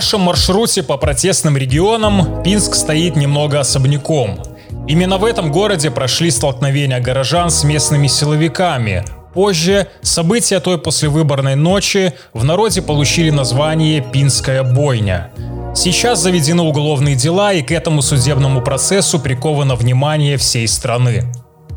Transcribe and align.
нашем 0.00 0.22
маршруте 0.22 0.82
по 0.82 0.96
протестным 0.96 1.58
регионам 1.58 2.42
Пинск 2.42 2.74
стоит 2.74 3.16
немного 3.16 3.60
особняком. 3.60 4.40
Именно 4.88 5.18
в 5.18 5.26
этом 5.26 5.52
городе 5.52 5.90
прошли 5.90 6.30
столкновения 6.30 7.00
горожан 7.00 7.50
с 7.50 7.64
местными 7.64 8.06
силовиками. 8.06 9.04
Позже 9.34 9.88
события 10.00 10.58
той 10.60 10.78
послевыборной 10.78 11.54
ночи 11.54 12.14
в 12.32 12.44
народе 12.44 12.80
получили 12.80 13.28
название 13.28 14.00
«Пинская 14.00 14.62
бойня». 14.62 15.28
Сейчас 15.74 16.20
заведены 16.20 16.62
уголовные 16.62 17.14
дела, 17.14 17.52
и 17.52 17.60
к 17.60 17.70
этому 17.70 18.00
судебному 18.00 18.62
процессу 18.62 19.18
приковано 19.18 19.74
внимание 19.74 20.38
всей 20.38 20.66
страны. 20.66 21.30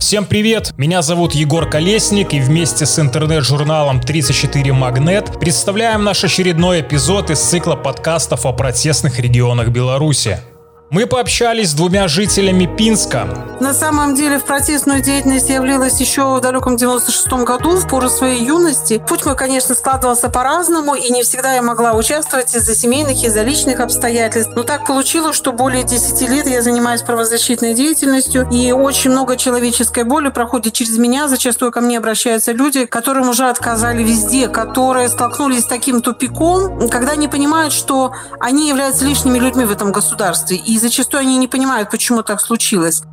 Всем 0.04 0.26
привет! 0.26 0.74
Меня 0.76 1.02
зовут 1.02 1.32
Егор 1.34 1.68
Колесник, 1.70 2.34
и 2.34 2.42
вместе 2.42 2.86
с 2.86 3.00
интернет-журналом 3.00 4.02
34 4.02 4.74
Магнет 4.74 5.40
представляем 5.40 6.04
наш 6.04 6.26
очередной 6.26 6.82
эпизод 6.82 7.30
из 7.30 7.40
цикла 7.40 7.78
подкастов 7.78 8.46
о 8.46 8.52
протестных 8.52 9.18
регионах 9.22 9.70
Беларуси. 9.70 10.42
Мы 10.90 11.08
пообщались 11.08 11.72
с 11.72 11.74
двумя 11.74 12.08
жителями 12.08 12.70
Пинска. 12.78 13.28
На 13.60 13.74
самом 13.74 14.14
деле 14.14 14.38
в 14.38 14.44
протестную 14.44 15.02
деятельность 15.02 15.50
я 15.50 15.62
влилась 15.62 16.00
еще 16.00 16.38
в 16.38 16.42
далеком 16.42 16.76
96-м 16.76 17.46
году, 17.46 17.78
в 17.78 17.88
пору 17.88 18.10
своей 18.10 18.44
юности. 18.44 19.02
Путь 19.08 19.26
мой, 19.26 19.36
конечно, 19.36 19.74
складывался 19.74 20.30
по-разному, 20.30 20.94
и 20.96 21.12
не 21.12 21.24
всегда 21.24 21.54
я 21.54 21.62
могла 21.62 21.94
участвовать 21.94 22.54
из-за 22.54 22.76
семейных, 22.76 23.24
из-за 23.24 23.42
личных 23.42 23.80
обстоятельств. 23.80 24.52
Но 24.56 24.64
так 24.64 24.86
получилось, 24.86 25.36
что 25.36 25.52
более 25.52 25.84
10 25.84 26.30
лет 26.30 26.46
я 26.46 26.62
занимаюсь 26.62 27.02
правозащитной 27.02 27.74
деятельностью, 27.74 28.48
и 28.52 28.72
очень 28.72 29.12
много 29.12 29.38
человеческой 29.38 30.04
боли 30.04 30.30
проходит 30.30 30.74
через 30.74 30.98
меня. 30.98 31.28
Зачастую 31.28 31.72
ко 31.72 31.82
мне 31.82 31.98
обращаются 31.98 32.52
люди, 32.52 32.86
которым 32.86 33.30
уже 33.30 33.50
отказали 33.50 34.04
везде, 34.04 34.48
которые 34.48 35.10
столкнулись 35.10 35.64
с 35.64 35.68
таким 35.68 36.02
тупиком, 36.02 36.90
когда 36.90 37.16
не 37.16 37.28
понимают, 37.28 37.74
что 37.74 38.12
они 38.40 38.68
являются 38.68 39.06
лишними 39.06 39.40
людьми 39.40 39.66
в 39.66 39.72
этом 39.72 39.92
государстве. 39.92 40.58
И 40.58 40.73
зачастую 40.80 41.22
они 41.22 41.38
не 41.38 41.48
понимают, 41.48 41.90
почему 41.90 42.24
так 42.24 42.42
случилось. 42.42 43.04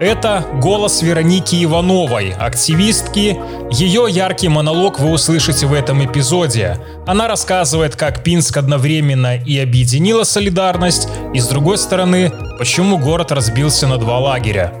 Это 0.00 0.44
голос 0.60 1.02
Вероники 1.02 1.64
Ивановой, 1.64 2.32
активистки. 2.32 3.38
Ее 3.70 4.06
яркий 4.10 4.48
монолог 4.48 4.98
вы 4.98 5.12
услышите 5.12 5.66
в 5.66 5.72
этом 5.72 6.04
эпизоде. 6.04 6.78
Она 7.06 7.28
рассказывает, 7.28 7.94
как 7.94 8.24
Пинск 8.24 8.56
одновременно 8.56 9.36
и 9.36 9.56
объединила 9.56 10.24
солидарность, 10.24 11.08
и 11.32 11.38
с 11.38 11.46
другой 11.46 11.78
стороны, 11.78 12.32
почему 12.58 12.98
город 12.98 13.30
разбился 13.30 13.86
на 13.86 13.96
два 13.96 14.18
лагеря. 14.18 14.72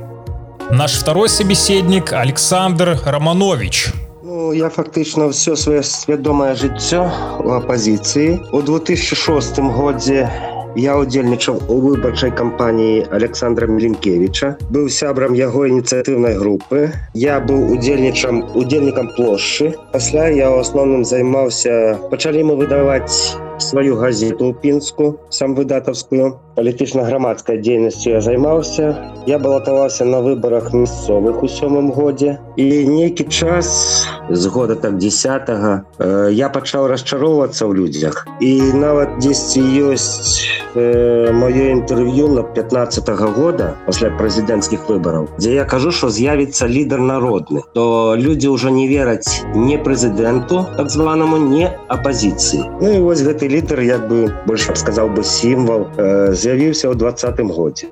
Наш 0.70 0.94
второй 0.94 1.28
собеседник 1.28 2.12
Александр 2.12 2.98
Романович. 3.04 3.92
Ну, 4.24 4.50
я 4.52 4.68
фактично 4.68 5.30
все 5.30 5.54
свое 5.54 5.82
свядомае 5.84 6.54
жыццё 6.54 7.10
у 7.44 7.50
апозіцыі. 7.50 8.40
У 8.52 8.62
2006 8.62 9.58
годзе 9.60 10.28
я 10.75 10.95
удзельнічаў 11.01 11.59
у 11.67 11.79
выбарчай 11.83 12.31
кампаніі 12.39 13.07
александра 13.19 13.67
млінкевича 13.67 14.53
быў 14.69 14.89
сябрам 14.99 15.35
яго 15.39 15.65
ініцыятыўнай 15.71 16.37
групы 16.39 16.87
я 17.25 17.41
быў 17.41 17.73
удзельнічам 17.75 18.41
удзельнікам 18.53 19.11
плошчы 19.17 19.73
пасля 19.91 20.29
я 20.29 20.47
ў 20.53 20.65
асноўным 20.65 21.03
займаўся 21.03 21.75
пачалі 22.13 22.47
мы 22.51 22.57
выдаваць 22.63 23.42
сваю 23.59 23.95
газету 23.99 24.49
ў 24.49 24.53
пінску 24.61 25.19
сам 25.29 25.55
выдатаўскую 25.55 26.39
палітычна-грамадскай 26.55 27.59
дзейнасцю 27.63 28.15
я 28.15 28.21
займаўся 28.21 28.95
я 29.27 29.39
балатаваўся 29.39 30.05
на 30.05 30.19
выбарах 30.23 30.71
мясцовых 30.73 31.43
у 31.43 31.47
сёмым 31.47 31.91
годзе 31.91 32.39
і 32.55 32.65
нейкі 32.87 33.27
час 33.27 34.07
з 34.29 34.45
года 34.47 34.75
так 34.75 34.97
10 34.97 35.49
э, 35.49 36.29
я 36.31 36.49
пачаў 36.49 36.87
расчароўвацца 36.87 37.67
ў 37.67 37.73
людзях 37.75 38.27
і 38.39 38.51
нават 38.79 39.19
дзесьці 39.19 39.63
ёсць 39.91 40.47
э, 40.75 41.31
маё 41.31 41.71
інтэрв'ю 41.75 42.27
на 42.27 42.43
15 42.43 43.09
-го 43.09 43.31
года 43.33 43.75
пасля 43.85 44.11
прэзідэнцкіх 44.15 44.87
выбараў 44.87 45.27
дзе 45.37 45.53
я 45.53 45.65
кажу 45.65 45.91
што 45.91 46.09
з'явіцца 46.09 46.67
лідар 46.67 46.99
народны 46.99 47.63
то 47.73 48.15
людзі 48.15 48.55
ўжо 48.55 48.69
не 48.69 48.87
вераць 48.87 49.43
не 49.55 49.77
прэзідэнту 49.77 50.65
так 50.77 50.89
званаму 50.89 51.37
не 51.37 51.71
апазіцыі 51.87 52.63
Ну 52.81 52.87
і 52.93 52.99
вось 52.99 53.21
гэты 53.21 53.42
літар 53.43 53.81
як 53.81 54.07
бы 54.09 54.33
больш 54.45 54.69
сказаў 54.75 55.09
бы 55.09 55.23
сімвал 55.23 55.89
э, 55.97 56.33
з'явіўся 56.33 56.89
ў 56.89 56.95
двадцатым 56.95 57.51
годзе 57.51 57.87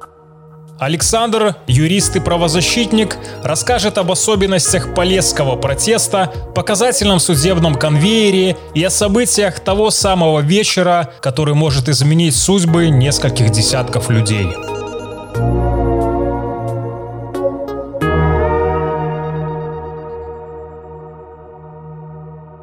Александр, 0.79 1.55
юрист 1.65 2.15
и 2.17 2.19
правозащитник, 2.19 3.17
расскажет 3.43 3.97
об 3.97 4.11
особенностях 4.11 4.93
Полесского 4.93 5.55
протеста, 5.55 6.31
показательном 6.53 7.19
судебном 7.19 7.73
конвейере 7.73 8.57
и 8.75 8.83
о 8.83 8.91
событиях 8.91 9.59
того 9.59 9.89
самого 9.89 10.41
вечера, 10.41 11.11
который 11.19 11.55
может 11.55 11.89
изменить 11.89 12.35
судьбы 12.35 12.89
нескольких 12.89 13.49
десятков 13.49 14.11
людей. 14.11 14.47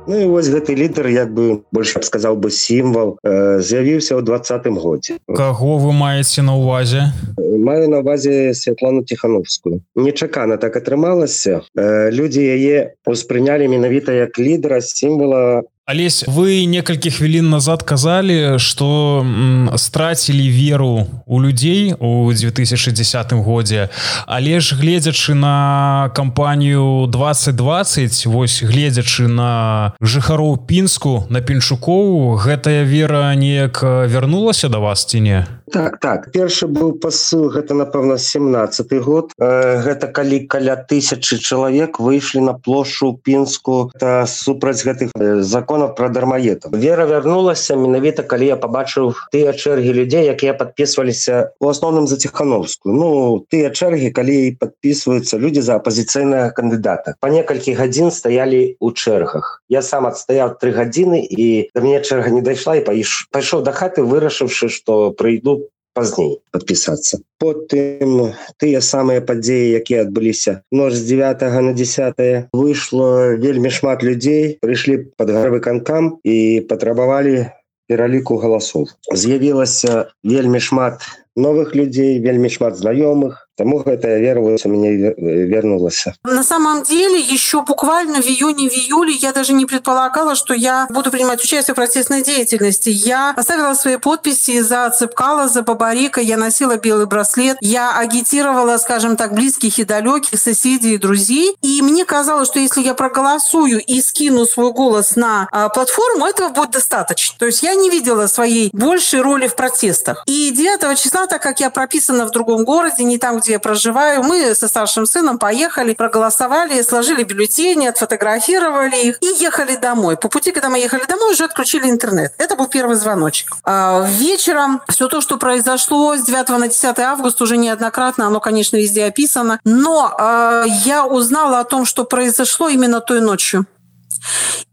Ну 0.08 0.20
і 0.20 0.24
вось 0.28 0.52
гэты 0.52 0.76
лідар 0.76 1.08
як 1.08 1.32
бы 1.32 1.64
больше 1.72 2.02
сказаў 2.04 2.36
бы 2.36 2.50
сімвал 2.52 3.16
э, 3.24 3.60
з'явіўся 3.64 4.20
ў 4.20 4.22
двадцатым 4.22 4.76
годзе 4.76 5.16
каго 5.24 5.80
вы 5.80 5.96
маеце 5.96 6.44
на 6.44 6.60
увазе 6.60 7.08
маю 7.40 7.88
на 7.88 8.04
увазе 8.04 8.52
святлану 8.52 9.00
тихохановскую 9.00 9.80
нечакана 9.96 10.60
так 10.60 10.76
атрымалася 10.76 11.64
э, 11.72 12.12
людзі 12.12 12.44
яе 12.44 12.92
успрынялі 13.08 13.64
менавіта 13.72 14.12
як 14.12 14.36
лідара 14.36 14.84
сімвала 14.84 15.64
Олесь, 15.89 16.23
вы 16.27 16.65
некалькі 16.69 17.09
хвілін 17.09 17.49
назад 17.49 17.81
казалі, 17.81 18.61
што 18.61 19.25
страцілі 19.73 20.45
веру 20.53 21.07
у 21.25 21.41
людзей 21.41 21.95
у 21.97 22.29
2010 22.29 23.33
годзе. 23.33 23.89
Але 24.27 24.59
ж 24.59 24.77
гледзячы 24.77 25.33
на 25.33 26.11
кампанію 26.13 27.09
2020, 27.09 28.25
вось 28.29 28.61
гледзячы 28.61 29.25
на 29.25 29.93
жыхароў 29.97 30.61
пінску 30.69 31.25
на 31.29 31.41
піншукоў, 31.41 32.37
гэтая 32.37 32.85
вера 32.85 33.33
неяк 33.33 33.81
вярнулася 33.81 34.69
да 34.69 34.77
вас 34.77 35.09
ці 35.09 35.25
не? 35.25 35.41
так 35.69 35.99
так 35.99 36.31
першы 36.33 36.67
быў 36.67 36.93
пасыл 37.03 37.47
гэта 37.53 37.77
напэўна 37.77 38.17
17 38.17 38.93
год 39.05 39.31
э, 39.37 39.81
гэта 39.85 40.07
калі 40.07 40.39
каля 40.49 40.75
тысячи 40.75 41.37
чалавек 41.37 41.99
выйшлі 41.99 42.41
на 42.41 42.53
плошчу 42.53 43.13
пінску 43.23 43.91
супраць 44.25 44.83
гэтых 44.85 45.13
э, 45.15 45.41
законов 45.79 45.95
про 45.95 46.09
дармаетов 46.09 46.71
вера 46.73 47.05
вярнулася 47.05 47.75
менавіта 47.75 48.23
калі 48.23 48.47
я 48.51 48.57
побачыў 48.59 49.13
тыя 49.31 49.53
чэргі 49.53 49.93
людзей 49.93 50.27
якія 50.27 50.53
подписываліся 50.53 51.55
у 51.59 51.69
асноўным 51.69 52.07
за 52.07 52.17
тихохановскую 52.17 52.95
ну 52.95 53.45
тыя 53.49 53.71
чэргі 53.71 54.11
калі 54.11 54.57
подписываются 54.59 55.37
люди 55.37 55.59
за 55.59 55.79
апозіцыйнага 55.79 56.51
кандыдата. 56.51 57.15
По 57.19 57.27
некалькі 57.27 57.73
гадзін 57.73 58.11
стаялі 58.11 58.75
у 58.79 58.91
чэргах. 58.91 59.63
Я 59.69 59.81
сам 59.81 60.07
адстаяў 60.07 60.59
три 60.59 60.71
гадзіны 60.71 61.23
і 61.23 61.69
да 61.75 61.81
мне 61.81 62.01
чэрга 62.01 62.29
не 62.29 62.41
дайшла 62.41 62.75
і 62.75 62.85
паіш 62.85 63.29
пайшоў 63.31 63.63
да 63.63 63.71
хаты 63.71 64.03
вырашыўшы 64.03 64.69
что 64.69 65.11
прыйду 65.11 65.69
пазней 65.93 66.39
подпісацца 66.53 67.19
потым 67.39 68.33
тыя 68.61 68.81
самыя 68.83 69.23
падзеі 69.25 69.75
якія 69.79 70.05
адбыліся. 70.05 70.61
Нож 70.71 70.95
з 70.99 71.03
9 71.11 71.41
на 71.65 71.73
10 71.73 72.51
выйшло 72.53 73.35
вельмі 73.39 73.71
шмат 73.73 74.03
людзей 74.03 74.57
прыйшлі 74.61 75.09
под 75.17 75.33
гаравы 75.35 75.59
канкам 75.59 76.19
і 76.23 76.65
патрабавалі 76.69 77.49
пераліку 77.89 78.37
галасоў. 78.37 78.87
З'явілася 79.13 80.13
вельмі 80.23 80.61
шмат 80.61 81.01
новых 81.35 81.73
людзей 81.75 82.19
вельмі 82.19 82.49
шмат 82.53 82.77
знаёмых 82.77 83.48
Тому 83.59 83.81
эта 83.81 84.17
вера 84.17 84.39
у 84.39 84.69
меня 84.69 85.13
вернулась. 85.17 86.05
На 86.23 86.43
самом 86.43 86.83
деле, 86.83 87.19
еще 87.19 87.61
буквально 87.61 88.21
в 88.21 88.25
июне, 88.25 88.69
в 88.69 88.73
июле 88.73 89.13
я 89.15 89.33
даже 89.33 89.51
не 89.51 89.65
предполагала, 89.65 90.35
что 90.35 90.53
я 90.53 90.87
буду 90.89 91.11
принимать 91.11 91.43
участие 91.43 91.73
в 91.73 91.75
протестной 91.75 92.23
деятельности. 92.23 92.87
Я 92.87 93.33
оставила 93.35 93.73
свои 93.73 93.97
подписи 93.97 94.61
за 94.61 94.89
Цыпкала, 94.91 95.49
за 95.49 95.61
Бабарика, 95.63 96.21
я 96.21 96.37
носила 96.37 96.77
белый 96.77 97.05
браслет, 97.05 97.57
я 97.59 97.97
агитировала, 97.97 98.77
скажем 98.77 99.17
так, 99.17 99.33
близких 99.33 99.77
и 99.77 99.83
далеких, 99.83 100.39
соседей 100.39 100.93
и 100.93 100.97
друзей. 100.97 101.57
И 101.61 101.81
мне 101.81 102.05
казалось, 102.05 102.47
что 102.47 102.59
если 102.59 102.81
я 102.81 102.93
проголосую 102.93 103.83
и 103.83 104.01
скину 104.01 104.45
свой 104.45 104.71
голос 104.71 105.17
на 105.17 105.49
а, 105.51 105.67
платформу, 105.67 106.25
этого 106.25 106.47
будет 106.47 106.71
достаточно. 106.71 107.37
То 107.37 107.47
есть 107.47 107.61
я 107.61 107.75
не 107.75 107.89
видела 107.89 108.27
своей 108.27 108.69
большей 108.71 109.19
роли 109.19 109.47
в 109.47 109.55
протестах. 109.57 110.23
И 110.27 110.51
9 110.51 110.97
числа, 110.97 111.27
так 111.27 111.41
как 111.41 111.59
я 111.59 111.69
прописана 111.69 112.25
в 112.25 112.31
другом 112.31 112.63
городе, 112.63 113.03
не 113.03 113.17
там, 113.17 113.39
где 113.39 113.48
где 113.49 113.53
я 113.53 113.59
проживаю, 113.59 114.21
мы 114.21 114.53
со 114.53 114.67
старшим 114.67 115.07
сыном 115.07 115.39
поехали, 115.39 115.95
проголосовали, 115.95 116.83
сложили 116.83 117.23
бюллетени, 117.23 117.87
отфотографировали 117.87 118.95
их 119.07 119.17
и 119.21 119.43
ехали 119.43 119.75
домой. 119.75 120.17
По 120.17 120.29
пути, 120.29 120.51
когда 120.51 120.69
мы 120.69 120.77
ехали 120.77 121.03
домой, 121.07 121.31
уже 121.31 121.45
отключили 121.45 121.89
интернет. 121.89 122.31
Это 122.37 122.55
был 122.55 122.67
первый 122.67 122.95
звоночек. 122.95 123.53
А 123.63 124.05
вечером 124.07 124.81
все 124.87 125.07
то, 125.07 125.19
что 125.19 125.37
произошло 125.37 126.15
с 126.15 126.21
9 126.21 126.49
на 126.49 126.67
10 126.67 126.99
августа, 126.99 127.43
уже 127.43 127.57
неоднократно, 127.57 128.27
оно, 128.27 128.39
конечно, 128.39 128.77
везде 128.77 129.05
описано. 129.05 129.59
Но 129.63 130.15
э, 130.19 130.65
я 130.85 131.07
узнала 131.07 131.59
о 131.59 131.63
том, 131.63 131.85
что 131.85 132.03
произошло 132.03 132.69
именно 132.69 133.01
той 133.01 133.19
ночью. 133.19 133.65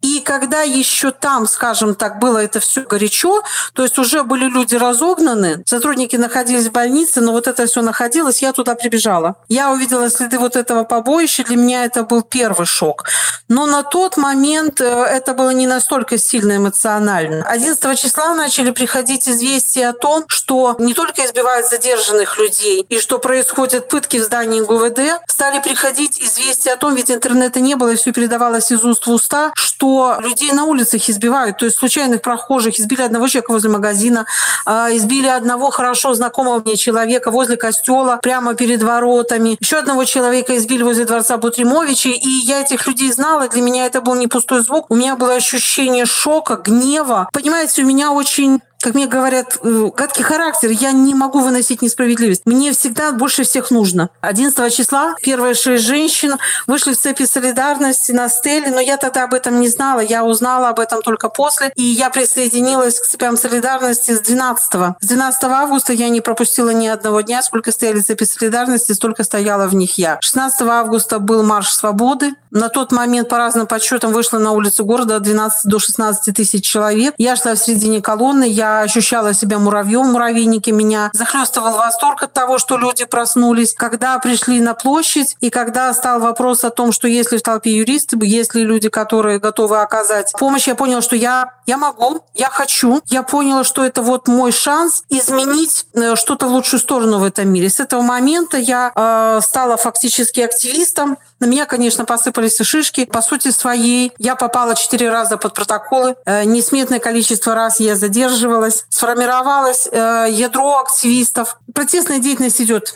И 0.03 0.21
когда 0.21 0.63
еще 0.63 1.11
там, 1.11 1.47
скажем 1.47 1.95
так, 1.95 2.19
было 2.19 2.39
это 2.39 2.61
все 2.61 2.83
горячо, 2.83 3.43
то 3.73 3.83
есть 3.83 3.99
уже 3.99 4.23
были 4.23 4.47
люди 4.47 4.77
разогнаны, 4.77 5.63
сотрудники 5.67 6.17
находились 6.17 6.67
в 6.67 6.73
больнице, 6.73 7.21
но 7.21 7.33
вот 7.33 7.49
это 7.49 7.67
все 7.67 7.83
находилось, 7.83 8.43
я 8.43 8.53
туда 8.53 8.75
прибежала. 8.75 9.37
Я 9.49 9.73
увидела 9.73 10.09
следы 10.11 10.39
вот 10.39 10.57
этого 10.57 10.85
побоища, 10.85 11.45
для 11.45 11.57
меня 11.57 11.85
это 11.85 12.05
был 12.05 12.23
первый 12.23 12.67
шок. 12.67 13.05
Но 13.49 13.67
на 13.67 13.83
тот 13.83 14.17
момент 14.17 14.81
э, 14.81 14.85
это 14.85 15.35
было 15.35 15.51
не 15.51 15.67
настолько 15.67 16.19
сильно 16.19 16.57
эмоционально. 16.57 17.45
11 17.45 17.99
числа 17.99 18.35
начали 18.35 18.71
приходить 18.71 19.29
известия 19.29 19.91
о 19.91 19.93
том, 19.93 20.25
что 20.29 20.77
не 20.79 20.95
только 20.95 21.25
избивают 21.25 21.69
задержанных 21.69 22.39
людей 22.39 22.87
и 22.89 22.99
что 23.01 23.19
происходят 23.19 23.89
пытки 23.89 24.19
в 24.19 24.25
здании 24.25 24.61
ГУВД, 24.61 25.21
стали 25.27 25.61
приходить 25.61 26.21
известия 26.21 26.75
о 26.75 26.77
том, 26.77 26.95
ведь 26.95 27.11
интернета 27.11 27.61
не 27.61 27.75
было, 27.75 27.91
и 27.91 27.97
все 27.97 28.13
передавалось 28.13 28.71
из 28.71 28.85
уст 28.85 29.07
в 29.07 29.11
уста, 29.11 29.36
что 29.55 30.17
людей 30.21 30.53
на 30.53 30.65
улицах 30.65 31.09
избивают, 31.09 31.59
то 31.59 31.65
есть 31.65 31.79
случайных 31.79 32.23
прохожих 32.23 32.79
избили 32.79 33.03
одного 33.03 33.29
человека 33.29 33.53
возле 33.53 33.71
магазина, 33.71 34.27
а, 34.65 34.89
избили 34.93 35.29
одного 35.29 35.71
хорошо 35.71 36.15
знакомого 36.15 36.63
мне 36.65 36.77
человека 36.77 37.31
возле 37.31 37.57
костела, 37.57 38.19
прямо 38.23 38.55
перед 38.55 38.83
воротами, 38.83 39.57
еще 39.61 39.79
одного 39.79 40.05
человека 40.05 40.57
избили 40.57 40.83
возле 40.83 41.05
дворца 41.05 41.37
Бутримовича, 41.37 42.09
и 42.09 42.29
я 42.29 42.61
этих 42.61 42.87
людей 42.87 43.13
знала, 43.13 43.49
для 43.49 43.63
меня 43.63 43.87
это 43.87 44.01
был 44.01 44.15
не 44.15 44.27
пустой 44.27 44.63
звук, 44.63 44.87
у 44.91 44.95
меня 44.95 45.17
было 45.17 45.35
ощущение 45.35 46.07
шока, 46.07 46.57
гнева. 46.57 47.29
Понимаете, 47.33 47.83
у 47.83 47.87
меня 47.87 48.13
очень 48.13 48.61
как 48.81 48.95
мне 48.95 49.07
говорят, 49.07 49.59
э, 49.63 49.91
гадкий 49.97 50.23
характер, 50.23 50.71
я 50.71 50.93
не 50.93 51.15
могу 51.15 51.41
выносить 51.41 51.83
несправедливость. 51.83 52.43
Мне 52.45 52.73
всегда 52.73 53.13
больше 53.13 53.45
всех 53.45 53.71
нужно. 53.71 54.11
11 54.21 54.73
числа 54.73 55.15
первые 55.23 55.55
шесть 55.55 55.85
женщин 55.85 56.37
вышли 56.67 56.93
в 56.93 56.99
цепи 56.99 57.25
солидарности 57.25 58.13
на 58.13 58.29
стеле, 58.29 58.71
но 58.71 58.81
я 58.81 58.97
тогда 58.97 59.25
об 59.25 59.35
этом 59.35 59.61
не 59.61 59.69
знала. 59.69 60.01
Я 60.01 60.25
узнала 60.25 60.69
об 60.69 60.79
этом 60.79 61.03
только 61.03 61.29
после, 61.29 61.73
и 61.75 61.83
я 61.83 62.11
присоединилась 62.11 63.01
к 63.01 63.07
цепям 63.07 63.37
солидарности 63.37 64.13
с 64.13 64.21
12 64.21 64.75
-го. 64.75 64.95
С 65.01 65.07
12 65.07 65.45
августа 65.45 65.93
я 65.93 66.09
не 66.09 66.21
пропустила 66.21 66.71
ни 66.71 66.87
одного 66.87 67.23
дня, 67.23 67.43
сколько 67.43 67.73
стояли 67.73 68.01
цепи 68.01 68.25
солидарности, 68.25 68.93
столько 68.93 69.25
стояла 69.25 69.67
в 69.67 69.75
них 69.75 69.99
я. 69.99 70.19
16 70.21 70.61
августа 70.69 71.19
был 71.19 71.43
марш 71.43 71.73
свободы. 71.73 72.35
На 72.51 72.69
тот 72.69 72.93
момент, 72.93 73.29
по 73.29 73.37
разным 73.39 73.67
подсчетам, 73.67 74.13
вышло 74.13 74.39
на 74.39 74.53
улицу 74.53 74.85
города 74.85 75.17
от 75.17 75.23
12 75.23 75.65
до 75.65 75.79
16 75.79 76.35
тысяч 76.35 76.65
человек. 76.65 77.15
Я 77.19 77.37
шла 77.37 77.55
в 77.55 77.59
середине 77.59 78.01
колонны, 78.01 78.45
я 78.49 78.66
ощущала 78.67 79.35
себя 79.35 79.59
муравьем 79.59 80.09
в 80.09 80.13
муравейнике. 80.13 80.73
Меня 80.73 81.11
захлестывал 81.13 81.77
восторг 81.77 82.23
от 82.23 82.33
того, 82.33 82.59
что 82.59 82.77
люди 82.77 83.05
проснулись. 83.05 83.75
Когда 83.75 84.19
пришли 84.19 84.61
на 84.61 84.75
площадь, 84.75 85.37
и 85.41 85.51
когда 85.51 85.93
стал 85.95 86.21
вопрос 86.21 86.65
о 86.65 86.71
том, 86.71 86.93
что 86.93 87.09
если 87.09 87.39
в 87.39 87.43
толпе 87.43 87.77
юристы, 87.77 88.17
если 88.23 88.61
люди, 88.61 88.89
которые 88.89 89.39
готовы 89.39 89.81
оказать 89.81 90.33
помощь, 90.39 90.67
я 90.67 90.75
поняла, 90.75 91.03
что 91.03 91.17
я, 91.17 91.53
я 91.67 91.77
могу, 91.77 92.25
я 92.35 92.49
хочу. 92.49 93.01
Я 93.07 93.23
поняла, 93.23 93.65
что 93.65 93.85
это 93.85 94.03
вот 94.03 94.29
мой 94.29 94.53
шанс 94.53 95.03
изменить 95.09 95.87
э, 95.95 96.17
что-то 96.17 96.47
в 96.47 96.51
лучшую 96.51 96.81
сторону 96.81 97.19
в 97.19 97.25
этом 97.25 97.49
мире. 97.49 97.69
С 97.69 97.81
этого 97.81 98.03
момента 98.03 98.57
я 98.57 98.93
э, 98.95 99.41
стала 99.43 99.77
фактически 99.77 100.41
активистом. 100.41 101.19
На 101.41 101.47
меня, 101.47 101.67
конечно, 101.67 102.05
посыпались 102.05 102.59
шишки. 102.59 103.05
По 103.05 103.23
сути 103.23 103.51
своей 103.51 104.13
я 104.19 104.37
попала 104.37 104.75
четыре 104.75 105.11
раза 105.11 105.37
под 105.37 105.55
протоколы. 105.55 106.17
Э, 106.25 106.45
несметное 106.45 106.99
количество 106.99 107.55
раз 107.55 107.81
я 107.81 107.97
задерживала 107.97 108.67
сформировалось, 108.67 108.85
сформировалось 108.89 109.89
э, 109.91 110.27
ядро 110.31 110.79
активистов. 110.79 111.59
Протестная 111.75 112.19
деятельность 112.19 112.61
идет 112.61 112.95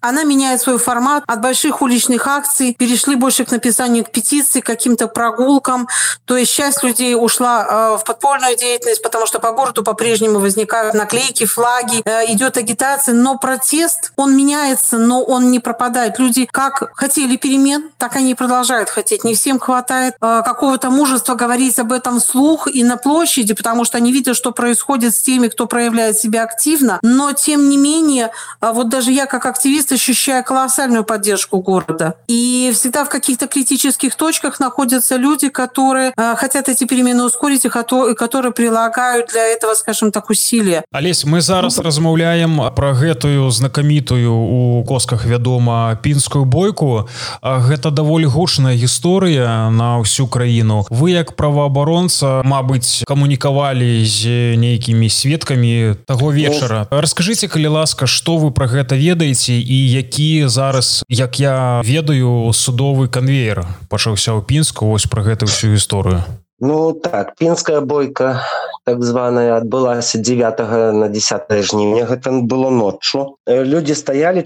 она 0.00 0.24
меняет 0.24 0.60
свой 0.60 0.78
формат. 0.78 1.24
От 1.26 1.40
больших 1.40 1.82
уличных 1.82 2.26
акций 2.26 2.74
перешли 2.78 3.16
больше 3.16 3.44
к 3.44 3.50
написанию 3.50 4.04
к 4.04 4.10
петиций, 4.10 4.60
к 4.60 4.66
каким-то 4.66 5.08
прогулкам. 5.08 5.88
То 6.24 6.36
есть 6.36 6.52
часть 6.52 6.82
людей 6.82 7.14
ушла 7.16 7.66
э, 7.68 7.98
в 7.98 8.04
подпольную 8.04 8.56
деятельность, 8.56 9.02
потому 9.02 9.26
что 9.26 9.40
по 9.40 9.52
городу 9.52 9.82
по-прежнему 9.82 10.38
возникают 10.38 10.94
наклейки, 10.94 11.46
флаги, 11.46 12.02
э, 12.04 12.32
идет 12.32 12.56
агитация. 12.56 13.14
Но 13.14 13.38
протест, 13.38 14.12
он 14.16 14.36
меняется, 14.36 14.98
но 14.98 15.22
он 15.22 15.50
не 15.50 15.58
пропадает. 15.58 16.18
Люди 16.18 16.46
как 16.50 16.90
хотели 16.94 17.36
перемен, 17.36 17.90
так 17.98 18.16
они 18.16 18.32
и 18.32 18.34
продолжают 18.34 18.90
хотеть. 18.90 19.24
Не 19.24 19.34
всем 19.34 19.58
хватает 19.58 20.14
э, 20.20 20.42
какого-то 20.44 20.90
мужества 20.90 21.34
говорить 21.34 21.78
об 21.78 21.92
этом 21.92 22.20
вслух 22.20 22.68
и 22.68 22.84
на 22.84 22.96
площади, 22.96 23.54
потому 23.54 23.84
что 23.84 23.98
они 23.98 24.12
видят, 24.12 24.36
что 24.36 24.52
происходит 24.52 25.14
с 25.14 25.22
теми, 25.22 25.48
кто 25.48 25.66
проявляет 25.66 26.18
себя 26.18 26.44
активно. 26.44 26.98
Но 27.02 27.32
тем 27.32 27.68
не 27.68 27.76
менее, 27.76 28.30
вот 28.60 28.88
даже 28.88 29.10
я 29.10 29.26
как 29.26 29.46
активист 29.46 29.87
активист, 29.88 29.92
ощущая 29.92 30.42
колоссальную 30.42 31.04
поддержку 31.04 31.60
города. 31.60 32.14
И 32.28 32.70
всегда 32.74 33.04
в 33.04 33.08
каких-то 33.08 33.46
критических 33.46 34.14
точках 34.14 34.60
находятся 34.60 35.16
люди, 35.16 35.48
которые 35.48 36.12
э, 36.16 36.34
хотят 36.36 36.68
эти 36.68 36.84
перемены 36.84 37.24
ускорить 37.24 37.64
и 37.64 37.68
которые 37.68 38.52
прилагают 38.52 39.28
для 39.32 39.46
этого, 39.46 39.74
скажем 39.74 40.12
так, 40.12 40.30
усилия. 40.30 40.84
Олесь, 40.92 41.24
мы 41.24 41.40
зараз 41.40 41.76
ну, 41.76 41.82
размаўляем 41.82 42.60
про 42.74 42.92
гэтую 42.92 43.50
знакамітую 43.50 44.32
у 44.32 44.84
косках 44.84 45.26
вядома 45.26 45.98
пінскую 46.02 46.44
бойку. 46.44 47.08
Гэта 47.42 47.90
даволі 47.90 48.26
гучная 48.26 48.74
гісторыя 48.74 49.70
на 49.70 49.98
ўсю 49.98 50.26
краіну. 50.26 50.86
Вы 50.90 51.10
як 51.10 51.36
праваабаронца, 51.36 52.42
Мабыць, 52.44 53.04
камунікавалі 53.06 54.04
з 54.06 54.56
нейкімі 54.56 55.10
сведкамі 55.10 55.94
таго 56.06 56.32
вечара. 56.32 56.86
Раскажыце, 56.90 57.48
калі 57.48 57.68
ласка, 57.68 58.06
што 58.06 58.38
вы 58.38 58.50
пра 58.50 58.66
гэта 58.66 58.96
ведаеце 58.96 59.52
і 59.58 59.77
які 59.86 60.48
зараз 60.48 61.04
як 61.08 61.40
я 61.40 61.82
ведаю 61.84 62.52
судовы 62.52 63.08
конвейер 63.08 63.66
пачаўся 63.88 64.32
ў 64.32 64.42
пінску. 64.42 64.86
Вось 64.86 65.06
про 65.06 65.22
гэту 65.22 65.46
всю 65.46 65.74
гісторыю. 65.74 66.24
Ну 66.60 66.92
так 66.92 67.36
пінская 67.38 67.80
бойка 67.80 68.42
так 68.84 69.04
званая 69.04 69.56
адбылася 69.56 70.18
9 70.18 70.58
на 70.96 71.08
10 71.08 71.52
жніўня. 71.62 72.04
Гэта 72.04 72.32
было 72.42 72.70
ноччу. 72.70 73.36
Люди 73.46 73.94
стаялі 73.94 74.42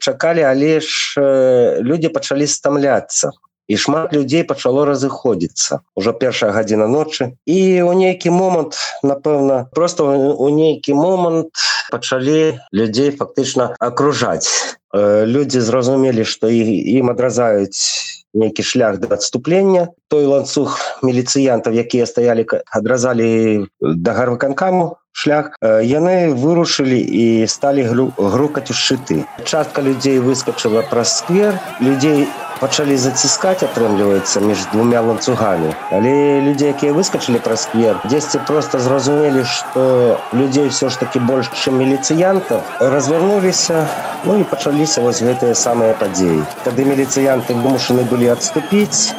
чакалі 0.00 0.42
але 0.42 0.80
ж 0.80 1.14
люди 1.80 2.08
пачалі 2.08 2.46
стамляцца. 2.46 3.30
І 3.68 3.76
шмат 3.76 4.12
людзей 4.12 4.44
пачало 4.44 4.84
разыходзіцца. 4.84 5.80
Ўжо 5.96 6.12
першая 6.12 6.52
гадзіна 6.52 6.84
ночы. 6.84 7.32
І 7.48 7.80
у 7.80 7.96
нейкі 7.96 8.28
момант 8.28 8.76
напэўна 9.00 9.72
просто 9.72 10.04
у 10.36 10.48
нейкі 10.52 10.92
момант 10.92 11.56
пачалі 11.93 12.59
людзей 12.71 13.11
фактычна 13.11 13.73
акружаць 13.79 14.77
людзі 15.33 15.59
зразумелі 15.61 16.25
што 16.25 16.49
ім 16.49 17.13
адразаюць 17.13 18.09
нейкі 18.33 18.63
шлях 18.63 18.99
да 19.01 19.15
адступлення 19.17 19.89
той 20.07 20.25
ланцуг 20.25 20.77
міліцыянтаў 21.01 21.73
якія 21.73 22.05
стаялі 22.05 22.45
адразалі 22.69 23.65
да 23.81 24.13
гарвыканкаму 24.13 24.97
шлях 25.11 25.57
яны 25.61 26.33
вырушылі 26.33 26.99
і 26.99 27.47
сталі 27.49 27.85
грукаць 28.17 28.69
у 28.69 28.75
шчыты 28.77 29.25
частка 29.45 29.81
людзей 29.81 30.19
выскочыла 30.19 30.85
праз 30.89 31.17
сквер 31.21 31.57
людзей 31.81 32.29
пачалі 32.63 32.97
заціскаць 32.97 33.63
атрымліваецца 33.63 34.43
між 34.43 34.65
двумя 34.73 35.01
ланцугамі 35.05 35.71
але 35.95 36.11
людзі 36.47 36.71
якія 36.73 36.95
выскочылі 36.97 37.39
праз 37.45 37.63
сквер 37.67 38.01
дзесьці 38.05 38.43
просто 38.47 38.79
зразумелі 38.83 39.45
что 39.47 40.19
людзей 40.33 40.67
все 40.69 40.89
ж 40.89 40.99
таки 40.99 41.19
больш 41.19 41.51
чым 41.55 41.79
міліцыянта 41.79 42.61
развярнуліся 42.79 43.87
ну 44.25 44.39
і 44.39 44.43
пачаліся 44.43 45.01
вось 45.01 45.23
гэтыя 45.23 45.55
самыя 45.55 45.95
падзеі 46.03 46.43
тады 46.67 46.85
міліцыянты 46.91 47.55
вымушаны 47.55 48.03
былі 48.11 48.35
адступіць 48.35 49.15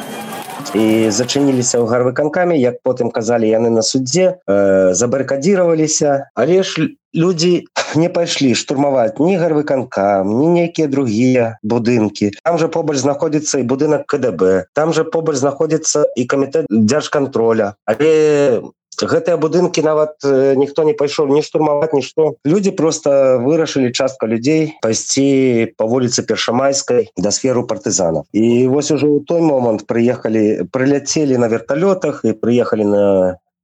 і 0.77 1.09
зачыніліся 1.11 1.81
ў 1.81 1.85
гарвыканкамі 1.89 2.55
як 2.55 2.79
потым 2.85 3.11
казалі 3.11 3.49
яны 3.49 3.69
на 3.73 3.81
суддзе 3.81 4.37
э, 4.47 4.93
забарыкадзіраваліся 4.93 6.31
але 6.35 6.63
ж 6.63 6.93
людзі 7.16 7.66
не 7.96 8.08
пайшлі 8.12 8.52
штурмаваць 8.54 9.16
ні 9.18 9.40
гарвыканкам 9.40 10.28
ні 10.28 10.48
нейкія 10.60 10.86
другія 10.92 11.56
будынкі. 11.64 12.32
Там 12.44 12.58
же 12.60 12.68
побач 12.68 13.00
знаходзіцца 13.00 13.64
і 13.64 13.68
будынак 13.68 14.06
КДБ 14.06 14.68
там 14.76 14.92
же 14.92 15.04
побач 15.04 15.40
знаходзіцца 15.40 16.06
і 16.16 16.28
камітэт 16.28 16.68
дзяржкантроля. 16.70 17.74
Але 17.88 18.60
гэтыя 19.04 19.36
будынкі 19.36 19.84
нават 19.84 20.24
ніхто 20.56 20.84
не 20.88 20.94
пайшоў 20.96 21.28
не 21.28 21.42
штурмаваць 21.44 21.92
нішто 21.92 22.36
людзі 22.48 22.72
просто 22.72 23.40
вырашылі 23.44 23.92
частка 23.92 24.26
людзей 24.26 24.72
пайсці 24.80 25.74
по 25.76 25.84
вуліцы 25.84 26.24
першамайскай 26.24 27.10
да 27.16 27.30
сферу 27.30 27.66
партызана 27.68 28.24
і 28.32 28.66
вось 28.72 28.90
ужо 28.90 29.12
ў 29.12 29.20
той 29.28 29.44
момант 29.44 29.84
прыехалі 29.84 30.68
прыляцелі 30.72 31.36
на 31.36 31.52
верталётах 31.52 32.24
і 32.24 32.32
прыехалі 32.32 32.88
на 32.88 33.04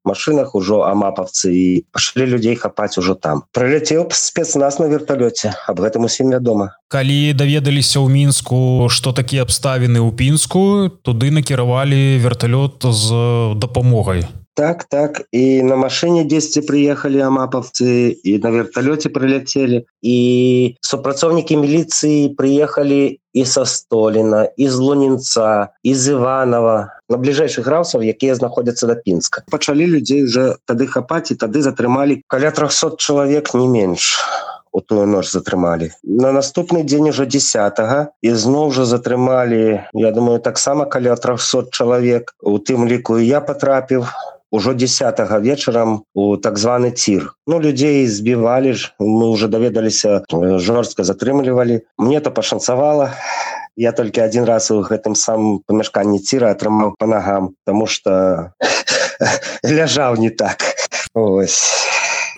машинах 0.05 0.55
ужо 0.55 0.83
амапавцы 0.89 1.53
і 1.53 1.67
пашлі 1.93 2.27
людзей 2.27 2.57
хапаць 2.57 2.99
ужо 2.99 3.15
там. 3.15 3.45
Прыляцеў 3.53 4.11
спецназ 4.13 4.79
на 4.83 4.91
верталёце 4.91 5.55
аб 5.67 5.81
гэтым 5.81 6.11
усім 6.11 6.35
вядома. 6.35 6.77
Калі 6.93 7.33
даведаліся 7.33 8.03
ў 8.03 8.09
мінску 8.11 8.89
што 8.91 9.15
такія 9.17 9.47
абставіны 9.47 10.03
ў 10.03 10.11
пінску 10.13 10.93
туды 11.03 11.31
накіравалі 11.31 12.19
верталёт 12.19 12.83
з 12.83 13.09
дапамогай 13.57 14.27
Так, 14.54 14.86
так. 14.86 15.22
И 15.32 15.62
на 15.62 15.76
машине 15.76 16.24
10 16.24 16.66
приехали 16.66 17.20
амаповцы, 17.20 18.10
и 18.10 18.40
на 18.40 18.50
вертолете 18.50 19.10
прилетели. 19.10 19.86
И 20.02 20.78
супрацовники 20.82 21.54
милиции 21.54 22.30
приехали 22.30 23.20
і 23.38 23.46
са 23.46 23.66
століна 23.66 24.50
і 24.58 24.70
з 24.70 24.76
лунінца 24.76 25.70
і 25.84 25.94
з 25.96 26.18
иванова 26.18 26.90
на 27.10 27.18
бліжэйшых 27.22 27.70
граўцаў 27.70 28.02
якія 28.02 28.34
знаходзяцца 28.34 28.90
да 28.90 28.96
пінска 28.98 29.44
пачалі 29.54 29.86
людзей 29.94 30.26
уже 30.26 30.58
тады 30.66 30.88
хапаць 30.90 31.30
і 31.30 31.38
тады 31.44 31.62
затрымалі 31.62 32.18
каля 32.34 32.50
300 32.50 32.98
чалавек 32.98 33.54
не 33.54 33.68
менш 33.70 34.08
у 34.74 34.82
тую 34.82 35.06
ноч 35.06 35.30
затрымалі 35.30 35.92
на 36.02 36.34
наступны 36.34 36.82
дзень 36.82 37.14
ужо 37.14 37.30
10 37.30 37.84
і 38.26 38.34
зноў 38.46 38.74
жа 38.74 38.90
затрымалі 38.90 39.86
Я 39.94 40.12
думаю 40.18 40.42
таксама 40.42 40.90
каля 40.90 41.14
300 41.14 41.70
чалавек 41.70 42.34
у 42.42 42.58
тым 42.58 42.90
ліку 42.90 43.22
я 43.22 43.38
потрапіў 43.52 44.10
ўжо 44.52 44.74
10 44.74 45.20
вечарам 45.42 46.04
у 46.14 46.38
так 46.38 46.58
званы 46.58 46.92
цір 46.92 47.34
ну 47.48 47.60
людзей 47.60 48.08
збівалі 48.08 48.74
ж 48.74 48.94
мы 49.00 49.28
уже 49.30 49.48
даведаліся 49.48 50.24
жорстка 50.58 51.04
затрымлівалі 51.04 51.82
мне 51.98 52.20
то 52.20 52.32
пашанцавала 52.32 53.14
я 53.76 53.92
толькі 53.92 54.22
один 54.22 54.46
раз 54.46 54.72
у 54.72 54.82
гэтым 54.82 55.16
самым 55.16 55.60
памяшканні 55.68 56.20
ціра 56.20 56.52
атрымаў 56.56 56.96
по 56.98 57.06
нагам 57.06 57.54
тому 57.66 57.88
что 57.88 58.54
ляжаў 59.64 60.16
не 60.16 60.30
так 60.30 60.64
ось 61.14 61.62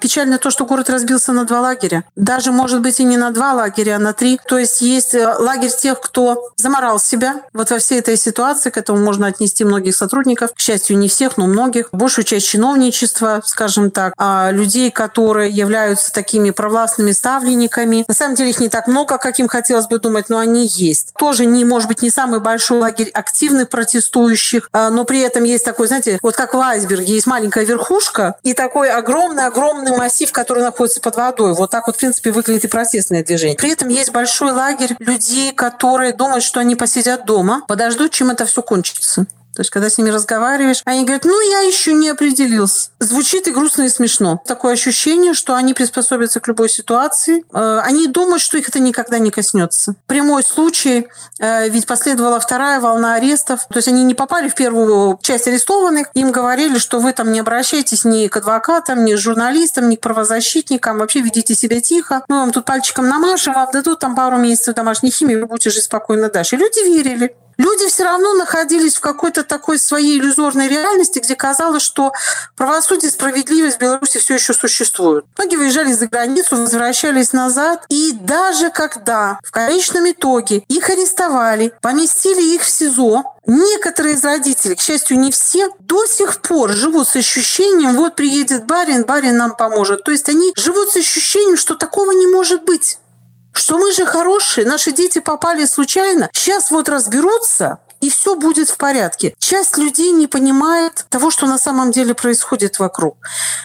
Печально 0.05 0.37
то, 0.37 0.51
что 0.51 0.67
город 0.67 0.91
разбился 0.91 1.33
на 1.33 1.47
два 1.47 1.63
лагеря. 1.63 2.05
Даже, 2.15 2.53
может 2.53 2.83
быть, 2.83 3.01
и 3.01 3.05
не 3.05 3.17
на 3.17 3.31
два 3.31 3.55
лагеря, 3.55 3.97
а 3.97 3.99
на 3.99 4.13
три. 4.13 4.39
То 4.47 4.59
есть 4.59 4.83
есть 4.83 5.15
э, 5.15 5.27
лагерь 5.39 5.71
тех, 5.71 5.99
кто 5.99 6.51
заморал 6.59 7.01
себя 7.01 7.37
вот 7.55 7.71
во 7.71 7.79
всей 7.79 8.01
этой 8.01 8.19
ситуации. 8.19 8.69
К 8.69 8.77
этому 8.77 9.03
можно 9.03 9.29
отнести 9.29 9.65
многих 9.65 9.97
сотрудников. 9.97 10.53
К 10.53 10.61
счастью, 10.61 10.99
не 10.99 11.09
всех, 11.09 11.39
но 11.39 11.47
многих. 11.47 11.89
Большую 11.93 12.27
часть 12.27 12.47
чиновничества, 12.47 13.41
скажем 13.47 13.91
так. 13.91 14.13
А 14.19 14.51
людей, 14.51 14.91
которые 14.91 15.51
являются 15.51 16.13
такими 16.13 16.51
провластными 16.51 17.13
ставленниками. 17.13 18.05
На 18.07 18.13
самом 18.13 18.35
деле 18.35 18.51
их 18.51 18.61
не 18.61 18.69
так 18.69 18.87
много, 18.87 19.17
как 19.17 19.39
им 19.39 19.49
хотелось 19.49 19.87
бы 19.87 19.99
думать, 19.99 20.29
но 20.29 20.37
они 20.37 20.67
есть. 20.67 21.15
Тоже 21.17 21.47
не, 21.47 21.65
может 21.65 21.89
быть, 21.89 22.03
не 22.03 22.11
самый 22.11 22.41
большой 22.41 22.79
лагерь 22.79 23.09
активных 23.09 23.71
протестующих, 23.71 24.69
а, 24.71 24.91
но 24.91 25.05
при 25.07 25.21
этом 25.21 25.45
есть 25.45 25.65
такой, 25.65 25.87
знаете, 25.87 26.19
вот 26.21 26.37
как 26.37 26.53
в 26.53 26.61
айсберге 26.61 27.15
есть 27.15 27.27
маленькая 27.27 27.65
верхушка 27.65 28.35
и 28.43 28.53
такой 28.53 28.91
огромный-огромный 28.91 29.94
массив, 29.97 30.31
который 30.33 30.63
находится 30.63 31.01
под 31.01 31.17
водой. 31.17 31.55
Вот 31.55 31.71
так 31.71 31.87
вот, 31.87 31.97
в 31.97 31.99
принципе, 31.99 32.31
выглядит 32.33 32.65
и 32.65 32.69
протестное 32.69 33.25
движение. 33.25 33.57
При 33.57 33.71
этом 33.71 33.89
есть 33.89 34.13
большой 34.13 34.53
лагерь 34.53 34.97
людей, 34.99 35.53
которые 35.53 36.13
думают, 36.13 36.45
что 36.45 36.61
они 36.61 36.77
посидят 36.77 37.25
дома, 37.27 37.63
подождут, 37.67 38.13
чем 38.13 38.31
это 38.31 38.47
все 38.47 38.63
кончится. 38.63 39.27
То 39.55 39.61
есть, 39.61 39.71
когда 39.71 39.89
с 39.89 39.99
ними 39.99 40.11
разговариваешь, 40.11 40.83
они 40.85 41.05
говорят, 41.05 41.25
ну, 41.25 41.41
я 41.51 41.61
еще 41.61 41.93
не 41.93 42.11
определился. 42.11 42.91
Звучит 42.99 43.47
и 43.47 43.53
грустно, 43.53 43.83
и 43.83 43.89
смешно. 43.89 44.43
Такое 44.47 44.75
ощущение, 44.75 45.35
что 45.35 45.55
они 45.55 45.75
приспособятся 45.75 46.41
к 46.41 46.49
любой 46.49 46.69
ситуации. 46.69 47.45
Э, 47.53 47.81
они 47.85 48.07
думают, 48.07 48.43
что 48.43 48.59
их 48.59 48.69
это 48.69 48.81
никогда 48.81 49.19
не 49.19 49.31
коснется. 49.31 49.95
Прямой 50.07 50.43
случай, 50.43 51.09
э, 51.39 51.69
ведь 51.69 51.87
последовала 51.87 52.41
вторая 52.41 52.81
волна 52.81 53.15
арестов. 53.15 53.67
То 53.69 53.77
есть, 53.77 53.89
они 53.89 54.03
не 54.05 54.15
попали 54.15 54.49
в 54.49 54.55
первую 54.55 55.19
часть 55.23 55.47
арестованных. 55.47 56.09
Им 56.15 56.33
говорили, 56.33 56.79
что 56.79 56.99
вы 56.99 57.13
там 57.13 57.33
не 57.33 57.41
обращайтесь 57.41 58.05
ни 58.05 58.27
к 58.27 58.37
адвокатам, 58.37 59.05
ни 59.05 59.15
к 59.15 59.19
журналистам, 59.19 59.89
ни 59.89 59.97
к 59.97 60.01
правозащитникам. 60.01 60.99
Вообще 60.99 61.21
ведите 61.21 61.55
себя 61.55 61.81
тихо. 61.81 62.25
Мы 62.29 62.37
вам 62.37 62.51
тут 62.53 62.65
пальчиком 62.65 63.09
намажем, 63.09 63.55
вам 63.55 63.69
дадут 63.73 64.01
там 64.01 64.17
пару 64.17 64.37
месяцев 64.37 64.75
домашней 64.75 65.11
химии, 65.11 65.37
вы 65.37 65.47
будете 65.47 65.71
жить 65.71 65.85
спокойно 65.85 66.29
дальше. 66.29 66.57
И 66.57 66.59
люди 66.59 66.81
верили 66.85 67.37
люди 67.57 67.89
все 67.89 68.05
равно 68.05 68.35
находились 68.35 68.97
в 68.97 69.01
какой-то 69.01 69.45
такой 69.45 69.79
своей 69.79 70.19
иллюзорной 70.19 70.69
реальности, 70.69 71.19
где 71.19 71.35
казалось, 71.37 71.83
что 71.83 72.13
правосудие 72.57 73.11
справедливость 73.11 73.77
в 73.77 73.81
Беларуси 73.81 74.19
все 74.19 74.35
еще 74.35 74.55
существуют. 74.55 75.27
Многие 75.39 75.57
выезжали 75.57 75.93
за 75.93 76.07
границу, 76.07 76.57
возвращались 76.57 77.33
назад, 77.33 77.85
и 77.89 78.13
даже 78.13 78.71
когда 78.71 79.39
в 79.43 79.51
конечном 79.51 80.11
итоге 80.11 80.65
их 80.69 80.91
арестовали, 80.91 81.73
поместили 81.81 82.43
их 82.55 82.63
в 82.63 82.69
СИЗО, 82.69 83.35
Некоторые 83.47 84.15
из 84.15 84.25
родителей, 84.25 84.75
к 84.75 84.81
счастью, 84.81 85.19
не 85.19 85.31
все, 85.31 85.69
до 85.81 86.07
сих 86.07 86.41
пор 86.41 86.73
живут 86.73 87.09
с 87.09 87.17
ощущением, 87.17 87.95
вот 87.95 88.17
приедет 88.17 88.65
барин, 88.65 89.05
барин 89.05 89.37
нам 89.37 89.55
поможет. 89.55 90.03
То 90.03 90.13
есть 90.13 90.29
они 90.31 90.53
живут 90.57 90.91
с 90.91 90.97
ощущением, 90.97 91.59
что 91.59 91.75
такого 91.75 92.13
не 92.13 92.27
может 92.27 92.65
быть 92.65 92.99
что 93.55 93.79
мы 93.79 93.93
же 93.93 94.05
хорошие, 94.05 94.67
наши 94.67 94.93
дети 94.93 95.21
попали 95.21 95.65
случайно, 95.65 96.29
сейчас 96.33 96.71
вот 96.71 96.89
разберутся, 96.89 97.79
и 98.05 98.11
все 98.11 98.35
будет 98.35 98.69
в 98.69 98.77
порядке. 98.77 99.35
Часть 99.39 99.79
людей 99.79 100.11
не 100.11 100.27
понимает 100.27 101.07
того, 101.09 101.31
что 101.31 101.47
на 101.47 101.57
самом 101.57 101.91
деле 101.91 102.15
происходит 102.15 102.79
вокруг. 102.79 103.17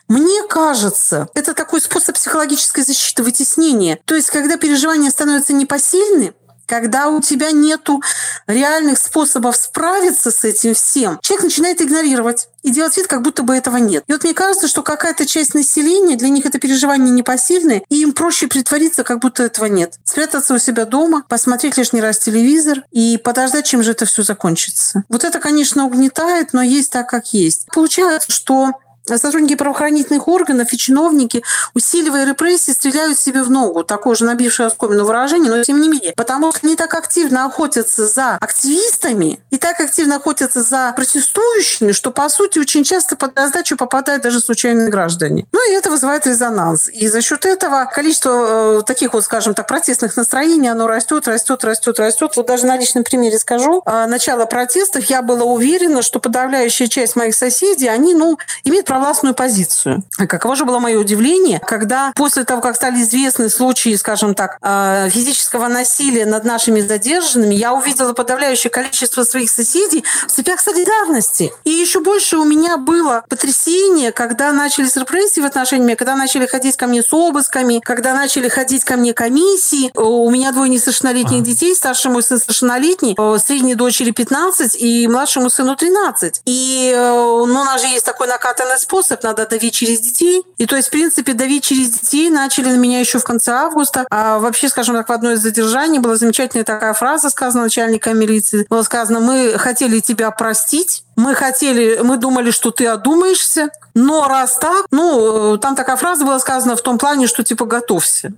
Мне 0.08 0.44
кажется, 0.44 1.28
это 1.34 1.54
такой 1.54 1.82
способ 1.82 2.16
психологической 2.16 2.86
защиты, 2.86 3.22
вытеснения. 3.22 4.00
То 4.06 4.16
есть, 4.16 4.30
когда 4.30 4.56
переживания 4.56 5.10
становятся 5.10 5.52
непосильны, 5.52 6.34
когда 6.70 7.08
у 7.08 7.20
тебя 7.20 7.52
нету 7.52 8.02
реальных 8.46 9.00
способов 9.00 9.58
справиться 9.58 10.30
с 10.30 10.44
этим 10.44 10.76
всем, 10.76 11.20
человек 11.22 11.46
начинает 11.46 11.82
игнорировать 11.82 12.48
и 12.62 12.70
делать 12.70 12.96
вид, 12.96 13.08
как 13.08 13.24
будто 13.24 13.42
бы 13.42 13.56
этого 13.56 13.78
нет. 13.78 14.04
И 14.08 14.12
вот 14.14 14.24
мне 14.24 14.34
кажется, 14.34 14.68
что 14.68 14.84
какая-то 14.84 15.26
часть 15.26 15.56
населения, 15.56 16.16
для 16.16 16.30
них 16.30 16.46
это 16.46 16.60
переживание 16.60 17.10
непосильное, 17.10 17.82
и 17.90 18.02
им 18.02 18.14
проще 18.14 18.48
притвориться, 18.48 19.04
как 19.04 19.20
будто 19.20 19.44
этого 19.44 19.66
нет. 19.66 19.96
Спрятаться 20.04 20.54
у 20.54 20.60
себя 20.60 20.86
дома, 20.86 21.24
посмотреть 21.28 21.78
лишний 21.78 22.02
раз 22.02 22.20
телевизор 22.20 22.84
и 22.92 23.18
подождать, 23.18 23.66
чем 23.66 23.82
же 23.82 23.92
это 23.92 24.06
все 24.06 24.22
закончится. 24.22 25.04
Вот 25.10 25.24
это, 25.24 25.40
конечно, 25.40 25.86
угнетает, 25.86 26.54
но 26.54 26.62
есть 26.62 26.92
так, 26.92 27.10
как 27.10 27.34
есть. 27.34 27.66
Получается, 27.74 28.32
что 28.32 28.74
сотрудники 29.18 29.56
правоохранительных 29.56 30.28
органов 30.28 30.72
и 30.72 30.78
чиновники, 30.78 31.44
усиливая 31.74 32.26
репрессии, 32.26 32.72
стреляют 32.72 33.20
себе 33.20 33.44
в 33.44 33.50
ногу. 33.50 33.84
Такое 33.84 34.16
же 34.16 34.26
набившее 34.26 34.68
оскомину 34.68 35.06
выражение, 35.06 35.52
но 35.52 35.64
тем 35.64 35.82
не 35.82 35.90
менее. 35.90 36.14
Потому 36.16 36.52
что 36.52 36.62
они 36.64 36.76
так 36.76 36.94
активно 36.94 37.46
охотятся 37.46 38.08
за 38.08 38.36
активистами 38.36 39.40
и 39.50 39.58
так 39.58 39.80
активно 39.80 40.18
охотятся 40.18 40.62
за 40.62 40.94
протестующими, 40.96 41.92
что, 41.92 42.12
по 42.12 42.30
сути, 42.30 42.60
очень 42.60 42.84
часто 42.84 43.16
под 43.16 43.38
раздачу 43.38 43.78
попадают 43.78 44.24
даже 44.24 44.40
случайные 44.40 44.90
граждане. 44.90 45.46
Ну 45.52 45.72
и 45.72 45.74
это 45.74 45.90
вызывает 45.90 46.28
резонанс. 46.28 46.90
И 46.90 47.08
за 47.08 47.22
счет 47.22 47.46
этого 47.46 47.86
количество 47.86 48.80
э, 48.80 48.82
таких 48.84 49.14
вот, 49.14 49.24
скажем 49.24 49.54
так, 49.54 49.68
протестных 49.68 50.16
настроений, 50.18 50.68
оно 50.70 50.88
растет, 50.88 51.28
растет, 51.28 51.64
растет, 51.64 52.00
растет. 52.00 52.34
Вот 52.36 52.46
даже 52.46 52.66
на 52.66 52.78
личном 52.78 53.04
примере 53.04 53.40
скажу. 53.40 53.82
Э, 53.86 54.06
начало 54.06 54.46
протестов 54.46 55.06
я 55.06 55.22
была 55.22 55.44
уверена, 55.44 56.02
что 56.02 56.20
подавляющая 56.20 56.88
часть 56.88 57.16
моих 57.16 57.36
соседей, 57.36 57.88
они, 57.88 58.14
ну, 58.14 58.38
имеют 58.64 58.86
право 58.86 58.99
провластную 59.00 59.34
позицию. 59.34 60.04
Каково 60.18 60.56
же 60.56 60.66
было 60.66 60.80
мое 60.80 61.00
удивление, 61.00 61.60
когда 61.60 62.12
после 62.16 62.44
того, 62.44 62.62
как 62.62 62.76
стали 62.76 63.02
известны 63.02 63.50
случаи, 63.50 63.96
скажем 63.96 64.36
так, 64.36 64.58
э, 64.62 65.10
физического 65.10 65.68
насилия 65.68 66.26
над 66.26 66.44
нашими 66.44 66.82
задержанными, 66.82 67.56
я 67.56 67.74
увидела 67.74 68.12
подавляющее 68.12 68.70
количество 68.70 69.24
своих 69.24 69.50
соседей 69.50 70.04
в 70.28 70.32
цепях 70.32 70.60
солидарности. 70.60 71.54
И 71.64 71.70
еще 71.70 72.02
больше 72.02 72.38
у 72.38 72.44
меня 72.44 72.78
было 72.78 73.24
потрясение, 73.30 74.12
когда 74.12 74.52
начались 74.52 74.98
репрессии 74.98 75.40
в 75.40 75.46
отношении 75.46 75.86
меня, 75.86 75.96
когда 75.96 76.16
начали 76.16 76.46
ходить 76.46 76.76
ко 76.76 76.88
мне 76.88 77.02
с 77.02 77.14
обысками, 77.14 77.80
когда 77.80 78.14
начали 78.14 78.50
ходить 78.50 78.84
ко 78.84 78.98
мне 78.98 79.14
комиссии. 79.14 79.92
У 79.96 80.30
меня 80.30 80.52
двое 80.52 80.70
несовершеннолетних 80.70 81.42
детей, 81.44 81.74
старший 81.74 82.12
мой 82.12 82.22
сын 82.22 82.38
совершеннолетний, 82.38 83.16
средней 83.40 83.76
дочери 83.76 84.12
15 84.12 84.76
и 84.76 85.08
младшему 85.08 85.50
сыну 85.50 85.78
13. 85.78 86.42
И 86.46 86.92
э, 86.94 87.00
ну, 87.00 87.44
у 87.44 87.64
нас 87.64 87.82
же 87.82 87.88
есть 87.88 88.06
такой 88.06 88.28
накатанный 88.28 88.78
способ, 88.90 89.24
надо 89.24 89.46
давить 89.46 89.76
через 89.76 90.00
детей. 90.00 90.44
И 90.58 90.66
то 90.66 90.76
есть, 90.76 90.88
в 90.88 90.92
принципе, 90.92 91.34
давить 91.34 91.64
через 91.64 91.92
детей 91.92 92.30
начали 92.30 92.70
на 92.70 92.78
меня 92.78 93.00
еще 93.00 93.20
в 93.20 93.24
конце 93.24 93.52
августа. 93.52 94.08
А 94.10 94.40
вообще, 94.40 94.68
скажем 94.68 94.96
так, 94.96 95.10
в 95.10 95.12
одной 95.12 95.36
из 95.36 95.42
задержаний 95.42 96.00
была 96.00 96.16
замечательная 96.16 96.66
такая 96.66 96.94
фраза, 96.94 97.30
сказана 97.30 97.66
начальника 97.66 98.14
милиции. 98.14 98.66
Было 98.68 98.82
сказано, 98.82 99.20
мы 99.20 99.54
хотели 99.58 100.00
тебя 100.00 100.32
простить, 100.32 101.04
мы 101.20 101.36
хотели, 101.36 102.00
мы 102.02 102.18
думали, 102.18 102.50
что 102.52 102.72
ты 102.72 102.88
одумаешься, 102.88 103.72
но 103.94 104.28
раз 104.28 104.56
так, 104.56 104.86
ну, 104.90 105.58
там 105.58 105.76
такая 105.76 105.98
фраза 105.98 106.24
была 106.24 106.40
сказана 106.40 106.78
в 106.78 106.82
том 106.82 106.98
плане, 106.98 107.28
что 107.28 107.44
типа 107.44 107.66
готовься. 107.66 108.32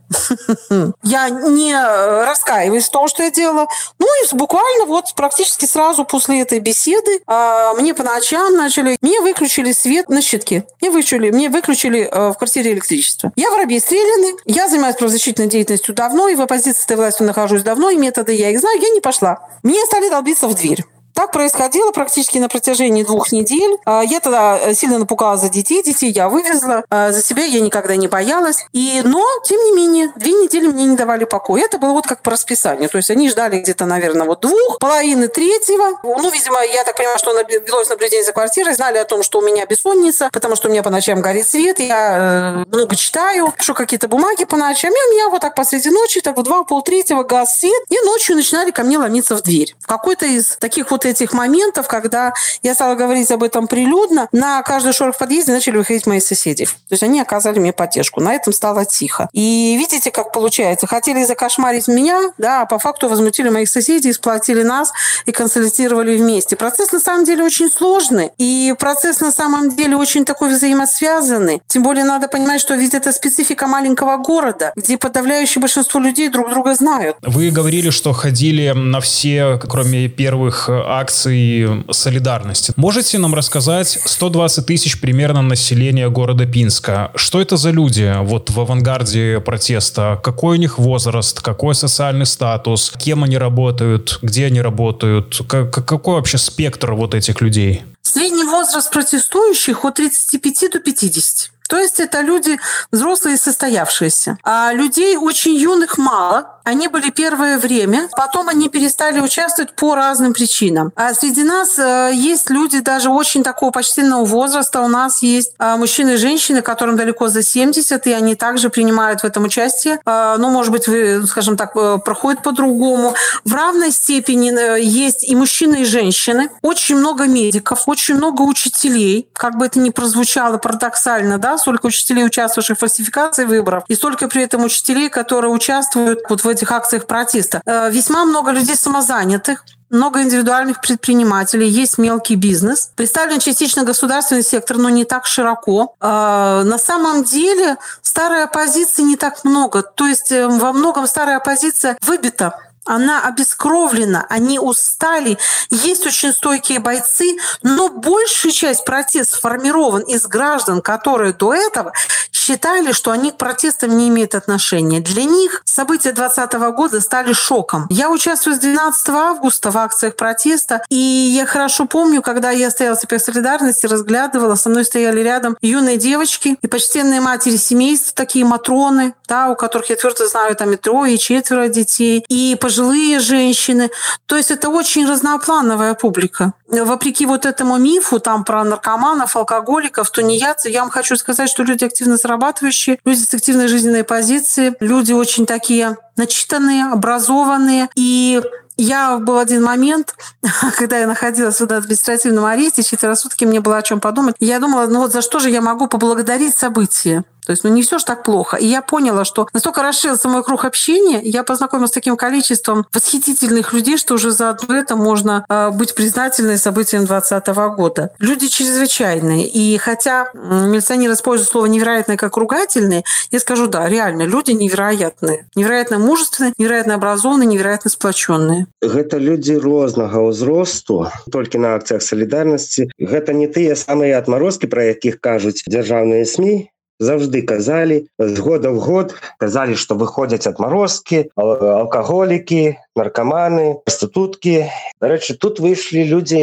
Я 1.03 1.29
не 1.29 1.75
раскаиваюсь 1.75 2.85
в 2.85 2.91
том, 2.91 3.07
что 3.07 3.23
я 3.23 3.31
делала. 3.31 3.67
Ну 3.99 4.07
и 4.23 4.35
буквально 4.35 4.85
вот 4.85 5.13
практически 5.15 5.65
сразу 5.65 6.05
после 6.05 6.41
этой 6.41 6.59
беседы 6.59 7.21
а, 7.27 7.73
мне 7.73 7.93
по 7.93 8.03
ночам 8.03 8.55
начали, 8.55 8.97
мне 9.01 9.21
выключили 9.21 9.71
свет 9.71 10.09
на 10.09 10.21
щитке. 10.21 10.65
Мне 10.81 10.89
выключили, 10.89 11.31
мне 11.31 11.49
выключили 11.49 12.09
э, 12.11 12.29
в 12.29 12.33
квартире 12.33 12.73
электричество. 12.73 13.31
Я 13.35 13.51
воробей 13.51 13.79
стреляны, 13.79 14.37
я 14.45 14.67
занимаюсь 14.67 14.95
правозащитной 14.95 15.47
деятельностью 15.47 15.93
давно, 15.93 16.27
и 16.29 16.35
в 16.35 16.41
оппозиции 16.41 16.95
властью 16.95 17.27
нахожусь 17.27 17.63
давно, 17.63 17.89
и 17.89 17.97
методы 17.97 18.33
я 18.33 18.49
их 18.49 18.59
знаю, 18.59 18.79
я 18.81 18.89
не 18.89 19.01
пошла. 19.01 19.39
Мне 19.63 19.83
стали 19.85 20.09
долбиться 20.09 20.47
в 20.47 20.55
дверь. 20.55 20.85
Так 21.21 21.33
происходило 21.33 21.91
практически 21.91 22.39
на 22.39 22.49
протяжении 22.49 23.03
двух 23.03 23.31
недель. 23.31 23.77
А, 23.85 24.01
я 24.01 24.19
тогда 24.19 24.57
э, 24.57 24.73
сильно 24.73 24.97
напугалась 24.97 25.41
за 25.41 25.49
детей. 25.49 25.83
Детей 25.83 26.11
я 26.11 26.29
вывезла. 26.29 26.83
А, 26.89 27.11
за 27.11 27.21
себя 27.21 27.43
я 27.43 27.59
никогда 27.59 27.95
не 27.95 28.07
боялась. 28.07 28.65
И, 28.73 29.03
но, 29.05 29.23
тем 29.45 29.63
не 29.63 29.71
менее, 29.71 30.11
две 30.15 30.31
недели 30.31 30.65
мне 30.65 30.85
не 30.85 30.95
давали 30.95 31.25
покоя. 31.25 31.65
Это 31.65 31.77
было 31.77 31.91
вот 31.91 32.07
как 32.07 32.23
по 32.23 32.31
расписанию. 32.31 32.89
То 32.89 32.97
есть 32.97 33.11
они 33.11 33.29
ждали 33.29 33.59
где-то, 33.59 33.85
наверное, 33.85 34.25
вот 34.25 34.39
двух, 34.39 34.79
половины 34.79 35.27
третьего. 35.27 35.99
Ну, 36.01 36.31
видимо, 36.31 36.65
я 36.65 36.83
так 36.83 36.97
понимаю, 36.97 37.19
что 37.19 37.33
велось 37.33 37.89
наблюдение 37.89 38.25
за 38.25 38.33
квартирой, 38.33 38.73
знали 38.73 38.97
о 38.97 39.05
том, 39.05 39.21
что 39.21 39.37
у 39.37 39.41
меня 39.43 39.67
бессонница, 39.67 40.27
потому 40.33 40.55
что 40.55 40.69
у 40.69 40.71
меня 40.71 40.81
по 40.81 40.89
ночам 40.89 41.21
горит 41.21 41.47
свет, 41.47 41.79
я 41.79 42.65
э, 42.65 42.75
много 42.75 42.95
читаю, 42.95 43.53
пишу 43.55 43.75
какие-то 43.75 44.07
бумаги 44.07 44.45
по 44.45 44.57
ночам, 44.57 44.91
и 44.91 45.09
у 45.09 45.13
меня 45.13 45.29
вот 45.29 45.41
так 45.41 45.53
посреди 45.53 45.91
ночи, 45.91 46.19
так 46.21 46.35
в 46.35 46.41
два, 46.41 46.63
пол 46.63 46.81
третьего 46.81 47.21
газ 47.21 47.59
свет, 47.59 47.83
и 47.89 47.99
ночью 48.05 48.35
начинали 48.35 48.71
ко 48.71 48.81
мне 48.81 48.97
ломиться 48.97 49.35
в 49.35 49.43
дверь. 49.43 49.75
В 49.79 49.85
какой-то 49.85 50.25
из 50.25 50.57
таких 50.57 50.89
вот 50.89 51.05
этих 51.11 51.33
моментов, 51.33 51.87
когда 51.87 52.33
я 52.63 52.73
стала 52.73 52.95
говорить 52.95 53.29
об 53.31 53.43
этом 53.43 53.67
прилюдно, 53.67 54.27
на 54.31 54.61
каждый 54.63 54.93
шорох 54.93 55.15
в 55.15 55.19
подъезде 55.19 55.51
начали 55.51 55.77
выходить 55.77 56.07
мои 56.07 56.19
соседи. 56.19 56.65
То 56.65 56.71
есть 56.91 57.03
они 57.03 57.21
оказали 57.21 57.59
мне 57.59 57.73
поддержку. 57.73 58.21
На 58.21 58.33
этом 58.33 58.53
стало 58.53 58.85
тихо. 58.85 59.29
И 59.33 59.75
видите, 59.77 60.11
как 60.11 60.31
получается. 60.31 60.87
Хотели 60.87 61.23
закошмарить 61.23 61.87
меня, 61.87 62.31
да, 62.37 62.61
а 62.61 62.65
по 62.65 62.79
факту 62.79 63.07
возмутили 63.07 63.49
моих 63.49 63.69
соседей, 63.69 64.13
сплотили 64.13 64.63
нас 64.63 64.91
и 65.25 65.31
консолидировали 65.31 66.17
вместе. 66.17 66.55
Процесс 66.55 66.91
на 66.91 66.99
самом 66.99 67.25
деле 67.25 67.43
очень 67.43 67.69
сложный. 67.69 68.31
И 68.37 68.73
процесс 68.79 69.19
на 69.19 69.31
самом 69.31 69.75
деле 69.75 69.95
очень 69.95 70.25
такой 70.25 70.49
взаимосвязанный. 70.49 71.61
Тем 71.67 71.83
более 71.83 72.05
надо 72.05 72.27
понимать, 72.27 72.61
что 72.61 72.75
ведь 72.75 72.93
это 72.93 73.11
специфика 73.11 73.67
маленького 73.67 74.17
города, 74.17 74.71
где 74.75 74.97
подавляющее 74.97 75.61
большинство 75.61 75.99
людей 75.99 76.29
друг 76.29 76.49
друга 76.49 76.75
знают. 76.75 77.17
Вы 77.21 77.49
говорили, 77.51 77.89
что 77.89 78.13
ходили 78.13 78.71
на 78.71 78.99
все, 78.99 79.59
кроме 79.69 80.07
первых 80.07 80.69
акций 80.91 81.83
солидарности. 81.91 82.73
Можете 82.75 83.17
нам 83.17 83.33
рассказать 83.33 83.99
120 84.03 84.65
тысяч 84.65 84.99
примерно 84.99 85.41
населения 85.41 86.09
города 86.09 86.45
Пинска. 86.45 87.11
Что 87.15 87.41
это 87.41 87.57
за 87.57 87.71
люди 87.71 88.13
вот 88.21 88.49
в 88.49 88.59
авангарде 88.59 89.39
протеста? 89.39 90.19
Какой 90.21 90.57
у 90.57 90.59
них 90.59 90.77
возраст? 90.77 91.39
Какой 91.41 91.75
социальный 91.75 92.25
статус? 92.25 92.91
Кем 92.97 93.23
они 93.23 93.37
работают? 93.37 94.19
Где 94.21 94.45
они 94.47 94.61
работают? 94.61 95.41
Какой 95.47 96.15
вообще 96.15 96.37
спектр 96.37 96.93
вот 96.93 97.15
этих 97.15 97.41
людей? 97.41 97.83
Средний 98.01 98.43
возраст 98.43 98.91
протестующих 98.91 99.85
от 99.85 99.95
35 99.95 100.71
до 100.73 100.79
50. 100.79 101.51
То 101.71 101.79
есть 101.79 102.01
это 102.01 102.19
люди 102.19 102.59
взрослые 102.91 103.35
и 103.35 103.39
состоявшиеся. 103.39 104.37
А 104.43 104.73
людей 104.73 105.15
очень 105.15 105.55
юных 105.55 105.97
мало. 105.97 106.59
Они 106.63 106.87
были 106.87 107.09
первое 107.09 107.57
время, 107.57 108.07
потом 108.15 108.49
они 108.49 108.69
перестали 108.69 109.19
участвовать 109.19 109.75
по 109.75 109.95
разным 109.95 110.33
причинам. 110.33 110.91
А 110.95 111.13
среди 111.13 111.43
нас 111.43 111.79
э, 111.79 112.11
есть 112.13 112.51
люди 112.51 112.81
даже 112.81 113.09
очень 113.09 113.43
такого 113.43 113.71
почтенного 113.71 114.25
возраста. 114.25 114.81
У 114.81 114.87
нас 114.87 115.23
есть 115.23 115.53
э, 115.57 115.75
мужчины 115.77 116.11
и 116.11 116.17
женщины, 116.17 116.61
которым 116.61 116.97
далеко 116.97 117.29
за 117.29 117.41
70, 117.41 118.05
и 118.05 118.11
они 118.11 118.35
также 118.35 118.69
принимают 118.69 119.21
в 119.21 119.23
этом 119.23 119.45
участие. 119.45 119.99
Э, 120.05 120.35
ну, 120.37 120.51
может 120.51 120.71
быть, 120.71 120.87
вы, 120.87 121.25
скажем 121.25 121.57
так, 121.57 121.73
проходят 122.03 122.43
по-другому. 122.43 123.15
В 123.43 123.55
равной 123.55 123.91
степени 123.91 124.51
есть 124.79 125.23
и 125.23 125.35
мужчины, 125.35 125.81
и 125.81 125.85
женщины. 125.85 126.49
Очень 126.61 126.97
много 126.97 127.25
медиков, 127.25 127.87
очень 127.87 128.15
много 128.15 128.43
учителей. 128.43 129.27
Как 129.33 129.57
бы 129.57 129.65
это 129.65 129.79
ни 129.79 129.89
прозвучало 129.89 130.57
парадоксально, 130.57 131.39
да, 131.39 131.57
столько 131.61 131.85
учителей, 131.85 132.25
участвующих 132.25 132.77
в 132.77 132.79
фальсификации 132.79 133.45
выборов, 133.45 133.83
и 133.87 133.95
столько 133.95 134.27
при 134.27 134.43
этом 134.43 134.63
учителей, 134.63 135.09
которые 135.09 135.51
участвуют 135.51 136.19
вот 136.29 136.43
в 136.43 136.47
этих 136.47 136.71
акциях 136.71 137.05
протеста. 137.05 137.61
Э, 137.65 137.89
весьма 137.91 138.25
много 138.25 138.51
людей 138.51 138.75
самозанятых, 138.75 139.63
много 139.91 140.21
индивидуальных 140.21 140.79
предпринимателей, 140.81 141.67
есть 141.67 141.97
мелкий 141.97 142.35
бизнес. 142.35 142.91
Представлен 142.95 143.39
частично 143.39 143.83
государственный 143.83 144.43
сектор, 144.43 144.77
но 144.77 144.89
не 144.89 145.05
так 145.05 145.25
широко. 145.25 145.95
Э, 145.99 146.63
на 146.65 146.77
самом 146.77 147.23
деле 147.23 147.77
старой 148.01 148.45
оппозиции 148.45 149.03
не 149.03 149.17
так 149.17 149.43
много. 149.43 149.83
То 149.83 150.07
есть 150.07 150.31
э, 150.31 150.47
во 150.47 150.71
многом 150.73 151.07
старая 151.07 151.37
оппозиция 151.37 151.97
выбита 152.01 152.57
она 152.85 153.21
обескровлена, 153.25 154.25
они 154.29 154.59
устали. 154.59 155.37
Есть 155.69 156.05
очень 156.05 156.33
стойкие 156.33 156.79
бойцы, 156.79 157.37
но 157.61 157.89
большая 157.89 158.51
часть 158.51 158.85
протест 158.85 159.35
сформирован 159.35 160.01
из 160.01 160.25
граждан, 160.25 160.81
которые 160.81 161.33
до 161.33 161.53
этого 161.53 161.93
считали, 162.41 162.91
что 162.91 163.11
они 163.11 163.31
к 163.31 163.37
протестам 163.37 163.95
не 163.97 164.09
имеют 164.09 164.33
отношения. 164.33 164.99
Для 164.99 165.25
них 165.25 165.61
события 165.65 166.11
2020 166.11 166.53
года 166.75 166.99
стали 166.99 167.33
шоком. 167.33 167.85
Я 167.89 168.09
участвую 168.09 168.55
с 168.55 168.59
12 168.59 169.09
августа 169.09 169.69
в 169.69 169.77
акциях 169.77 170.15
протеста, 170.15 170.83
и 170.89 170.95
я 170.95 171.45
хорошо 171.45 171.85
помню, 171.85 172.21
когда 172.21 172.49
я 172.49 172.71
стояла 172.71 172.95
в 172.95 172.99
цепях 172.99 173.21
солидарности, 173.21 173.85
разглядывала, 173.85 174.55
со 174.55 174.69
мной 174.69 174.85
стояли 174.85 175.21
рядом 175.21 175.55
юные 175.61 175.97
девочки 175.97 176.57
и 176.59 176.67
почтенные 176.67 177.21
матери 177.21 177.57
семейств, 177.57 178.13
такие 178.13 178.43
матроны, 178.43 179.13
да, 179.27 179.49
у 179.49 179.55
которых 179.55 179.89
я 179.89 179.95
твердо 179.95 180.27
знаю, 180.27 180.55
там 180.55 180.73
и 180.73 180.77
трое, 180.77 181.15
и 181.15 181.19
четверо 181.19 181.67
детей, 181.67 182.25
и 182.27 182.57
пожилые 182.59 183.19
женщины. 183.19 183.91
То 184.25 184.35
есть 184.35 184.49
это 184.49 184.69
очень 184.69 185.07
разноплановая 185.07 185.93
публика. 185.93 186.53
Вопреки 186.67 187.25
вот 187.25 187.45
этому 187.45 187.77
мифу 187.77 188.19
там 188.19 188.43
про 188.45 188.63
наркоманов, 188.63 189.35
алкоголиков, 189.35 190.09
тунеядцев, 190.09 190.71
я 190.71 190.81
вам 190.81 190.89
хочу 190.89 191.17
сказать, 191.17 191.49
что 191.49 191.63
люди 191.63 191.85
активно 191.85 192.17
зарабатывающие, 192.31 192.99
люди 193.03 193.19
с 193.19 193.33
активной 193.33 193.67
жизненной 193.67 194.03
позицией, 194.03 194.73
люди 194.79 195.11
очень 195.11 195.45
такие 195.45 195.97
начитанные, 196.15 196.85
образованные. 196.85 197.89
И 197.95 198.41
я 198.77 199.17
был 199.17 199.37
один 199.37 199.63
момент, 199.63 200.15
когда 200.77 200.97
я 200.97 201.07
находилась 201.07 201.59
в 201.59 201.63
административном 201.63 202.45
аресте, 202.45 202.83
четверо 202.83 203.15
сутки, 203.15 203.43
мне 203.43 203.59
было 203.59 203.77
о 203.77 203.81
чем 203.81 203.99
подумать. 203.99 204.35
Я 204.39 204.59
думала, 204.59 204.87
ну 204.87 204.99
вот 204.99 205.11
за 205.11 205.21
что 205.21 205.39
же 205.39 205.49
я 205.49 205.61
могу 205.61 205.87
поблагодарить 205.87 206.55
события? 206.55 207.23
То 207.46 207.52
есть, 207.52 207.62
ну 207.62 207.70
не 207.70 207.82
все 207.82 207.98
же 207.98 208.04
так 208.04 208.24
плохо. 208.24 208.56
И 208.56 208.66
я 208.66 208.82
поняла, 208.82 209.24
что 209.24 209.46
настолько 209.52 209.82
расширился 209.82 210.28
мой 210.28 210.42
круг 210.42 210.64
общения, 210.64 211.20
я 211.22 211.44
познакомилась 211.44 211.90
с 211.90 211.94
таким 211.94 212.16
количеством 212.16 212.86
восхитительных 212.92 213.72
людей, 213.72 213.96
что 213.96 214.14
уже 214.14 214.32
за 214.32 214.58
это 214.68 214.96
можно 214.96 215.46
э, 215.48 215.70
быть 215.70 215.94
признательной 215.94 216.58
событиям 216.58 217.06
2020 217.06 217.76
года. 217.76 218.10
Люди 218.18 218.48
чрезвычайные. 218.48 219.46
И 219.46 219.78
хотя 219.78 220.28
милиционеры 220.34 221.14
используют 221.14 221.50
слово 221.50 221.66
невероятное 221.66 222.16
как 222.16 222.36
ругательные, 222.36 223.04
я 223.30 223.38
скажу, 223.38 223.68
да, 223.68 223.88
реально, 223.88 224.22
люди 224.22 224.50
невероятные. 224.50 225.46
Невероятно 225.54 225.98
мужественные, 225.98 226.52
невероятно 226.58 226.94
образованные, 226.94 227.46
невероятно 227.46 227.90
сплоченные. 227.90 228.66
Это 228.82 229.18
люди 229.18 229.52
рознага 229.52 230.18
ўзросту 230.18 231.12
только 231.30 231.58
на 231.58 231.76
акциях 231.76 232.02
солидарности. 232.02 232.90
Это 232.98 233.32
не 233.32 233.46
тыя 233.46 233.76
самые 233.76 234.16
отморозки, 234.16 234.66
про 234.66 234.82
якіх 234.82 235.20
кажуць 235.20 235.62
дзяржаўныя 235.68 236.24
СМИ, 236.26 236.70
заўжды 237.00 237.42
казалі 237.42 237.96
з 238.18 238.38
года 238.40 238.70
в 238.70 238.78
год 238.78 239.14
казалі 239.38 239.76
что 239.76 239.94
выходзяць 240.02 240.48
адморозкі 240.50 241.24
алкаголікі 241.36 242.62
наркоманы 242.96 243.66
проституткі 243.84 244.56
дарэчы 245.00 245.36
тут 245.46 245.60
выйшлі 245.60 246.04
людзі 246.12 246.40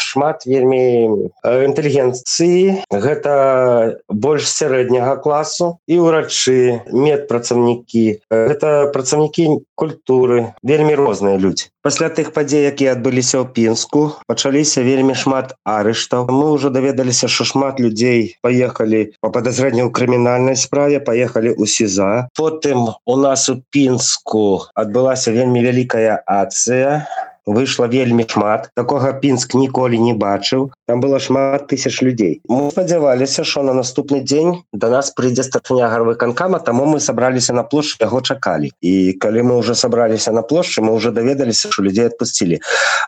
Шмат 0.00 0.46
вельмі 0.46 1.28
інтэлігенцыі. 1.44 2.84
Гэта 2.90 3.32
больш 4.08 4.48
сярэдняга 4.48 5.16
класу. 5.22 5.78
І 5.86 6.00
ўрачы 6.02 6.82
медпрацаўнікі. 6.92 8.06
Гэта 8.30 8.90
працаўнікі 8.94 9.64
культуры. 9.74 10.54
Вельмі 10.62 10.94
розныя 10.98 11.38
людзі. 11.38 11.70
Пасля 11.88 12.08
тых 12.12 12.34
падзей 12.36 12.66
якія 12.68 12.92
адбыліся 12.92 13.38
ў 13.40 13.48
пінску 13.56 14.00
пачаліся 14.28 14.82
вельмі 14.84 15.14
шмат 15.16 15.54
арыштаў. 15.62 16.26
Мы 16.28 16.50
ўжо 16.52 16.68
даведаліся 16.74 17.30
що 17.32 17.46
шмат 17.48 17.80
людзей 17.80 18.36
паехалі 18.44 19.14
по 19.22 19.30
падазрэнню 19.32 19.86
ў 19.88 19.94
крымінальнай 19.94 20.58
справе 20.58 20.98
паехалі 21.00 21.54
ў 21.54 21.64
сіза. 21.64 22.28
Потым 22.36 22.92
у 23.06 23.16
нас 23.16 23.48
у 23.48 23.62
пінску 23.72 24.68
адбылася 24.74 25.32
вельмі 25.32 25.64
вялікая 25.64 26.20
акцыя 26.26 27.06
выйшла 27.47 27.87
вельмі 27.87 28.25
шмат 28.29 28.69
такога 28.75 29.13
пінск 29.13 29.53
ніколі 29.53 29.99
не 29.99 30.13
бачыў 30.13 30.71
там 30.87 31.01
было 31.01 31.19
шмат 31.19 31.67
тысяч 31.67 32.01
людзей 32.01 32.41
мы 32.47 32.71
спадзяваліся 32.71 33.43
что 33.43 33.63
на 33.63 33.73
наступны 33.73 34.23
дзень 34.23 34.63
до 34.71 34.89
нас 34.89 35.11
прыйдзе 35.11 35.43
старшыня 35.43 35.89
гарвы 35.91 36.15
канкама 36.15 36.59
таму 36.59 36.85
мы 36.85 36.99
сабраліся 36.99 37.53
на 37.53 37.63
плошчу 37.63 37.97
яго 37.99 38.21
чакалі 38.21 38.71
і 38.81 39.13
калі 39.13 39.43
мы 39.43 39.57
уже 39.57 39.75
сабраліся 39.75 40.31
на 40.31 40.41
плошчы 40.41 40.81
мы 40.81 40.93
уже 40.93 41.11
даведаліся 41.11 41.69
что 41.71 41.83
людзей 41.83 42.07
отпусцілі 42.07 42.61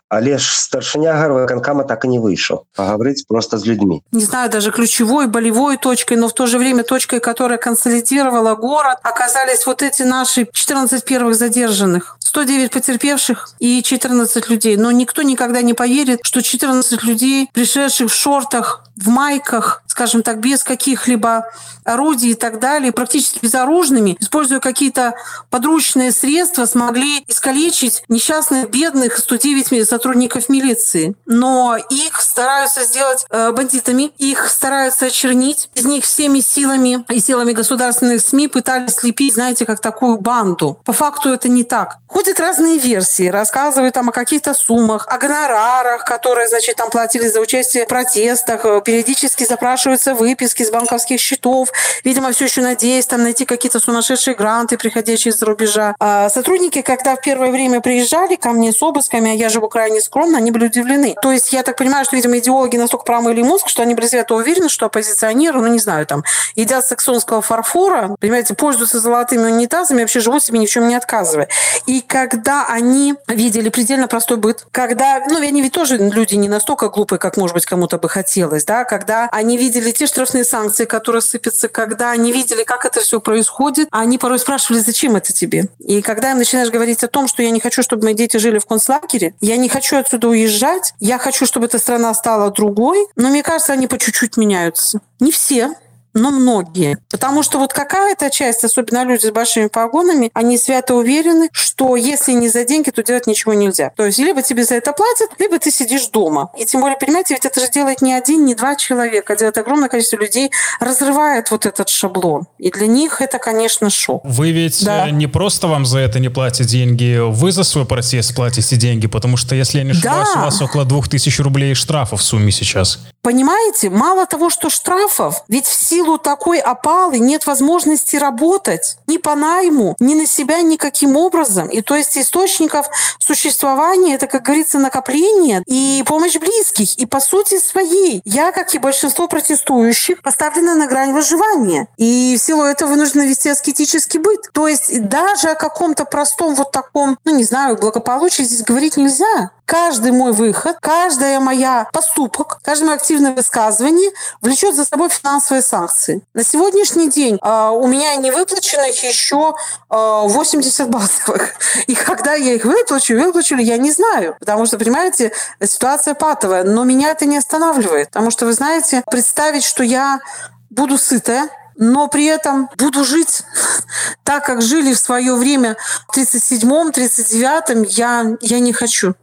але 0.08 0.38
ж 0.38 0.44
старшыня 0.44 1.16
гарвы 1.16 1.46
канкама 1.46 1.84
так 1.84 2.04
и 2.04 2.08
не 2.08 2.18
выйшаў 2.18 2.64
поговорить 2.76 3.24
просто 3.28 3.58
с 3.58 3.64
людьми 3.64 4.02
не 4.12 4.20
знаю 4.20 4.50
даже 4.50 4.70
ключевой 4.70 5.26
болевой 5.26 5.76
точкой 5.76 6.16
но 6.16 6.28
в 6.28 6.34
то 6.34 6.46
же 6.46 6.58
время 6.58 6.82
точкой 6.82 7.20
которая 7.20 7.58
консолидировала 7.58 8.54
город 8.54 8.98
оказались 9.02 9.66
вот 9.66 9.82
эти 9.82 10.02
наши 10.02 10.46
14 10.52 11.04
первых 11.04 11.34
задержанных 11.34 12.18
109 12.36 12.70
потерпевших 12.70 13.48
и 13.60 13.82
14 13.82 14.29
людей. 14.49 14.77
Но 14.77 14.91
никто 14.91 15.21
никогда 15.21 15.61
не 15.61 15.73
поверит, 15.73 16.19
что 16.23 16.41
14 16.41 17.03
людей, 17.03 17.49
пришедших 17.53 18.11
в 18.11 18.15
шортах, 18.15 18.85
в 18.95 19.09
майках, 19.09 19.80
скажем 19.91 20.23
так, 20.23 20.39
без 20.39 20.63
каких-либо 20.63 21.51
орудий 21.83 22.31
и 22.31 22.35
так 22.35 22.59
далее, 22.59 22.93
практически 22.93 23.39
безоружными, 23.41 24.15
используя 24.21 24.61
какие-то 24.61 25.15
подручные 25.49 26.13
средства, 26.13 26.65
смогли 26.65 27.23
искалечить 27.27 28.03
несчастных, 28.07 28.69
бедных 28.69 29.17
109 29.17 29.87
сотрудников 29.87 30.47
милиции. 30.47 31.15
Но 31.25 31.75
их 31.89 32.21
стараются 32.21 32.85
сделать 32.85 33.25
э, 33.29 33.51
бандитами, 33.51 34.11
их 34.17 34.47
стараются 34.47 35.07
очернить. 35.07 35.69
Из 35.75 35.85
них 35.85 36.05
всеми 36.05 36.39
силами 36.39 37.03
и 37.09 37.19
силами 37.19 37.51
государственных 37.51 38.21
СМИ 38.21 38.47
пытались 38.47 38.93
слепить, 38.93 39.33
знаете, 39.33 39.65
как 39.65 39.81
такую 39.81 40.17
банду. 40.17 40.79
По 40.85 40.93
факту 40.93 41.29
это 41.29 41.49
не 41.49 41.65
так. 41.65 41.97
Ходят 42.07 42.39
разные 42.39 42.77
версии, 42.77 43.27
рассказывают 43.27 43.93
там 43.93 44.09
о 44.09 44.11
каких-то 44.13 44.53
суммах, 44.53 45.05
о 45.09 45.17
гонорарах, 45.17 46.05
которые, 46.05 46.47
значит, 46.47 46.77
там 46.77 46.89
платили 46.89 47.27
за 47.27 47.41
участие 47.41 47.83
в 47.85 47.87
протестах, 47.87 48.61
периодически 48.83 49.43
запрашиваются 49.81 50.13
выписки 50.13 50.63
с 50.63 50.69
банковских 50.69 51.19
счетов, 51.19 51.71
видимо, 52.03 52.31
все 52.31 52.45
еще 52.45 52.61
надеясь 52.61 53.07
там 53.07 53.23
найти 53.23 53.45
какие-то 53.45 53.79
сумасшедшие 53.79 54.35
гранты, 54.35 54.77
приходящие 54.77 55.31
из-за 55.33 55.45
рубежа. 55.45 55.95
А 55.99 56.29
сотрудники, 56.29 56.81
когда 56.81 57.15
в 57.15 57.21
первое 57.21 57.51
время 57.51 57.81
приезжали 57.81 58.35
ко 58.35 58.51
мне 58.51 58.71
с 58.71 58.81
обысками, 58.81 59.31
а 59.31 59.33
я 59.33 59.49
живу 59.49 59.69
крайне 59.69 60.01
скромно, 60.01 60.37
они 60.37 60.51
были 60.51 60.65
удивлены. 60.65 61.15
То 61.21 61.31
есть 61.31 61.51
я 61.51 61.63
так 61.63 61.77
понимаю, 61.77 62.05
что, 62.05 62.15
видимо, 62.15 62.37
идеологи 62.37 62.77
настолько 62.77 63.05
промыли 63.05 63.41
мозг, 63.41 63.69
что 63.69 63.81
они 63.81 63.95
были 63.95 64.05
свято 64.05 64.35
уверены, 64.35 64.69
что 64.69 64.85
оппозиционеры, 64.85 65.59
ну, 65.59 65.67
не 65.67 65.79
знаю, 65.79 66.05
там, 66.05 66.23
едят 66.55 66.85
саксонского 66.85 67.41
фарфора, 67.41 68.15
понимаете, 68.19 68.53
пользуются 68.53 68.99
золотыми 68.99 69.51
унитазами, 69.51 70.01
вообще 70.01 70.19
живут 70.19 70.43
себе 70.43 70.59
ни 70.59 70.67
в 70.67 70.69
чем 70.69 70.87
не 70.87 70.95
отказывая. 70.95 71.47
И 71.87 72.01
когда 72.01 72.67
они 72.67 73.15
видели 73.27 73.69
предельно 73.69 74.07
простой 74.07 74.37
быт, 74.37 74.65
когда, 74.71 75.23
ну, 75.27 75.37
они 75.37 75.61
ведь 75.61 75.73
тоже 75.73 75.97
люди 75.97 76.35
не 76.35 76.49
настолько 76.49 76.89
глупые, 76.89 77.17
как, 77.17 77.37
может 77.37 77.55
быть, 77.55 77.65
кому-то 77.65 77.97
бы 77.97 78.09
хотелось, 78.09 78.63
да, 78.63 78.83
когда 78.83 79.27
они 79.31 79.57
видели 79.57 79.70
те 79.79 80.07
штрафные 80.07 80.43
санкции, 80.43 80.85
которые 80.85 81.21
сыпятся, 81.21 81.67
когда 81.67 82.11
они 82.11 82.31
видели, 82.31 82.63
как 82.63 82.85
это 82.85 83.01
все 83.01 83.21
происходит, 83.21 83.87
они 83.91 84.17
порой 84.17 84.39
спрашивали, 84.39 84.79
зачем 84.79 85.15
это 85.15 85.33
тебе? 85.33 85.67
И 85.79 86.01
когда 86.01 86.31
им 86.31 86.37
начинаешь 86.37 86.69
говорить 86.69 87.03
о 87.03 87.07
том, 87.07 87.27
что 87.27 87.43
я 87.43 87.51
не 87.51 87.59
хочу, 87.59 87.83
чтобы 87.83 88.05
мои 88.05 88.13
дети 88.13 88.37
жили 88.37 88.59
в 88.59 88.65
концлагере, 88.65 89.33
я 89.39 89.57
не 89.57 89.69
хочу 89.69 89.97
отсюда 89.97 90.27
уезжать, 90.27 90.93
я 90.99 91.17
хочу, 91.17 91.45
чтобы 91.45 91.67
эта 91.67 91.79
страна 91.79 92.13
стала 92.13 92.51
другой, 92.51 93.07
но 93.15 93.29
мне 93.29 93.43
кажется, 93.43 93.73
они 93.73 93.87
по 93.87 93.97
чуть-чуть 93.97 94.37
меняются. 94.37 94.99
Не 95.19 95.31
все, 95.31 95.75
но 96.13 96.31
многие. 96.31 96.97
Потому 97.09 97.43
что 97.43 97.59
вот 97.59 97.73
какая-то 97.73 98.29
часть, 98.29 98.63
особенно 98.63 99.03
люди 99.03 99.27
с 99.27 99.31
большими 99.31 99.67
погонами, 99.67 100.31
они 100.33 100.57
свято 100.57 100.95
уверены, 100.95 101.49
что 101.51 101.95
если 101.95 102.33
не 102.33 102.49
за 102.49 102.65
деньги, 102.65 102.89
то 102.89 103.03
делать 103.03 103.27
ничего 103.27 103.53
нельзя. 103.53 103.91
То 103.95 104.05
есть 104.05 104.19
либо 104.19 104.41
тебе 104.41 104.63
за 104.63 104.75
это 104.75 104.93
платят, 104.93 105.29
либо 105.39 105.59
ты 105.59 105.71
сидишь 105.71 106.07
дома. 106.07 106.51
И 106.57 106.65
тем 106.65 106.81
более, 106.81 106.97
понимаете, 106.97 107.33
ведь 107.33 107.45
это 107.45 107.59
же 107.59 107.69
делает 107.69 108.01
не 108.01 108.13
один, 108.13 108.45
не 108.45 108.55
два 108.55 108.75
человека, 108.75 109.33
а 109.33 109.35
делает 109.35 109.57
огромное 109.57 109.89
количество 109.89 110.17
людей, 110.17 110.51
разрывает 110.79 111.51
вот 111.51 111.65
этот 111.65 111.89
шаблон. 111.89 112.45
И 112.57 112.71
для 112.71 112.87
них 112.87 113.21
это, 113.21 113.39
конечно, 113.39 113.89
шок. 113.89 114.21
Вы 114.23 114.51
ведь 114.51 114.83
да. 114.83 115.07
Э, 115.07 115.11
не 115.11 115.27
просто 115.27 115.67
вам 115.67 115.85
за 115.85 115.99
это 115.99 116.19
не 116.19 116.29
платят 116.29 116.67
деньги, 116.67 117.19
вы 117.19 117.51
за 117.51 117.63
свой 117.63 117.85
протест 117.85 118.35
платите 118.35 118.75
деньги, 118.75 119.07
потому 119.07 119.37
что, 119.37 119.55
если 119.55 119.79
я 119.79 119.83
не 119.83 119.91
ошибаюсь, 119.91 120.29
да. 120.33 120.41
у 120.41 120.45
вас 120.45 120.61
около 120.61 120.85
двух 120.85 121.09
тысяч 121.09 121.39
рублей 121.39 121.73
штрафов 121.73 122.21
в 122.21 122.23
сумме 122.23 122.51
сейчас. 122.51 122.99
Понимаете, 123.21 123.89
мало 123.89 124.25
того, 124.25 124.49
что 124.49 124.69
штрафов, 124.69 125.43
ведь 125.47 125.65
в 125.65 125.73
силу 126.01 126.17
такой 126.17 126.59
опалы 126.59 127.19
нет 127.19 127.45
возможности 127.45 128.15
работать 128.15 128.97
ни 129.07 129.17
по 129.17 129.35
найму, 129.35 129.95
ни 129.99 130.15
на 130.15 130.25
себя 130.25 130.61
никаким 130.61 131.15
образом. 131.15 131.67
И 131.67 131.81
то 131.81 131.95
есть 131.95 132.17
источников 132.17 132.87
существования 133.19 134.15
это, 134.15 134.27
как 134.27 134.43
говорится, 134.43 134.79
накопление 134.79 135.61
и 135.67 136.03
помощь 136.07 136.37
близких. 136.37 136.97
И 136.97 137.05
по 137.05 137.19
сути 137.19 137.59
своей 137.59 138.21
я, 138.25 138.51
как 138.51 138.73
и 138.73 138.79
большинство 138.79 139.27
протестующих, 139.27 140.21
поставлена 140.21 140.75
на 140.75 140.87
грань 140.87 141.13
выживания. 141.13 141.87
И 141.97 142.35
в 142.39 142.43
силу 142.43 142.63
этого 142.63 142.91
вынуждена 142.91 143.23
вести 143.23 143.49
аскетический 143.49 144.19
быт. 144.19 144.49
То 144.53 144.67
есть 144.67 145.07
даже 145.07 145.49
о 145.49 145.55
каком-то 145.55 146.05
простом 146.05 146.55
вот 146.55 146.71
таком, 146.71 147.17
ну 147.25 147.35
не 147.35 147.43
знаю, 147.43 147.77
благополучии 147.77 148.43
здесь 148.43 148.63
говорить 148.63 148.97
нельзя 148.97 149.51
каждый 149.71 150.11
мой 150.11 150.33
выход, 150.33 150.75
каждая 150.81 151.39
моя 151.39 151.87
поступок, 151.93 152.59
каждое 152.61 152.93
активное 152.93 153.33
высказывание 153.33 154.11
влечет 154.41 154.75
за 154.75 154.83
собой 154.83 155.07
финансовые 155.07 155.61
санкции. 155.61 155.90
На 156.33 156.43
сегодняшний 156.43 157.09
день 157.09 157.39
э, 157.41 157.69
у 157.69 157.87
меня 157.87 158.15
не 158.15 158.31
выплаченных 158.31 159.03
еще 159.03 159.55
э, 159.89 159.95
80 159.95 160.89
базовых. 160.89 161.53
И 161.87 161.95
когда 161.95 162.33
я 162.33 162.53
их 162.53 162.65
выплачу, 162.65 163.15
выплачу 163.15 163.55
ли, 163.55 163.63
я 163.63 163.77
не 163.77 163.91
знаю. 163.91 164.35
Потому 164.39 164.65
что, 164.65 164.77
понимаете, 164.77 165.31
ситуация 165.61 166.13
патовая. 166.13 166.63
Но 166.63 166.83
меня 166.83 167.11
это 167.11 167.25
не 167.25 167.37
останавливает. 167.37 168.09
Потому 168.09 168.31
что, 168.31 168.45
вы 168.45 168.53
знаете, 168.53 169.03
представить, 169.09 169.63
что 169.63 169.83
я 169.83 170.21
буду 170.69 170.97
сытая, 170.97 171.49
но 171.75 172.07
при 172.07 172.25
этом 172.25 172.69
буду 172.77 173.03
жить 173.03 173.43
так, 174.23 174.45
как 174.45 174.61
жили 174.61 174.93
в 174.93 174.99
свое 174.99 175.35
время 175.35 175.77
в 176.07 176.17
37-м, 176.17 176.89
39-м, 176.89 177.83
я, 177.83 178.37
я 178.41 178.59
не 178.59 178.73
хочу. 178.73 179.15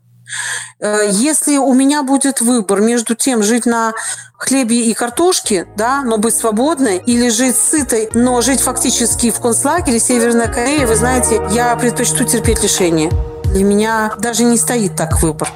Э, 0.81 1.09
если 1.11 1.57
у 1.57 1.75
меня 1.75 2.03
будет 2.03 2.41
выбор 2.41 2.81
между 2.81 3.15
тем 3.15 3.43
жить 3.43 3.67
на 3.67 3.93
хлебе 4.37 4.85
и 4.85 4.95
картошке, 4.95 5.67
да, 5.77 6.03
но 6.03 6.19
быть 6.19 6.37
свободной, 6.37 6.99
или 6.99 7.29
жить 7.29 7.57
сытой, 7.57 8.09
но 8.15 8.41
жить 8.41 8.61
фактически 8.61 9.31
в 9.31 9.41
концлагере 9.41 9.99
Северной 9.99 10.47
Кореи, 10.47 10.85
вы 10.85 10.97
знаете, 10.97 11.43
я 11.51 11.75
предпочту 11.77 12.25
терпеть 12.25 12.63
лишение. 12.63 13.11
Для 13.45 13.65
меня 13.65 14.15
даже 14.19 14.45
не 14.45 14.59
стоит 14.59 14.95
так 14.97 15.21
выбор. 15.23 15.51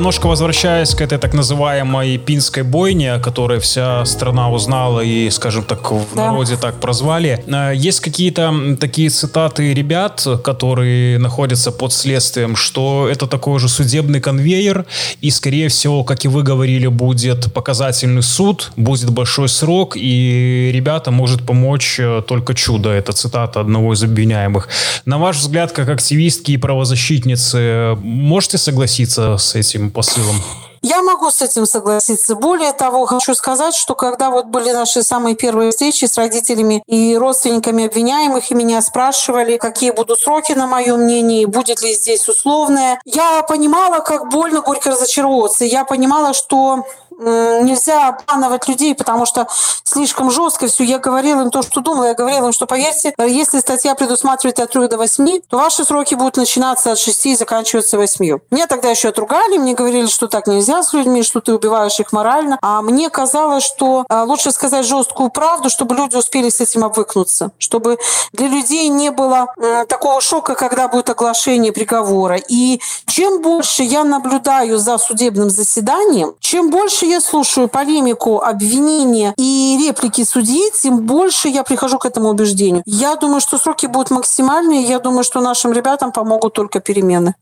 Немножко 0.00 0.28
возвращаясь 0.28 0.94
к 0.94 1.02
этой 1.02 1.18
так 1.18 1.34
называемой 1.34 2.16
пинской 2.16 2.62
бойне, 2.62 3.12
о 3.12 3.20
которой 3.20 3.60
вся 3.60 4.02
страна 4.06 4.50
узнала 4.50 5.00
и, 5.00 5.28
скажем 5.28 5.62
так, 5.62 5.92
в 5.92 6.14
да. 6.14 6.28
народе 6.28 6.56
так 6.56 6.80
прозвали. 6.80 7.44
Э, 7.46 7.74
есть 7.76 8.00
какие-то 8.00 8.78
такие 8.80 9.10
цитаты 9.10 9.74
ребят, 9.74 10.26
которые 10.42 11.18
находятся 11.18 11.70
под 11.70 11.92
следствием, 11.92 12.56
что 12.56 13.08
это 13.10 13.26
такой 13.26 13.60
же 13.60 13.68
судебный 13.68 14.22
конвейер, 14.22 14.86
и, 15.20 15.30
скорее 15.30 15.68
всего, 15.68 16.02
как 16.02 16.24
и 16.24 16.28
вы 16.28 16.44
говорили, 16.44 16.86
будет 16.86 17.52
показательный 17.52 18.22
суд, 18.22 18.72
будет 18.76 19.10
большой 19.10 19.50
срок, 19.50 19.98
и 19.98 20.70
ребята 20.72 21.10
может 21.10 21.44
помочь 21.44 22.00
э, 22.00 22.22
только 22.26 22.54
чудо. 22.54 22.88
Это 22.88 23.12
цитата 23.12 23.60
одного 23.60 23.92
из 23.92 24.02
обвиняемых. 24.02 24.70
На 25.04 25.18
ваш 25.18 25.36
взгляд, 25.36 25.72
как 25.72 25.90
активистки 25.90 26.52
и 26.52 26.56
правозащитницы, 26.56 27.98
можете 28.02 28.56
согласиться 28.56 29.36
с 29.36 29.54
этим 29.54 29.89
посылом? 29.90 30.36
Я 30.82 31.02
могу 31.02 31.30
с 31.30 31.42
этим 31.42 31.66
согласиться. 31.66 32.34
Более 32.34 32.72
того, 32.72 33.04
хочу 33.04 33.34
сказать, 33.34 33.74
что 33.74 33.94
когда 33.94 34.30
вот 34.30 34.46
были 34.46 34.70
наши 34.70 35.02
самые 35.02 35.36
первые 35.36 35.72
встречи 35.72 36.06
с 36.06 36.16
родителями 36.16 36.82
и 36.86 37.18
родственниками 37.18 37.84
обвиняемых, 37.84 38.50
и 38.50 38.54
меня 38.54 38.80
спрашивали, 38.80 39.58
какие 39.58 39.90
будут 39.90 40.20
сроки, 40.20 40.52
на 40.52 40.66
мое 40.66 40.96
мнение, 40.96 41.46
будет 41.46 41.82
ли 41.82 41.92
здесь 41.92 42.26
условное, 42.30 42.98
я 43.04 43.42
понимала, 43.42 43.98
как 43.98 44.30
больно 44.30 44.62
горько 44.62 44.92
разочаровываться. 44.92 45.66
Я 45.66 45.84
понимала, 45.84 46.32
что 46.32 46.86
нельзя 47.20 48.08
обманывать 48.08 48.68
людей, 48.68 48.94
потому 48.94 49.26
что 49.26 49.46
слишком 49.84 50.30
жестко 50.30 50.66
все. 50.66 50.84
Я 50.84 50.98
говорила 50.98 51.42
им 51.42 51.50
то, 51.50 51.62
что 51.62 51.80
думала. 51.80 52.06
Я 52.06 52.14
говорила 52.14 52.46
им, 52.46 52.52
что 52.52 52.66
поверьте, 52.66 53.14
если 53.18 53.60
статья 53.60 53.94
предусматривает 53.94 54.58
от 54.60 54.70
3 54.70 54.88
до 54.88 54.96
8, 54.96 55.40
то 55.48 55.58
ваши 55.58 55.84
сроки 55.84 56.14
будут 56.14 56.36
начинаться 56.36 56.92
от 56.92 56.98
6 56.98 57.26
и 57.26 57.36
заканчиваться 57.36 57.98
8. 57.98 58.38
Меня 58.50 58.66
тогда 58.66 58.90
еще 58.90 59.08
отругали, 59.08 59.58
мне 59.58 59.74
говорили, 59.74 60.06
что 60.06 60.28
так 60.28 60.46
нельзя 60.46 60.82
с 60.82 60.92
людьми, 60.92 61.22
что 61.22 61.40
ты 61.40 61.52
убиваешь 61.52 61.98
их 62.00 62.12
морально. 62.12 62.58
А 62.62 62.82
мне 62.82 63.10
казалось, 63.10 63.64
что 63.64 64.04
а, 64.08 64.24
лучше 64.24 64.52
сказать 64.52 64.86
жесткую 64.86 65.30
правду, 65.30 65.70
чтобы 65.70 65.94
люди 65.94 66.16
успели 66.16 66.48
с 66.48 66.60
этим 66.60 66.84
обвыкнуться, 66.84 67.50
чтобы 67.58 67.98
для 68.32 68.48
людей 68.48 68.88
не 68.88 69.10
было 69.10 69.46
такого 69.88 70.20
шока, 70.20 70.54
когда 70.54 70.88
будет 70.88 71.10
оглашение 71.10 71.72
приговора. 71.72 72.36
И 72.36 72.80
чем 73.06 73.42
больше 73.42 73.82
я 73.82 74.04
наблюдаю 74.04 74.78
за 74.78 74.98
судебным 74.98 75.50
заседанием, 75.50 76.34
чем 76.40 76.70
больше 76.70 77.06
я 77.10 77.20
слушаю 77.20 77.68
полемику, 77.68 78.40
обвинения 78.40 79.34
и 79.36 79.78
реплики 79.80 80.24
судьи, 80.24 80.70
тем 80.80 81.06
больше 81.06 81.48
я 81.48 81.62
прихожу 81.62 81.98
к 81.98 82.06
этому 82.06 82.28
убеждению. 82.28 82.82
Я 82.86 83.16
думаю, 83.16 83.40
что 83.40 83.58
сроки 83.58 83.86
будут 83.86 84.10
максимальные. 84.10 84.82
Я 84.82 84.98
думаю, 84.98 85.24
что 85.24 85.40
нашим 85.40 85.72
ребятам 85.72 86.12
помогут 86.12 86.54
только 86.54 86.80
перемены. 86.80 87.34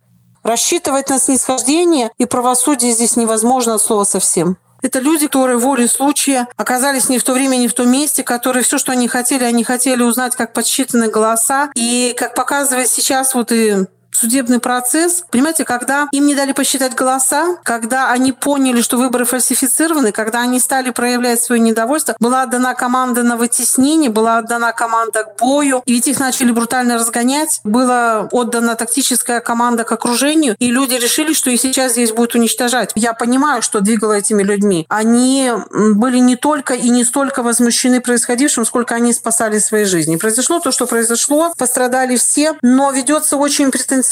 Рассчитывать 0.42 1.11
на 1.11 1.18
снисхождение 1.18 2.11
и 2.18 2.24
правосудие 2.24 2.92
здесь 2.92 3.16
невозможно 3.16 3.74
от 3.74 3.83
слова 3.83 4.04
совсем. 4.04 4.57
Это 4.81 5.00
люди, 5.00 5.26
которые 5.26 5.59
волей 5.59 5.88
случая 5.88 6.46
оказались 6.57 7.09
не 7.09 7.18
в 7.18 7.24
то 7.24 7.33
время, 7.33 7.57
не 7.57 7.66
в 7.68 7.74
том 7.74 7.90
месте, 7.90 8.22
которые 8.22 8.62
все, 8.62 8.78
что 8.78 8.92
они 8.92 9.09
хотели, 9.09 9.44
они 9.44 9.64
хотели 9.64 10.02
узнать, 10.02 10.37
как 10.37 10.52
подсчитаны 10.52 11.09
голоса. 11.09 11.70
И, 11.74 12.14
как 12.16 12.35
показывает 12.35 12.88
сейчас 12.88 13.35
вот 13.35 13.50
и 13.50 13.87
судебный 14.18 14.59
процесс. 14.59 15.22
Понимаете, 15.31 15.64
когда 15.64 16.09
им 16.12 16.26
не 16.26 16.35
дали 16.35 16.52
посчитать 16.52 16.94
голоса, 16.94 17.57
когда 17.62 18.11
они 18.11 18.33
поняли, 18.33 18.83
что 18.83 18.96
выборы 18.96 19.24
фальсифицированы, 19.24 20.12
когда 20.12 20.40
они 20.40 20.59
стали 20.59 20.90
проявлять 20.90 21.40
свое 21.40 21.61
недовольство, 21.61 22.16
была 22.18 22.42
отдана 22.42 22.74
команда 22.74 23.22
на 23.22 23.37
вытеснение, 23.37 24.11
была 24.11 24.38
отдана 24.38 24.72
команда 24.72 25.24
к 25.24 25.40
бою, 25.40 25.83
и 25.87 25.92
ведь 25.92 26.09
их 26.09 26.18
начали 26.18 26.50
брутально 26.50 26.96
разгонять, 26.96 27.61
была 27.64 28.28
отдана 28.33 28.74
тактическая 28.74 29.40
команда 29.40 29.85
к 29.85 29.92
окружению, 29.92 30.57
и 30.59 30.70
люди 30.70 30.94
решили, 30.94 31.33
что 31.33 31.50
и 31.50 31.57
сейчас 31.57 31.92
здесь 31.92 32.12
будет 32.12 32.35
уничтожать. 32.35 32.90
Я 32.94 33.12
понимаю, 33.12 33.62
что 33.62 33.81
двигало 33.81 34.14
этими 34.14 34.42
людьми. 34.42 34.87
Они 34.88 35.52
были 35.70 36.18
не 36.18 36.37
только 36.37 36.74
и 36.74 36.88
не 36.88 37.04
столько 37.04 37.42
возмущены 37.42 38.00
происходившим, 38.00 38.64
сколько 38.64 38.94
они 38.94 39.12
спасали 39.12 39.59
свои 39.59 39.85
жизни. 39.85 40.16
Произошло 40.16 40.59
то, 40.59 40.72
что 40.72 40.87
произошло, 40.87 41.52
пострадали 41.57 42.16
все, 42.16 42.57
но 42.62 42.90
ведется 42.90 43.37
очень 43.37 43.70
претенциозно 43.70 44.08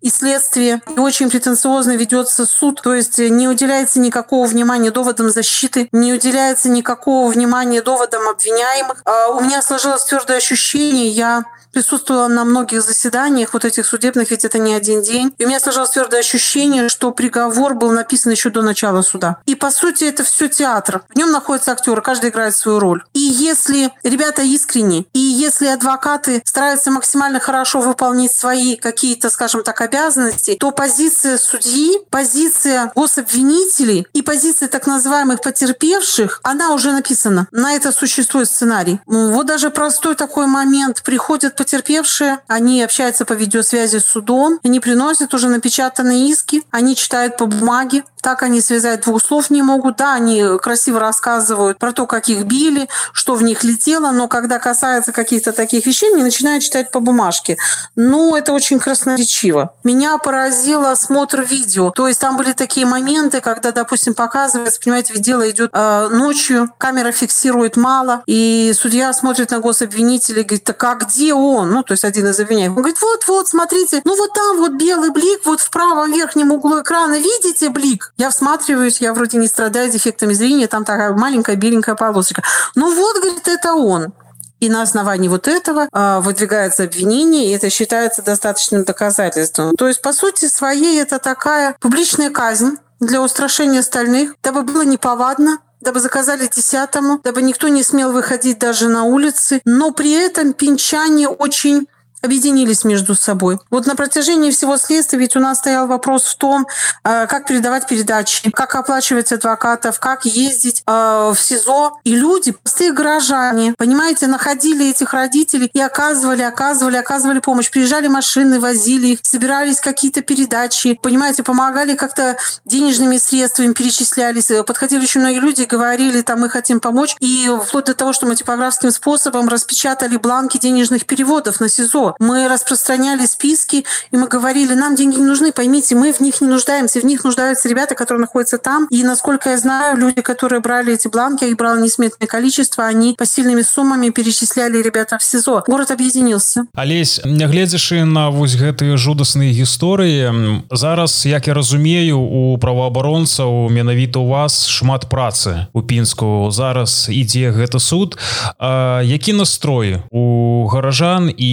и 0.00 0.10
следствие, 0.10 0.80
и 0.96 0.98
очень 0.98 1.30
претенциозно 1.30 1.96
ведется 1.96 2.46
суд, 2.46 2.80
то 2.82 2.94
есть 2.94 3.18
не 3.18 3.48
уделяется 3.48 4.00
никакого 4.00 4.46
внимания 4.46 4.90
доводам 4.90 5.30
защиты, 5.30 5.88
не 5.92 6.12
уделяется 6.12 6.68
никакого 6.68 7.30
внимания 7.30 7.82
доводам 7.82 8.28
обвиняемых. 8.28 9.02
А 9.04 9.28
у 9.28 9.40
меня 9.40 9.62
сложилось 9.62 10.04
твердое 10.04 10.38
ощущение, 10.38 11.08
я 11.08 11.44
присутствовала 11.74 12.28
на 12.28 12.44
многих 12.44 12.82
заседаниях 12.82 13.52
вот 13.52 13.64
этих 13.64 13.86
судебных, 13.86 14.30
ведь 14.30 14.44
это 14.44 14.58
не 14.58 14.74
один 14.74 15.02
день. 15.02 15.34
И 15.38 15.44
у 15.44 15.48
меня 15.48 15.60
сложилось 15.60 15.90
твердое 15.90 16.20
ощущение, 16.20 16.88
что 16.88 17.10
приговор 17.10 17.74
был 17.74 17.90
написан 17.90 18.32
еще 18.32 18.50
до 18.50 18.62
начала 18.62 19.02
суда. 19.02 19.38
И 19.44 19.54
по 19.54 19.70
сути 19.70 20.04
это 20.04 20.24
все 20.24 20.48
театр. 20.48 21.02
В 21.10 21.16
нем 21.16 21.30
находятся 21.30 21.72
актеры, 21.72 22.00
каждый 22.00 22.30
играет 22.30 22.56
свою 22.56 22.78
роль. 22.78 23.02
И 23.12 23.20
если 23.20 23.92
ребята 24.02 24.42
искренне, 24.42 25.04
и 25.12 25.18
если 25.18 25.66
адвокаты 25.66 26.42
стараются 26.44 26.90
максимально 26.90 27.40
хорошо 27.40 27.80
выполнить 27.80 28.32
свои 28.32 28.76
какие-то, 28.76 29.28
скажем 29.28 29.62
так, 29.64 29.80
обязанности, 29.80 30.56
то 30.58 30.70
позиция 30.70 31.36
судьи, 31.38 31.98
позиция 32.10 32.92
гособвинителей 32.94 34.06
и 34.12 34.22
позиция 34.22 34.68
так 34.68 34.86
называемых 34.86 35.40
потерпевших, 35.40 36.40
она 36.44 36.72
уже 36.72 36.92
написана. 36.92 37.48
На 37.50 37.74
это 37.74 37.90
существует 37.92 38.48
сценарий. 38.48 39.00
Вот 39.06 39.46
даже 39.46 39.70
простой 39.70 40.14
такой 40.14 40.46
момент. 40.46 41.02
Приходят 41.02 41.56
потерпевшие, 41.64 42.40
они 42.46 42.82
общаются 42.82 43.24
по 43.24 43.32
видеосвязи 43.32 43.96
с 43.96 44.04
судом, 44.04 44.60
они 44.62 44.80
приносят 44.80 45.32
уже 45.32 45.48
напечатанные 45.48 46.28
иски, 46.28 46.62
они 46.70 46.94
читают 46.94 47.38
по 47.38 47.46
бумаге, 47.46 48.04
так 48.24 48.42
они 48.42 48.62
связать 48.62 49.02
двух 49.02 49.22
слов 49.22 49.50
не 49.50 49.60
могут. 49.60 49.96
Да, 49.96 50.14
они 50.14 50.42
красиво 50.60 50.98
рассказывают 50.98 51.78
про 51.78 51.92
то, 51.92 52.06
как 52.06 52.30
их 52.30 52.44
били, 52.44 52.88
что 53.12 53.34
в 53.34 53.42
них 53.42 53.62
летело, 53.64 54.12
но 54.12 54.28
когда 54.28 54.58
касается 54.58 55.12
каких-то 55.12 55.52
таких 55.52 55.84
вещей, 55.84 56.10
они 56.10 56.22
начинают 56.22 56.64
читать 56.64 56.90
по 56.90 57.00
бумажке. 57.00 57.58
Ну, 57.96 58.34
это 58.34 58.54
очень 58.54 58.78
красноречиво. 58.78 59.74
Меня 59.84 60.16
поразил 60.16 60.86
осмотр 60.86 61.42
видео. 61.42 61.90
То 61.90 62.08
есть 62.08 62.18
там 62.18 62.38
были 62.38 62.52
такие 62.52 62.86
моменты, 62.86 63.42
когда, 63.42 63.72
допустим, 63.72 64.14
показывается, 64.14 64.80
понимаете, 64.82 65.12
дело 65.18 65.50
идет 65.50 65.68
э, 65.74 66.08
ночью, 66.10 66.72
камера 66.78 67.12
фиксирует 67.12 67.76
мало, 67.76 68.22
и 68.24 68.72
судья 68.74 69.12
смотрит 69.12 69.50
на 69.50 69.58
гособвинителя 69.58 70.40
и 70.40 70.44
говорит, 70.44 70.64
так 70.64 70.82
а 70.82 70.94
где 70.94 71.34
он? 71.34 71.70
Ну, 71.70 71.82
то 71.82 71.92
есть 71.92 72.04
один 72.04 72.26
из 72.28 72.40
обвиняемых. 72.40 72.78
Он 72.78 72.82
говорит, 72.84 73.02
вот-вот, 73.02 73.48
смотрите, 73.48 74.00
ну 74.06 74.16
вот 74.16 74.32
там 74.32 74.56
вот 74.56 74.72
белый 74.72 75.10
блик, 75.10 75.44
вот 75.44 75.60
в 75.60 75.68
правом 75.68 76.10
верхнем 76.10 76.52
углу 76.52 76.80
экрана, 76.80 77.18
видите 77.18 77.68
блик? 77.68 78.13
Я 78.16 78.30
всматриваюсь, 78.30 79.00
я 79.00 79.12
вроде 79.12 79.38
не 79.38 79.48
страдаю 79.48 79.90
дефектами 79.90 80.32
зрения, 80.32 80.68
там 80.68 80.84
такая 80.84 81.12
маленькая 81.12 81.56
беленькая 81.56 81.94
полосочка. 81.96 82.42
Ну 82.74 82.94
вот, 82.94 83.16
говорит, 83.22 83.48
это 83.48 83.74
он. 83.74 84.12
И 84.60 84.68
на 84.68 84.82
основании 84.82 85.28
вот 85.28 85.48
этого 85.48 85.88
э, 85.92 86.20
выдвигается 86.20 86.84
обвинение, 86.84 87.48
и 87.48 87.56
это 87.56 87.70
считается 87.70 88.22
достаточным 88.22 88.84
доказательством. 88.84 89.74
То 89.76 89.88
есть, 89.88 90.00
по 90.00 90.12
сути 90.12 90.46
своей, 90.46 91.00
это 91.00 91.18
такая 91.18 91.76
публичная 91.80 92.30
казнь 92.30 92.78
для 93.00 93.20
устрашения 93.20 93.80
остальных, 93.80 94.36
дабы 94.42 94.62
было 94.62 94.82
неповадно, 94.82 95.58
дабы 95.80 96.00
заказали 96.00 96.46
десятому, 96.46 97.20
дабы 97.22 97.42
никто 97.42 97.68
не 97.68 97.82
смел 97.82 98.12
выходить 98.12 98.58
даже 98.58 98.88
на 98.88 99.04
улицы. 99.04 99.60
Но 99.64 99.90
при 99.90 100.12
этом 100.12 100.52
пинчане 100.54 101.28
очень 101.28 101.86
объединились 102.24 102.84
между 102.84 103.14
собой. 103.14 103.58
Вот 103.70 103.86
на 103.86 103.94
протяжении 103.94 104.50
всего 104.50 104.76
следствия 104.76 105.18
ведь 105.18 105.36
у 105.36 105.40
нас 105.40 105.58
стоял 105.58 105.86
вопрос 105.86 106.24
в 106.24 106.36
том, 106.36 106.66
э, 107.04 107.26
как 107.26 107.46
передавать 107.46 107.86
передачи, 107.86 108.50
как 108.50 108.74
оплачивать 108.74 109.32
адвокатов, 109.32 110.00
как 110.00 110.24
ездить 110.24 110.82
э, 110.86 111.32
в 111.34 111.38
СИЗО. 111.38 111.98
И 112.04 112.14
люди, 112.16 112.52
простые 112.52 112.92
горожане, 112.92 113.74
понимаете, 113.76 114.26
находили 114.26 114.90
этих 114.90 115.12
родителей 115.12 115.70
и 115.72 115.80
оказывали, 115.80 116.42
оказывали, 116.42 116.96
оказывали 116.96 117.40
помощь. 117.40 117.70
Приезжали 117.70 118.08
машины, 118.08 118.60
возили 118.60 119.08
их, 119.08 119.20
собирались 119.22 119.80
какие-то 119.80 120.22
передачи, 120.22 120.98
понимаете, 121.02 121.42
помогали 121.42 121.94
как-то 121.94 122.36
денежными 122.64 123.18
средствами, 123.18 123.72
перечислялись. 123.72 124.50
Подходили 124.66 125.02
очень 125.02 125.20
многие 125.20 125.40
люди 125.40 125.62
говорили, 125.62 126.22
там, 126.22 126.40
мы 126.40 126.48
хотим 126.48 126.80
помочь. 126.80 127.16
И 127.20 127.50
вплоть 127.66 127.86
до 127.86 127.94
того, 127.94 128.12
что 128.12 128.26
мы 128.26 128.36
типографским 128.36 128.90
способом 128.90 129.48
распечатали 129.48 130.16
бланки 130.16 130.58
денежных 130.58 131.06
переводов 131.06 131.60
на 131.60 131.68
СИЗО. 131.68 132.13
Мы 132.18 132.48
распространяли 132.48 133.26
списки, 133.26 133.84
и 134.10 134.16
мы 134.16 134.28
говорили, 134.28 134.74
нам 134.74 134.96
деньги 134.96 135.16
не 135.16 135.24
нужны, 135.24 135.52
поймите, 135.52 135.94
мы 135.94 136.12
в 136.12 136.20
них 136.20 136.40
не 136.40 136.48
нуждаемся, 136.48 137.00
в 137.00 137.04
них 137.04 137.24
нуждаются 137.24 137.68
ребята, 137.68 137.94
которые 137.94 138.20
находятся 138.20 138.58
там. 138.58 138.86
И, 138.90 139.02
насколько 139.02 139.50
я 139.50 139.58
знаю, 139.58 139.96
люди, 139.96 140.22
которые 140.22 140.60
брали 140.60 140.94
эти 140.94 141.08
бланки, 141.08 141.44
их 141.44 141.56
брало 141.56 141.78
несметное 141.78 142.28
количество, 142.28 142.84
они 142.84 143.14
посильными 143.16 143.62
суммами 143.62 144.10
перечисляли 144.10 144.82
ребята 144.82 145.18
в 145.18 145.22
СИЗО. 145.22 145.64
Город 145.66 145.90
объединился. 145.90 146.66
Олесь, 146.74 147.20
нягледзячы 147.24 148.04
на 148.04 148.30
вось 148.30 148.56
гэтыя 148.56 148.96
жудасныя 148.96 149.52
гісторыі 149.52 150.64
зараз 150.70 151.26
як 151.26 151.48
я 151.48 151.54
разумею 151.54 152.18
у 152.20 152.58
праваабаронцаў 152.58 153.68
менавіта 153.70 154.18
у 154.18 154.28
вас 154.28 154.66
шмат 154.68 155.08
працы 155.10 155.66
у 155.72 155.82
пінску 155.82 156.50
зараз 156.50 157.08
ідзе 157.10 157.50
гэты 157.50 157.80
суд 157.80 158.18
а, 158.58 159.02
які 159.04 159.32
настрой 159.32 160.02
у 160.10 160.66
гаражан 160.68 161.32
і 161.36 161.52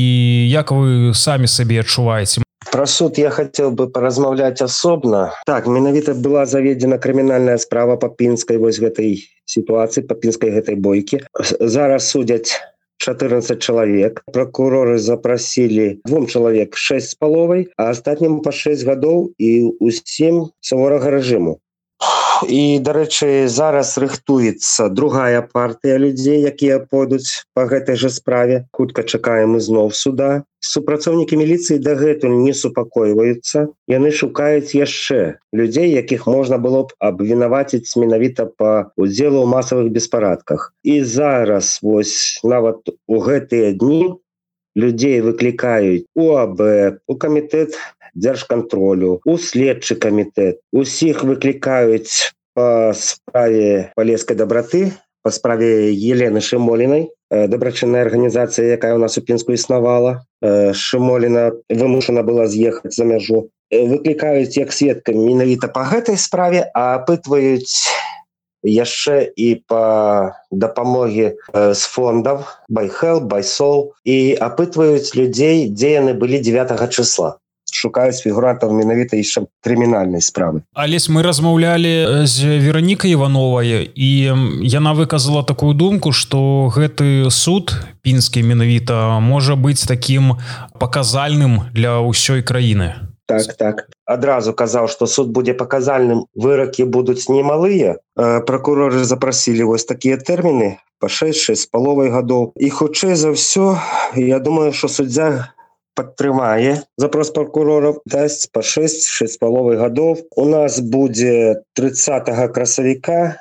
як 0.52 0.72
вы 0.76 1.16
самі 1.16 1.48
сабе 1.48 1.80
адчуваеце? 1.80 2.44
Про 2.72 2.86
суд 2.86 3.18
я 3.18 3.30
хотел 3.32 3.72
бы 3.72 3.88
поразмаўляць 3.88 4.62
асобна 4.62 5.34
так 5.48 5.68
менавіта 5.68 6.14
была 6.14 6.46
заведена 6.46 7.00
крымінальная 7.00 7.58
справа 7.58 7.96
по 7.98 8.10
пінскай 8.10 8.60
вось 8.62 8.80
гэтай 8.84 9.24
сітуацыі 9.48 10.06
по 10.06 10.16
пінскай 10.16 10.52
гэтай 10.52 10.76
бойкі 10.76 11.24
зараз 11.60 12.12
судзяць 12.12 12.62
14 13.02 13.58
чалавек 13.58 14.22
прокуроры 14.30 15.00
запросілі 15.02 16.00
двум 16.06 16.28
чалавек 16.28 16.78
6 16.78 17.10
з 17.10 17.16
паловай 17.18 17.68
а 17.78 17.90
астатнім 17.96 18.40
па 18.46 18.54
6 18.54 18.86
гадоў 18.86 19.34
і 19.42 19.52
усім 19.82 20.54
суворага 20.62 21.10
рэжыму 21.18 21.58
і 22.49 22.79
дарэчы 22.85 23.49
зараз 23.49 23.97
рыхтуецца 24.03 24.89
другая 24.93 25.41
партыя 25.43 25.97
людзей 26.03 26.45
якія 26.51 26.79
пойдуць 26.91 27.47
по 27.55 27.65
гэтай 27.71 27.97
жа 28.03 28.11
справе 28.13 28.59
хутка 28.77 29.03
чакаем 29.03 29.57
ізноў 29.61 29.93
суда 30.01 30.31
супрацоўнікі 30.73 31.39
міліцыі 31.41 31.81
дагэтуль 31.87 32.37
не 32.43 32.53
супакойваюцца 32.61 33.67
яны 33.95 34.13
шукаюць 34.21 34.77
яшчэ 34.77 35.39
людзей 35.61 35.89
якіх 35.95 36.27
можна 36.27 36.59
было 36.59 36.85
б 36.91 36.99
абвінаваціць 37.11 37.97
менавіта 37.97 38.47
по 38.61 38.93
удзелу 38.97 39.43
ў 39.43 39.49
масавых 39.57 39.91
беспарадках 39.97 40.73
і 40.83 41.01
зараз 41.17 41.79
вось 41.83 42.41
нават 42.45 42.95
у 43.07 43.23
гэтыя 43.29 43.73
дні 43.73 44.17
людзей 44.77 45.21
выклікаюць 45.25 46.05
у 46.15 46.37
аб 46.37 46.61
у 47.09 47.15
камітэт 47.17 47.79
дзяржкантролю 48.16 49.22
у 49.26 49.38
следчы 49.38 49.96
камітэт. 49.96 50.60
Усіх 50.72 51.24
выклікаюць 51.24 52.34
по 52.54 52.92
справе 52.96 53.92
палескай 53.96 54.36
дабраты 54.36 54.92
по 55.24 55.30
справе 55.30 55.94
елены 55.94 56.42
шымолінай 56.42 57.10
дабрачынная 57.32 58.04
арганізацыя 58.04 58.76
якая 58.76 58.96
у 58.96 59.00
нас 59.00 59.18
у 59.18 59.22
пінску 59.22 59.54
існавала. 59.54 60.26
Шымоліна 60.44 61.52
вымушана 61.70 62.24
была 62.28 62.48
з'ехаць 62.48 62.96
за 62.96 63.06
мяжу. 63.06 63.50
Выклікаюць 63.72 64.58
як 64.58 64.74
сведка 64.74 65.16
менавіта 65.16 65.72
по 65.72 65.88
гэтай 65.88 66.18
справе 66.18 66.68
а 66.76 67.00
апытваюць 67.00 67.88
яшчэ 68.68 69.32
і 69.36 69.64
по 69.66 70.36
дапамогі 70.52 71.40
з 71.56 71.82
фондаў 71.96 72.44
байхел 72.68 73.22
байсол. 73.22 73.94
І 74.04 74.36
апытваюць 74.36 75.16
людзей 75.16 75.72
дзе 75.72 76.02
яны 76.04 76.14
былі 76.14 76.44
9 76.44 76.76
числа 76.92 77.41
шукаюць 77.82 78.22
фігурантаў 78.22 78.74
менавіта 78.78 79.18
яшчэ 79.18 79.46
крымінальнай 79.66 80.22
справы 80.22 80.64
алесь 80.74 81.10
мы 81.10 81.26
размаўлялі 81.26 82.26
з 82.30 82.62
веронікай 82.62 83.18
ивановая 83.18 83.82
і 83.96 84.10
яна 84.62 84.94
выказала 84.94 85.44
такую 85.44 85.74
думку 85.74 86.12
что 86.12 86.72
гэты 86.76 87.30
суд 87.32 87.74
пінскі 88.02 88.44
менавіта 88.44 89.20
можа 89.20 89.56
быць 89.56 89.86
таким 89.88 90.38
паказальным 90.80 91.70
для 91.74 92.02
ўсёй 92.02 92.42
краіны. 92.42 92.94
Так 93.28 93.56
так. 93.58 93.88
Адразу 94.06 94.54
казаў 94.54 94.88
что 94.88 95.08
суд 95.08 95.32
будзе 95.32 95.54
паказальным 95.54 96.26
выракі 96.36 96.84
будуць 96.86 97.30
немалыя. 97.30 97.98
Прокуроры 98.18 99.04
запрасілі 99.06 99.72
вось 99.72 99.86
такія 99.86 100.18
тэрміны 100.18 100.78
по 101.00 101.08
66 101.08 101.62
з 101.62 101.66
паловай 101.72 102.10
гадоў. 102.10 102.52
І 102.58 102.70
хутчэй 102.70 103.16
за 103.16 103.32
ўсё 103.32 103.78
я 104.16 104.40
думаю 104.40 104.74
что 104.74 104.88
суддзя 104.88 105.54
падтрымае 105.96 106.82
запрос 106.98 107.32
прокуроров 107.36 108.02
дасць 108.06 108.48
по 108.52 108.62
6 108.62 109.08
6 109.08 109.40
паловы 109.40 109.78
гадоў. 109.78 110.18
У 110.36 110.46
нас 110.46 110.80
будзе 110.80 111.64
30 111.76 112.52
красавіка. 112.54 113.38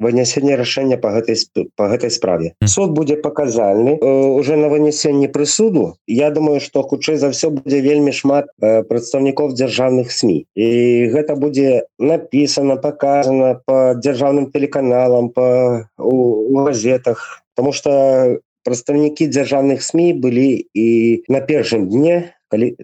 Вынясенне 0.00 0.56
рашэння 0.56 0.96
по 0.96 1.10
гэтай 1.12 1.36
по 1.76 1.86
гэтай 1.92 2.10
справе. 2.10 2.54
Суд 2.64 2.92
будзе 2.96 3.16
паказальны 3.20 3.98
уже 4.00 4.56
на 4.56 4.72
вынесенні 4.72 5.28
прысуду. 5.28 5.96
Я 6.06 6.30
думаю 6.30 6.60
что 6.60 6.82
хутчэй 6.82 7.16
за 7.16 7.28
все 7.30 7.50
будзе 7.50 7.82
вельмі 7.84 8.08
шмат 8.08 8.48
прадстаўнікоў 8.58 9.52
дзяржаўных 9.52 10.08
сМ 10.08 10.48
і 10.56 10.68
гэта 11.12 11.36
будзе 11.36 11.84
написано 11.98 12.76
показано 12.76 13.60
по 13.66 13.92
дзяржаўным 13.92 14.50
телеканалам 14.50 15.28
по 15.28 15.84
у 15.98 16.64
газетах. 16.64 17.44
Потому 17.54 17.72
что 17.72 18.40
прадстаўнікі 18.64 19.30
дзяржаўных 19.30 19.82
сМ 19.82 20.20
былі 20.20 20.66
і 20.74 20.88
на 21.28 21.40
першым 21.40 21.88
дне 21.88 22.34
калі 22.50 22.74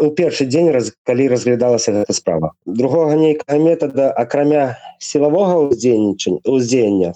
у 0.00 0.10
першы 0.16 0.48
дзень 0.48 0.72
раз 0.72 0.92
калі 1.04 1.28
разглядалася 1.28 1.92
гэта 1.92 2.16
справа. 2.16 2.52
Другога 2.64 3.16
нейкага 3.20 3.60
метада 3.60 4.10
акрамя 4.10 4.76
сілавога 4.98 5.68
ўздзейнічання 5.68 6.40
уздзеяння 6.48 7.12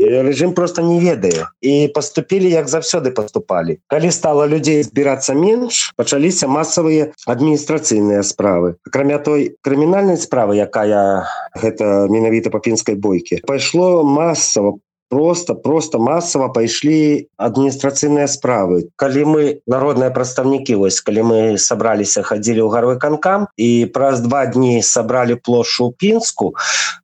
режим 0.00 0.54
просто 0.54 0.82
не 0.82 1.00
ведае 1.00 1.46
і 1.60 1.88
поступілі 1.94 2.48
як 2.48 2.68
заўсёды 2.68 3.10
поступалі 3.12 3.78
калі 3.86 4.10
стало 4.10 4.46
людзей 4.48 4.82
збірацца 4.82 5.34
менш 5.36 5.92
пачаліся 5.96 6.48
масавыя 6.48 7.12
адміністрацыйныя 7.26 8.22
справы. 8.24 8.76
Акрамя 8.86 9.18
той 9.18 9.56
крымінальнай 9.60 10.16
справы 10.16 10.56
якая 10.56 11.28
гэта 11.52 12.08
менавіта 12.08 12.48
папінскай 12.48 12.96
бойкі 12.96 13.44
пайшло 13.44 14.04
масава 14.04 14.80
просто 15.12 15.54
просто 15.54 15.98
массово 16.00 16.48
пайшлі 16.48 17.28
адміністрацыйныя 17.36 18.24
справы. 18.32 18.88
Калі 18.96 19.22
мы 19.28 19.42
народныя 19.68 20.08
прадстаўнікі 20.08 20.80
вось 20.80 21.04
калі 21.04 21.22
мы 21.28 21.38
сабраліся 21.60 22.24
хадзілі 22.24 22.64
ў 22.64 22.72
гарвы 22.72 22.96
канкам 22.96 23.44
і 23.60 23.92
праз 23.92 24.24
два 24.24 24.48
дні 24.48 24.80
сабралі 24.80 25.36
плошчу 25.36 25.92
пінску 26.00 26.56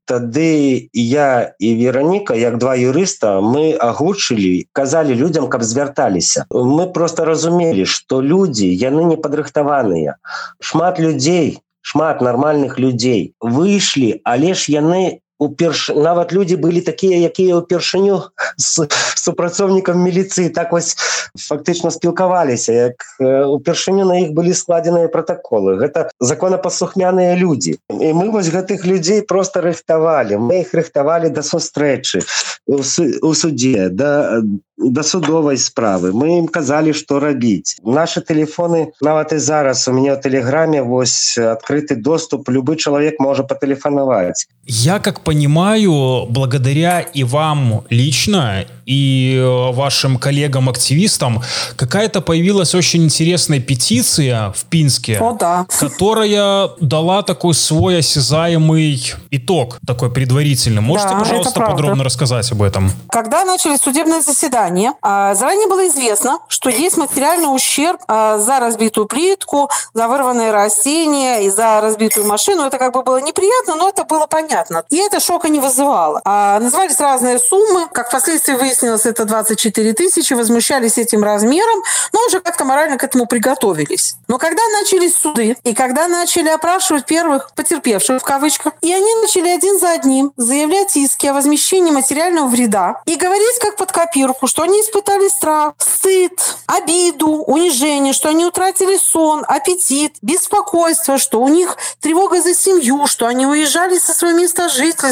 тады 0.08 0.88
я 0.96 1.52
і 1.60 1.68
вераніка 1.76 2.32
як 2.32 2.56
два 2.56 2.80
юрыста 2.80 3.44
мы 3.44 3.76
агучылі 3.76 4.64
казалі 4.72 5.12
людям 5.12 5.52
каб 5.52 5.60
звярталіся. 5.60 6.48
Мы 6.48 6.88
просто 6.88 7.28
разумелі 7.28 7.84
что 7.84 8.24
людзі 8.24 8.72
яны 8.72 9.04
не 9.04 9.20
падрыхтаваныя 9.20 10.16
шмат 10.64 10.96
людзей 10.96 11.60
шмат 11.84 12.24
нармальных 12.24 12.80
людзей 12.80 13.36
выйшлі 13.44 14.24
але 14.24 14.56
ж 14.56 14.72
яны 14.72 15.20
уперш 15.38 15.88
нават 15.94 16.32
людзі 16.32 16.56
былі 16.56 16.80
такія 16.82 17.18
якія 17.30 17.62
ўпершыню 17.62 18.34
з 18.58 18.86
супрацоўнікам 19.14 19.98
міліцыі 20.02 20.50
так 20.50 20.72
вось 20.74 20.96
фактычна 21.38 21.90
спілкаваліся 21.90 22.72
як 22.72 23.06
упершыню 23.46 24.04
на 24.08 24.18
іх 24.26 24.34
былі 24.34 24.54
складзеныя 24.54 25.08
протаколы 25.08 25.78
гэта 25.78 26.10
законапаслухмяныя 26.20 27.36
людзі. 27.38 27.78
І 27.88 28.12
мы 28.12 28.30
вось 28.30 28.50
гэтых 28.50 28.84
людзей 28.84 29.22
просто 29.22 29.60
рыхтавалі. 29.60 30.38
Мы 30.38 30.62
іх 30.66 30.74
рыхтавалі 30.74 31.30
да 31.30 31.42
сустрэчы 31.42 32.22
у 32.68 33.34
суде 33.34 33.88
да 33.88 34.42
да 34.78 35.02
судовай 35.02 35.58
справы. 35.58 36.12
Мы 36.12 36.38
ім 36.38 36.46
казалі 36.46 36.94
што 36.94 37.18
рабіць. 37.18 37.76
Наши 37.82 38.20
телефоны 38.20 38.94
нават 39.02 39.32
і 39.32 39.38
зараз 39.38 39.88
у 39.88 39.92
меня 39.92 40.14
ў 40.14 40.22
тэлеграме 40.22 40.82
вось 40.82 41.34
адкрыты 41.34 41.96
доступ. 41.96 42.48
Любы 42.48 42.76
чалавек 42.76 43.18
можа 43.18 43.42
патэлефанаваць. 43.42 44.46
Я 44.64 45.00
как 45.00 45.20
понимаю 45.28 46.24
благодаря 46.30 47.00
и 47.00 47.22
вам 47.22 47.84
лично 47.90 48.64
и 48.88 49.36
э, 49.36 49.72
вашим 49.72 50.16
коллегам-активистам 50.16 51.42
какая-то 51.76 52.22
появилась 52.22 52.74
очень 52.74 53.04
интересная 53.04 53.60
петиция 53.60 54.50
в 54.52 54.64
Пинске, 54.64 55.18
О, 55.20 55.36
да. 55.38 55.66
которая 55.78 56.70
дала 56.80 57.22
такой 57.22 57.52
свой 57.52 57.98
осязаемый 57.98 59.14
итог, 59.30 59.78
такой 59.86 60.10
предварительный. 60.10 60.80
Можете, 60.80 61.10
да, 61.10 61.18
пожалуйста, 61.18 61.60
подробно 61.60 62.02
рассказать 62.02 62.50
об 62.50 62.62
этом? 62.62 62.90
Когда 63.10 63.44
начали 63.44 63.76
судебное 63.76 64.22
заседание, 64.22 64.92
а, 65.02 65.34
заранее 65.34 65.68
было 65.68 65.86
известно, 65.88 66.38
что 66.48 66.70
есть 66.70 66.96
материальный 66.96 67.54
ущерб 67.54 68.00
а, 68.08 68.38
за 68.38 68.58
разбитую 68.58 69.06
плитку, 69.06 69.68
за 69.92 70.08
вырванные 70.08 70.50
растения 70.50 71.44
и 71.44 71.50
за 71.50 71.82
разбитую 71.82 72.26
машину. 72.26 72.62
Это 72.62 72.78
как 72.78 72.94
бы 72.94 73.02
было 73.02 73.20
неприятно, 73.20 73.76
но 73.76 73.90
это 73.90 74.04
было 74.04 74.26
понятно. 74.26 74.84
И 74.88 74.96
это 74.96 75.17
шока 75.20 75.48
не 75.48 75.60
вызывало. 75.60 76.20
А, 76.24 76.58
назывались 76.60 76.98
разные 76.98 77.38
суммы. 77.38 77.88
Как 77.92 78.08
впоследствии 78.08 78.54
выяснилось, 78.54 79.06
это 79.06 79.24
24 79.24 79.92
тысячи. 79.92 80.34
Возмущались 80.34 80.98
этим 80.98 81.24
размером, 81.24 81.82
но 82.12 82.20
уже 82.26 82.40
как-то 82.40 82.64
морально 82.64 82.98
к 82.98 83.04
этому 83.04 83.26
приготовились. 83.26 84.16
Но 84.28 84.38
когда 84.38 84.62
начались 84.80 85.16
суды, 85.16 85.56
и 85.64 85.74
когда 85.74 86.08
начали 86.08 86.48
опрашивать 86.48 87.06
первых 87.06 87.50
потерпевших, 87.54 88.20
в 88.20 88.24
кавычках, 88.24 88.72
и 88.80 88.92
они 88.92 89.14
начали 89.22 89.48
один 89.48 89.78
за 89.78 89.90
одним 89.90 90.32
заявлять 90.36 90.96
иски 90.96 91.26
о 91.26 91.34
возмещении 91.34 91.90
материального 91.90 92.46
вреда 92.46 93.00
и 93.06 93.16
говорить 93.16 93.58
как 93.60 93.76
под 93.76 93.92
копирку, 93.92 94.46
что 94.46 94.62
они 94.62 94.80
испытали 94.80 95.28
страх, 95.28 95.74
стыд, 95.78 96.56
обиду, 96.66 97.28
унижение, 97.28 98.12
что 98.12 98.28
они 98.28 98.44
утратили 98.44 98.96
сон, 98.96 99.44
аппетит, 99.46 100.16
беспокойство, 100.22 101.18
что 101.18 101.40
у 101.40 101.48
них 101.48 101.76
тревога 102.00 102.40
за 102.40 102.54
семью, 102.54 103.06
что 103.06 103.26
они 103.26 103.46
уезжали 103.46 103.98
со 103.98 104.12
своего 104.12 104.38
места 104.38 104.68
жительства. 104.68 105.07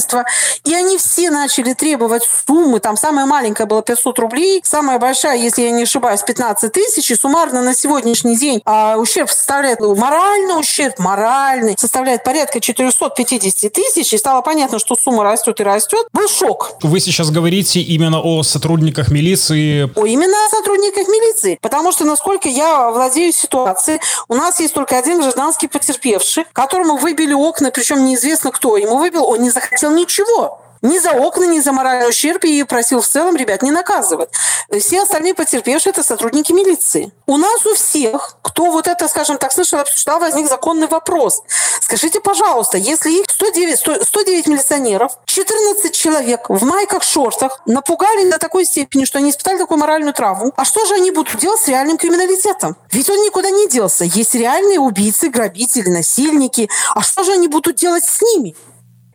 И 0.64 0.74
они 0.74 0.98
все 0.98 1.30
начали 1.30 1.72
требовать 1.74 2.28
суммы. 2.46 2.80
Там 2.80 2.96
самая 2.96 3.26
маленькая 3.26 3.66
была 3.66 3.82
500 3.82 4.18
рублей, 4.18 4.60
самая 4.64 4.98
большая, 4.98 5.36
если 5.36 5.62
я 5.62 5.70
не 5.70 5.84
ошибаюсь, 5.84 6.22
15 6.22 6.72
тысяч. 6.72 7.10
И 7.10 7.14
суммарно 7.14 7.62
на 7.62 7.74
сегодняшний 7.74 8.36
день 8.36 8.62
а, 8.64 8.96
ущерб 8.96 9.30
составляет, 9.30 9.80
ну, 9.80 9.94
моральный 9.94 10.58
ущерб, 10.58 10.98
моральный, 10.98 11.76
составляет 11.78 12.24
порядка 12.24 12.60
450 12.60 13.72
тысяч. 13.72 14.12
И 14.12 14.18
стало 14.18 14.42
понятно, 14.42 14.78
что 14.78 14.94
сумма 14.94 15.24
растет 15.24 15.60
и 15.60 15.62
растет. 15.62 16.06
Был 16.12 16.28
шок. 16.28 16.72
Вы 16.82 17.00
сейчас 17.00 17.30
говорите 17.30 17.80
именно 17.80 18.20
о 18.20 18.42
сотрудниках 18.42 19.10
милиции? 19.10 19.90
О, 19.94 20.06
именно 20.06 20.46
о 20.46 20.48
сотрудниках 20.50 21.08
милиции. 21.08 21.58
Потому 21.60 21.92
что, 21.92 22.04
насколько 22.04 22.48
я 22.48 22.90
владею 22.90 23.32
ситуацией, 23.32 24.00
у 24.28 24.34
нас 24.34 24.60
есть 24.60 24.74
только 24.74 24.98
один 24.98 25.20
гражданский 25.20 25.68
потерпевший, 25.68 26.44
которому 26.52 26.96
выбили 26.96 27.32
окна, 27.32 27.70
причем 27.70 28.04
неизвестно 28.04 28.50
кто 28.50 28.76
ему 28.76 28.98
выбил, 28.98 29.24
он 29.24 29.42
не 29.42 29.50
захотел 29.50 29.85
ничего 29.94 30.60
ни 30.82 30.98
за 30.98 31.12
окна, 31.12 31.44
ни 31.44 31.60
за 31.60 31.72
моральный 31.72 32.08
ущерб 32.08 32.44
и 32.44 32.62
просил 32.62 33.00
в 33.00 33.08
целом 33.08 33.36
ребят 33.36 33.62
не 33.62 33.70
наказывать. 33.70 34.30
Все 34.78 35.02
остальные 35.02 35.34
потерпевшие– 35.34 35.90
это 35.92 36.02
сотрудники 36.02 36.52
милиции. 36.52 37.12
У 37.26 37.36
нас 37.36 37.64
у 37.66 37.74
всех, 37.74 38.36
кто 38.42 38.70
вот 38.70 38.86
это, 38.86 39.08
скажем 39.08 39.38
так, 39.38 39.52
слышал, 39.52 39.78
обсуждал, 39.78 40.20
возник 40.20 40.48
законный 40.48 40.86
вопрос. 40.86 41.42
Скажите, 41.80 42.20
пожалуйста, 42.20 42.78
если 42.78 43.10
их 43.10 43.26
109, 43.28 43.78
100, 43.78 44.04
109 44.04 44.46
милиционеров, 44.48 45.12
14 45.26 45.92
человек 45.94 46.48
в 46.48 46.64
майках, 46.64 47.02
шортах 47.02 47.60
напугали 47.66 48.28
до 48.30 48.38
такой 48.38 48.64
степени, 48.64 49.04
что 49.04 49.18
они 49.18 49.30
испытали 49.30 49.58
такую 49.58 49.78
моральную 49.78 50.12
травму, 50.14 50.52
а 50.56 50.64
что 50.64 50.84
же 50.84 50.94
они 50.94 51.10
будут 51.10 51.38
делать 51.38 51.60
с 51.60 51.68
реальным 51.68 51.96
криминалитетом? 51.96 52.76
Ведь 52.90 53.08
он 53.08 53.18
никуда 53.22 53.50
не 53.50 53.68
делся. 53.68 54.04
Есть 54.04 54.34
реальные 54.34 54.80
убийцы, 54.80 55.28
грабители, 55.28 55.88
насильники. 55.90 56.68
А 56.94 57.02
что 57.02 57.24
же 57.24 57.32
они 57.32 57.48
будут 57.48 57.76
делать 57.76 58.04
с 58.04 58.20
ними? 58.20 58.56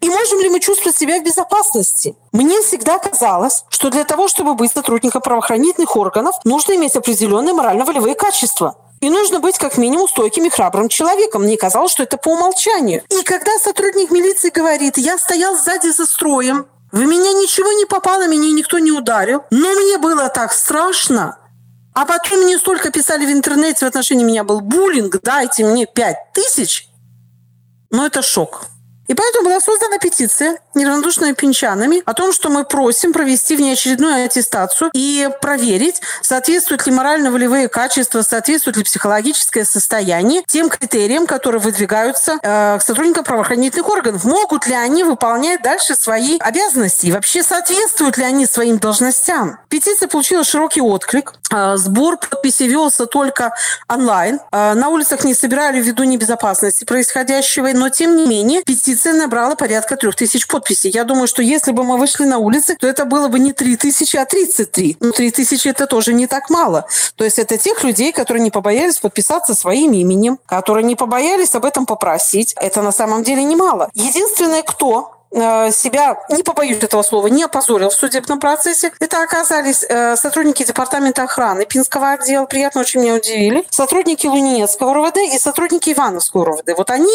И 0.01 0.09
можем 0.09 0.39
ли 0.39 0.49
мы 0.49 0.59
чувствовать 0.59 0.97
себя 0.97 1.19
в 1.19 1.23
безопасности? 1.23 2.15
Мне 2.31 2.61
всегда 2.61 2.97
казалось, 2.97 3.63
что 3.69 3.89
для 3.89 4.03
того, 4.03 4.27
чтобы 4.27 4.55
быть 4.55 4.71
сотрудником 4.71 5.21
правоохранительных 5.21 5.95
органов, 5.95 6.35
нужно 6.43 6.73
иметь 6.73 6.95
определенные 6.95 7.53
морально-волевые 7.53 8.15
качества. 8.15 8.75
И 8.99 9.09
нужно 9.09 9.39
быть 9.39 9.57
как 9.57 9.77
минимум 9.77 10.07
стойким 10.07 10.45
и 10.45 10.49
храбрым 10.49 10.89
человеком. 10.89 11.43
Мне 11.43 11.55
казалось, 11.55 11.91
что 11.91 12.03
это 12.03 12.17
по 12.17 12.29
умолчанию. 12.29 13.03
И 13.09 13.23
когда 13.23 13.51
сотрудник 13.59 14.11
милиции 14.11 14.49
говорит, 14.49 14.97
я 14.97 15.17
стоял 15.17 15.55
сзади 15.55 15.89
за 15.89 16.05
строем, 16.05 16.67
в 16.91 16.99
меня 16.99 17.33
ничего 17.33 17.71
не 17.71 17.85
попало, 17.85 18.27
меня 18.27 18.51
никто 18.51 18.79
не 18.79 18.91
ударил, 18.91 19.43
но 19.49 19.71
мне 19.73 19.97
было 19.97 20.29
так 20.29 20.51
страшно, 20.51 21.37
а 21.93 22.05
потом 22.05 22.41
мне 22.41 22.57
столько 22.57 22.91
писали 22.91 23.25
в 23.25 23.31
интернете 23.31 23.85
в 23.85 23.87
отношении 23.87 24.23
меня 24.23 24.43
был 24.43 24.61
буллинг, 24.61 25.21
дайте 25.21 25.65
мне 25.65 25.85
пять 25.85 26.17
тысяч. 26.33 26.87
Но 27.89 28.05
это 28.05 28.21
шок. 28.21 28.65
И 29.11 29.13
поэтому 29.13 29.43
была 29.43 29.59
создана 29.59 29.97
петиция 29.97 30.57
неравнодушными 30.73 31.33
пинчанами 31.33 32.01
о 32.05 32.13
том, 32.13 32.31
что 32.31 32.49
мы 32.49 32.63
просим 32.63 33.11
провести 33.11 33.57
внеочередную 33.57 34.23
аттестацию 34.23 34.89
и 34.93 35.27
проверить, 35.41 36.01
соответствуют 36.21 36.85
ли 36.85 36.93
морально-волевые 36.93 37.67
качества, 37.67 38.21
соответствует 38.21 38.77
ли 38.77 38.83
психологическое 38.85 39.65
состояние 39.65 40.43
тем 40.47 40.69
критериям, 40.69 41.27
которые 41.27 41.59
выдвигаются 41.59 42.39
э, 42.41 42.79
сотрудникам 42.79 43.25
правоохранительных 43.25 43.89
органов. 43.89 44.23
Могут 44.23 44.65
ли 44.65 44.75
они 44.75 45.03
выполнять 45.03 45.61
дальше 45.61 45.95
свои 45.95 46.37
обязанности? 46.39 47.07
И 47.07 47.11
вообще 47.11 47.43
соответствуют 47.43 48.17
ли 48.17 48.23
они 48.23 48.45
своим 48.45 48.77
должностям? 48.77 49.59
Петиция 49.67 50.07
получила 50.07 50.45
широкий 50.45 50.79
отклик. 50.79 51.33
Э, 51.53 51.75
сбор 51.75 52.15
подписей 52.15 52.69
велся 52.69 53.07
только 53.07 53.53
онлайн. 53.89 54.39
Э, 54.53 54.73
на 54.73 54.87
улицах 54.87 55.25
не 55.25 55.33
собирали 55.33 55.81
ввиду 55.81 56.03
небезопасности 56.03 56.85
происходящего, 56.85 57.71
но 57.73 57.89
тем 57.89 58.15
не 58.15 58.25
менее 58.25 58.63
петиция 58.63 59.00
петиция 59.01 59.13
набрала 59.13 59.55
порядка 59.55 59.95
трех 59.95 60.15
тысяч 60.15 60.47
подписей. 60.47 60.91
Я 60.91 61.03
думаю, 61.03 61.27
что 61.27 61.41
если 61.41 61.71
бы 61.71 61.83
мы 61.83 61.97
вышли 61.97 62.25
на 62.25 62.37
улицы, 62.37 62.75
то 62.75 62.87
это 62.87 63.05
было 63.05 63.27
бы 63.27 63.39
не 63.39 63.51
три 63.51 63.75
тысячи, 63.75 64.17
а 64.17 64.25
33. 64.25 64.97
Ну, 64.99 65.11
три 65.11 65.31
тысячи 65.31 65.67
это 65.67 65.87
тоже 65.87 66.13
не 66.13 66.27
так 66.27 66.49
мало. 66.49 66.85
То 67.15 67.23
есть 67.23 67.39
это 67.39 67.57
тех 67.57 67.83
людей, 67.83 68.11
которые 68.11 68.43
не 68.43 68.51
побоялись 68.51 68.99
подписаться 68.99 69.55
своим 69.55 69.93
именем, 69.93 70.37
которые 70.45 70.83
не 70.83 70.95
побоялись 70.95 71.55
об 71.55 71.65
этом 71.65 71.85
попросить. 71.85 72.53
Это 72.57 72.81
на 72.81 72.91
самом 72.91 73.23
деле 73.23 73.43
немало. 73.43 73.89
Единственное, 73.93 74.61
кто 74.61 75.20
себя, 75.33 76.17
не 76.29 76.43
побоюсь 76.43 76.83
этого 76.83 77.03
слова, 77.03 77.27
не 77.27 77.43
опозорил 77.43 77.89
в 77.89 77.93
судебном 77.93 78.39
процессе. 78.39 78.91
Это 78.99 79.23
оказались 79.23 79.85
э, 79.87 80.15
сотрудники 80.17 80.63
Департамента 80.63 81.23
охраны 81.23 81.65
Пинского 81.65 82.11
отдела, 82.11 82.45
приятно 82.45 82.81
очень 82.81 83.01
меня 83.01 83.15
удивили, 83.15 83.65
сотрудники 83.69 84.27
Лунинецкого 84.27 84.93
РВД 84.93 85.17
и 85.33 85.39
сотрудники 85.39 85.91
Ивановского 85.91 86.45
РВД. 86.45 86.73
Вот 86.77 86.91
они, 86.91 87.13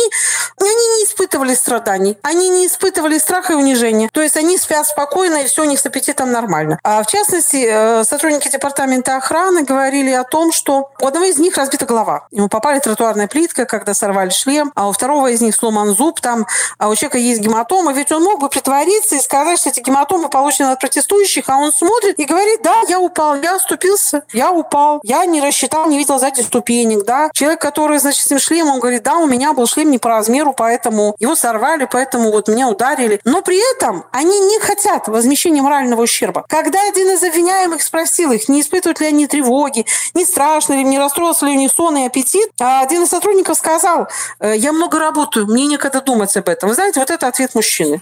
они 0.58 0.70
не 0.70 1.04
испытывали 1.04 1.54
страданий, 1.54 2.18
они 2.22 2.48
не 2.48 2.66
испытывали 2.66 3.18
страха 3.18 3.52
и 3.52 3.56
унижения. 3.56 4.08
То 4.12 4.22
есть 4.22 4.36
они 4.36 4.56
спят 4.56 4.86
спокойно, 4.86 5.42
и 5.42 5.46
все 5.46 5.62
у 5.62 5.66
них 5.66 5.78
с 5.78 5.86
аппетитом 5.86 6.32
нормально. 6.32 6.78
А 6.82 7.02
в 7.02 7.06
частности, 7.06 7.66
э, 7.68 8.04
сотрудники 8.04 8.48
Департамента 8.48 9.16
охраны 9.16 9.64
говорили 9.64 10.10
о 10.10 10.24
том, 10.24 10.52
что 10.52 10.90
у 11.00 11.06
одного 11.06 11.26
из 11.26 11.38
них 11.38 11.56
разбита 11.56 11.84
голова. 11.84 12.28
Ему 12.30 12.48
попали 12.48 12.78
тротуарная 12.78 13.28
плитка, 13.28 13.66
когда 13.66 13.92
сорвали 13.92 14.30
шлем, 14.30 14.72
а 14.74 14.88
у 14.88 14.92
второго 14.92 15.30
из 15.30 15.40
них 15.42 15.54
сломан 15.54 15.94
зуб, 15.94 16.20
там, 16.20 16.46
а 16.78 16.88
у 16.88 16.94
человека 16.94 17.18
есть 17.18 17.40
гематома, 17.40 17.92
ведь 17.92 18.05
он 18.12 18.22
мог 18.22 18.40
бы 18.40 18.48
притвориться 18.48 19.16
и 19.16 19.20
сказать, 19.20 19.58
что 19.58 19.70
эти 19.70 19.80
гематомы 19.80 20.28
получены 20.28 20.68
от 20.68 20.80
протестующих, 20.80 21.48
а 21.48 21.56
он 21.56 21.72
смотрит 21.72 22.18
и 22.18 22.24
говорит, 22.24 22.62
да, 22.62 22.82
я 22.88 23.00
упал, 23.00 23.36
я 23.40 23.56
оступился, 23.56 24.24
я 24.32 24.52
упал, 24.52 25.00
я 25.02 25.24
не 25.26 25.40
рассчитал, 25.40 25.88
не 25.88 25.98
видел 25.98 26.18
сзади 26.18 26.40
ступенек, 26.40 27.04
да. 27.04 27.30
Человек, 27.32 27.60
который, 27.60 27.98
значит, 27.98 28.22
с 28.22 28.26
этим 28.26 28.38
шлемом, 28.38 28.74
он 28.74 28.80
говорит, 28.80 29.02
да, 29.02 29.16
у 29.16 29.26
меня 29.26 29.52
был 29.52 29.66
шлем 29.66 29.90
не 29.90 29.98
по 29.98 30.10
размеру, 30.10 30.52
поэтому 30.52 31.16
его 31.18 31.34
сорвали, 31.36 31.88
поэтому 31.90 32.30
вот 32.30 32.48
меня 32.48 32.68
ударили. 32.68 33.20
Но 33.24 33.42
при 33.42 33.58
этом 33.74 34.04
они 34.12 34.38
не 34.40 34.58
хотят 34.60 35.08
возмещения 35.08 35.62
морального 35.62 36.02
ущерба. 36.02 36.44
Когда 36.48 36.78
один 36.88 37.10
из 37.10 37.22
обвиняемых 37.22 37.82
спросил 37.82 38.32
их, 38.32 38.48
не 38.48 38.60
испытывают 38.60 39.00
ли 39.00 39.06
они 39.06 39.26
тревоги, 39.26 39.86
не 40.14 40.24
страшно 40.24 40.74
ли, 40.74 40.84
не 40.84 40.98
расстроился 40.98 41.46
ли 41.46 41.52
у 41.52 41.56
них 41.56 41.72
сон 41.72 41.96
и 41.96 42.06
аппетит, 42.06 42.50
а 42.60 42.80
один 42.82 43.02
из 43.04 43.10
сотрудников 43.10 43.56
сказал, 43.58 44.08
«Э, 44.40 44.54
я 44.56 44.72
много 44.72 44.98
работаю, 44.98 45.46
мне 45.46 45.66
некогда 45.66 46.00
думать 46.00 46.36
об 46.36 46.48
этом. 46.48 46.68
Вы 46.68 46.74
знаете, 46.74 47.00
вот 47.00 47.10
это 47.10 47.26
ответ 47.26 47.54
мужчины. 47.54 47.95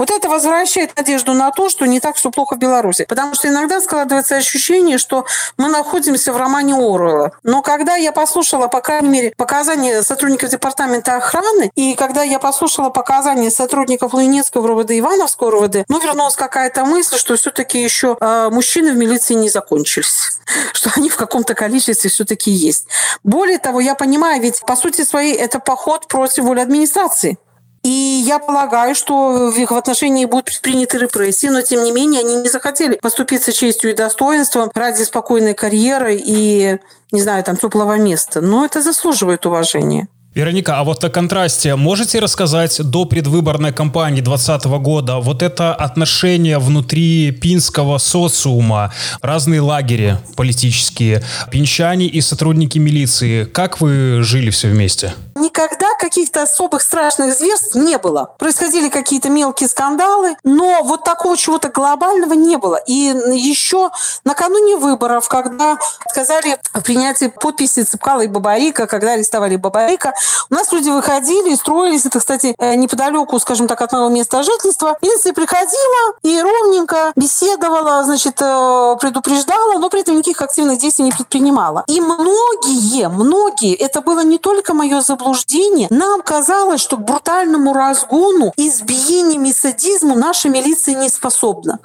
Вот 0.00 0.10
это 0.10 0.30
возвращает 0.30 0.96
надежду 0.96 1.34
на 1.34 1.50
то, 1.50 1.68
что 1.68 1.84
не 1.84 2.00
так 2.00 2.16
все 2.16 2.30
плохо 2.30 2.54
в 2.54 2.58
Беларуси. 2.58 3.04
Потому 3.06 3.34
что 3.34 3.48
иногда 3.48 3.82
складывается 3.82 4.34
ощущение, 4.34 4.96
что 4.96 5.26
мы 5.58 5.68
находимся 5.68 6.32
в 6.32 6.38
романе 6.38 6.72
Оруэлла. 6.74 7.32
Но 7.42 7.60
когда 7.60 7.96
я 7.96 8.10
послушала, 8.10 8.68
по 8.68 8.80
крайней 8.80 9.10
мере, 9.10 9.34
показания 9.36 10.00
сотрудников 10.00 10.48
департамента 10.48 11.16
охраны, 11.16 11.70
и 11.74 11.94
когда 11.96 12.22
я 12.22 12.38
послушала 12.38 12.88
показания 12.88 13.50
сотрудников 13.50 14.14
Луинецкого 14.14 14.68
РОВД 14.68 14.92
и 14.92 15.00
Ивановского 15.00 15.50
РОВД, 15.50 15.84
ну, 15.86 16.00
вернулась 16.00 16.34
какая-то 16.34 16.86
мысль, 16.86 17.18
что 17.18 17.36
все-таки 17.36 17.82
еще 17.82 18.16
э, 18.18 18.48
мужчины 18.50 18.92
в 18.92 18.96
милиции 18.96 19.34
не 19.34 19.50
закончились. 19.50 20.38
Что 20.72 20.90
они 20.96 21.10
в 21.10 21.16
каком-то 21.16 21.54
количестве 21.54 22.08
все-таки 22.08 22.50
есть. 22.50 22.86
Более 23.22 23.58
того, 23.58 23.80
я 23.80 23.94
понимаю, 23.94 24.40
ведь 24.40 24.62
по 24.66 24.76
сути 24.76 25.04
своей 25.04 25.34
это 25.34 25.58
поход 25.58 26.08
против 26.08 26.44
воли 26.44 26.60
администрации. 26.60 27.36
И 27.82 27.88
я 27.88 28.38
полагаю, 28.38 28.94
что 28.94 29.50
в 29.50 29.56
их 29.56 29.72
отношении 29.72 30.26
будут 30.26 30.46
предприняты 30.46 30.98
репрессии, 30.98 31.46
но 31.46 31.62
тем 31.62 31.82
не 31.82 31.92
менее 31.92 32.20
они 32.20 32.36
не 32.36 32.48
захотели 32.48 32.96
поступиться 32.96 33.52
честью 33.52 33.90
и 33.90 33.94
достоинством 33.94 34.70
ради 34.74 35.02
спокойной 35.02 35.54
карьеры 35.54 36.14
и, 36.16 36.78
не 37.10 37.22
знаю, 37.22 37.42
там, 37.42 37.56
теплого 37.56 37.96
места. 37.96 38.42
Но 38.42 38.66
это 38.66 38.82
заслуживает 38.82 39.46
уважения. 39.46 40.08
Вероника, 40.32 40.78
а 40.78 40.84
вот 40.84 41.02
о 41.02 41.10
контрасте 41.10 41.74
можете 41.74 42.20
рассказать 42.20 42.80
до 42.88 43.04
предвыборной 43.04 43.72
кампании 43.72 44.20
2020 44.20 44.64
года 44.80 45.16
вот 45.16 45.42
это 45.42 45.74
отношение 45.74 46.60
внутри 46.60 47.32
пинского 47.32 47.98
социума, 47.98 48.92
разные 49.22 49.60
лагеря 49.60 50.22
политические, 50.36 51.24
пинчане 51.50 52.06
и 52.06 52.20
сотрудники 52.20 52.78
милиции. 52.78 53.42
Как 53.42 53.80
вы 53.80 54.22
жили 54.22 54.50
все 54.50 54.68
вместе? 54.68 55.14
Никогда 55.34 55.88
каких-то 55.98 56.42
особых 56.42 56.82
страшных 56.82 57.34
зверств 57.36 57.74
не 57.74 57.98
было. 57.98 58.34
Происходили 58.38 58.88
какие-то 58.88 59.30
мелкие 59.30 59.68
скандалы, 59.68 60.36
но 60.44 60.82
вот 60.84 61.02
такого 61.02 61.36
чего-то 61.36 61.70
глобального 61.70 62.34
не 62.34 62.56
было. 62.56 62.76
И 62.86 62.92
еще 63.34 63.90
накануне 64.24 64.76
выборов, 64.76 65.26
когда 65.28 65.76
отказали 66.06 66.56
в 66.72 66.82
принятии 66.82 67.26
подписи 67.26 67.82
Цыпкала 67.82 68.20
и 68.20 68.28
Бабарика, 68.28 68.86
когда 68.86 69.14
арестовали 69.14 69.56
Бабарика, 69.56 70.12
у 70.50 70.54
нас 70.54 70.72
люди 70.72 70.90
выходили 70.90 71.52
и 71.52 71.56
строились. 71.56 72.06
Это, 72.06 72.18
кстати, 72.18 72.54
э, 72.58 72.74
неподалеку, 72.74 73.38
скажем 73.38 73.68
так, 73.68 73.80
от 73.80 73.92
моего 73.92 74.08
места 74.08 74.42
жительства. 74.42 74.96
Милиция 75.02 75.32
приходила 75.32 76.14
и 76.22 76.40
ровненько 76.40 77.12
беседовала, 77.16 78.04
значит, 78.04 78.40
э, 78.40 78.96
предупреждала, 79.00 79.78
но 79.78 79.88
при 79.88 80.00
этом 80.00 80.16
никаких 80.16 80.42
активных 80.42 80.78
действий 80.78 81.04
не 81.04 81.12
предпринимала. 81.12 81.84
И 81.86 82.00
многие, 82.00 83.08
многие, 83.08 83.74
это 83.74 84.00
было 84.00 84.24
не 84.24 84.38
только 84.38 84.74
мое 84.74 85.00
заблуждение, 85.00 85.88
нам 85.90 86.22
казалось, 86.22 86.80
что 86.80 86.96
к 86.96 87.04
брутальному 87.04 87.72
разгону, 87.72 88.52
избиениям 88.56 89.44
и 89.44 89.52
садизму 89.52 90.16
наша 90.16 90.48
милиция 90.48 90.94
не 90.94 91.08
способна. 91.08 91.78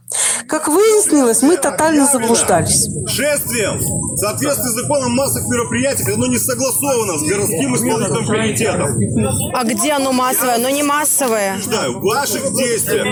Как 0.48 0.68
выяснилось, 0.68 1.42
мы 1.42 1.58
тотально 1.58 2.06
заблуждались. 2.06 2.88
Шествием, 3.08 3.80
в 3.80 4.18
соответствии 4.18 4.70
с 4.70 4.82
законом 4.82 5.12
массовых 5.14 5.48
мероприятий, 5.48 6.12
оно 6.12 6.28
не 6.28 6.38
согласовано 6.38 7.18
с 7.18 7.24
городским 7.24 7.76
исполнительным 7.76 8.25
комитетом. 8.26 8.90
А 9.54 9.64
где 9.64 9.94
оно 9.94 10.12
массовое? 10.12 10.56
Оно 10.56 10.70
не 10.70 10.84
массовое. 10.84 11.58
Знаю, 11.62 12.00
в 12.00 12.04
ваших 12.04 12.54
действиях 12.54 13.06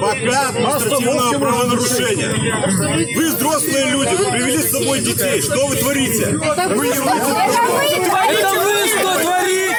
пока 0.00 0.48
административного 0.48 1.38
правонарушения. 1.38 3.16
Вы 3.16 3.34
взрослые 3.34 3.90
люди, 3.90 4.14
вы 4.14 4.30
привели 4.30 4.58
с 4.58 4.70
собой 4.70 5.00
детей. 5.00 5.40
Что 5.40 5.66
вы 5.66 5.76
творите? 5.76 6.26
Вы 6.26 6.36
не 6.36 6.50
Это 6.50 6.68
вы 6.68 6.86
что 8.88 9.20
творите? 9.20 9.70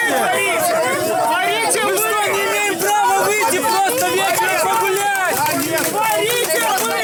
Мы 1.84 1.98
что, 1.98 2.22
не 2.32 2.42
имеем 2.46 2.80
права 2.80 3.18
выйти 3.26 3.60
просто 3.60 4.08
вечером 4.10 4.60
погулять? 4.64 5.36
Творите 5.90 6.62
вы! 6.86 7.02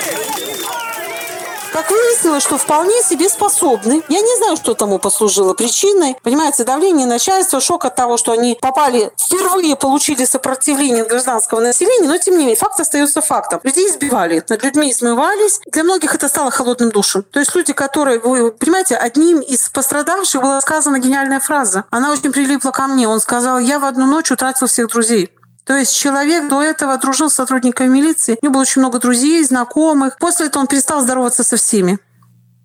Как 1.78 1.92
выяснилось, 1.92 2.42
что 2.42 2.58
вполне 2.58 3.04
себе 3.04 3.30
способны. 3.30 4.02
Я 4.10 4.22
не 4.22 4.38
знаю, 4.38 4.56
что 4.58 4.74
тому 4.74 4.98
послужило 4.98 5.54
причиной. 5.54 6.18
Понимаете, 6.24 6.64
давление 6.64 7.06
начальства, 7.06 7.62
шок 7.62 7.86
от 7.86 7.94
того, 7.94 8.18
что 8.18 8.32
они 8.32 8.58
попали, 8.60 9.12
впервые 9.16 9.76
получили 9.76 10.26
сопротивление 10.26 11.06
гражданского 11.06 11.60
населения, 11.60 12.08
но 12.08 12.18
тем 12.18 12.34
не 12.34 12.40
менее, 12.40 12.56
факт 12.56 12.80
остается 12.80 13.22
фактом. 13.22 13.60
Людей 13.62 13.88
избивали, 13.92 14.44
над 14.50 14.64
людьми 14.64 14.90
измывались. 14.90 15.62
Для 15.68 15.84
многих 15.84 16.16
это 16.16 16.28
стало 16.30 16.50
холодным 16.50 16.90
душем. 16.90 17.22
То 17.32 17.40
есть 17.40 17.54
люди, 17.54 17.74
которые, 17.74 18.18
вы 18.22 18.52
понимаете, 18.52 18.96
одним 18.96 19.42
из 19.42 19.70
пострадавших 19.70 20.42
была 20.42 20.60
сказана 20.62 20.98
гениальная 20.98 21.40
фраза. 21.40 21.84
Она 21.92 22.12
очень 22.12 22.32
прилипла 22.32 22.72
ко 22.72 22.88
мне. 22.88 23.08
Он 23.08 23.20
сказал, 23.20 23.60
я 23.60 23.78
в 23.78 23.86
одну 23.86 24.08
ночь 24.08 24.32
утратил 24.32 24.66
всех 24.66 24.88
друзей. 24.88 25.30
То 25.68 25.76
есть 25.76 25.96
человек 25.96 26.48
до 26.48 26.64
этого 26.64 26.98
дружил 26.98 27.30
с 27.30 27.36
сотрудниками 27.36 27.90
милиции, 27.90 28.38
у 28.42 28.46
него 28.46 28.54
было 28.54 28.62
очень 28.62 28.82
много 28.82 29.00
друзей, 29.00 29.44
знакомых. 29.44 30.18
После 30.18 30.48
этого 30.48 30.62
он 30.62 30.68
перестал 30.68 31.02
здороваться 31.02 31.44
со 31.44 31.58
всеми. 31.58 32.00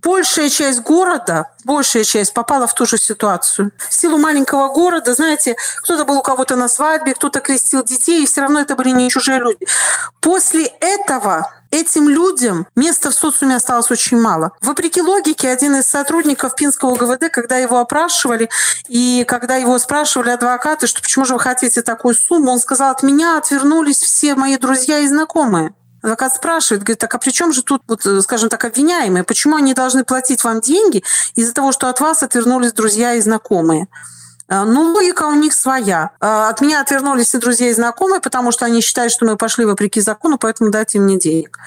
Большая 0.03 0.49
часть 0.49 0.83
города, 0.83 1.51
большая 1.65 2.05
часть 2.05 2.33
попала 2.33 2.67
в 2.67 2.75
ту 2.75 2.87
же 2.87 2.99
ситуацию. 2.99 3.73
В 3.89 3.95
силу 3.95 4.19
маленького 4.19 4.73
города, 4.73 5.15
знаете, 5.15 5.57
кто-то 5.79 6.05
был 6.05 6.19
у 6.19 6.23
кого-то 6.23 6.57
на 6.57 6.69
свадьбе, 6.69 7.15
кто-то 7.15 7.41
крестил 7.41 7.85
детей, 7.85 8.23
и 8.23 8.27
все 8.27 8.41
равно 8.41 8.61
это 8.61 8.77
были 8.77 8.91
не 8.91 9.11
чужие 9.11 9.39
люди. 9.39 9.67
После 10.21 10.67
этого 10.81 11.53
этим 11.73 12.09
людям 12.09 12.67
места 12.77 13.11
в 13.11 13.15
социуме 13.15 13.57
осталось 13.57 13.91
очень 13.91 14.21
мало. 14.21 14.53
Вопреки 14.61 15.03
логике, 15.03 15.49
один 15.49 15.75
из 15.77 15.87
сотрудников 15.87 16.55
Пинского 16.55 16.95
ГВД, 16.95 17.31
когда 17.33 17.57
его 17.57 17.79
опрашивали, 17.79 18.49
и 18.89 19.25
когда 19.27 19.57
его 19.57 19.77
спрашивали 19.79 20.31
адвокаты, 20.31 20.87
что 20.87 21.03
почему 21.03 21.25
же 21.25 21.35
вы 21.35 21.41
хотите 21.41 21.83
такую 21.83 22.15
сумму, 22.15 22.53
он 22.53 22.61
сказал, 22.61 22.93
от 22.93 23.03
меня 23.03 23.39
отвернулись 23.39 24.01
все 24.01 24.35
мои 24.37 24.57
друзья 24.57 25.01
и 25.01 25.09
знакомые. 25.09 25.75
Адвокат 26.03 26.35
спрашивает, 26.35 26.83
говорит, 26.83 26.99
так 26.99 27.15
а 27.15 27.19
при 27.19 27.31
чем 27.31 27.53
же 27.53 27.63
тут, 27.63 27.83
вот, 27.87 28.03
скажем 28.23 28.49
так, 28.49 28.65
обвиняемые? 28.65 29.23
Почему 29.25 29.57
они 29.57 29.73
должны 29.73 30.05
платить 30.05 30.43
вам 30.43 30.61
деньги 30.61 31.05
из-за 31.37 31.55
того, 31.55 31.71
что 31.73 31.89
от 31.89 32.01
вас 32.01 32.23
отвернулись 32.25 32.73
друзья 32.73 33.15
и 33.15 33.21
знакомые? 33.21 33.87
Ну, 34.53 34.93
логика 34.93 35.25
у 35.25 35.35
них 35.35 35.55
своя. 35.55 36.11
От 36.21 36.61
меня 36.61 36.83
отвернулись 36.83 37.35
и 37.35 37.39
друзья, 37.39 37.71
и 37.71 37.73
знакомые, 37.73 38.21
потому 38.21 38.53
что 38.53 38.67
они 38.67 38.83
считают, 38.83 39.13
что 39.13 39.25
мы 39.25 39.37
пошли 39.37 39.65
вопреки 39.65 40.01
закону, 40.01 40.37
поэтому 40.37 40.71
дайте 40.71 40.99
мне 40.99 41.19
денег. 41.19 41.59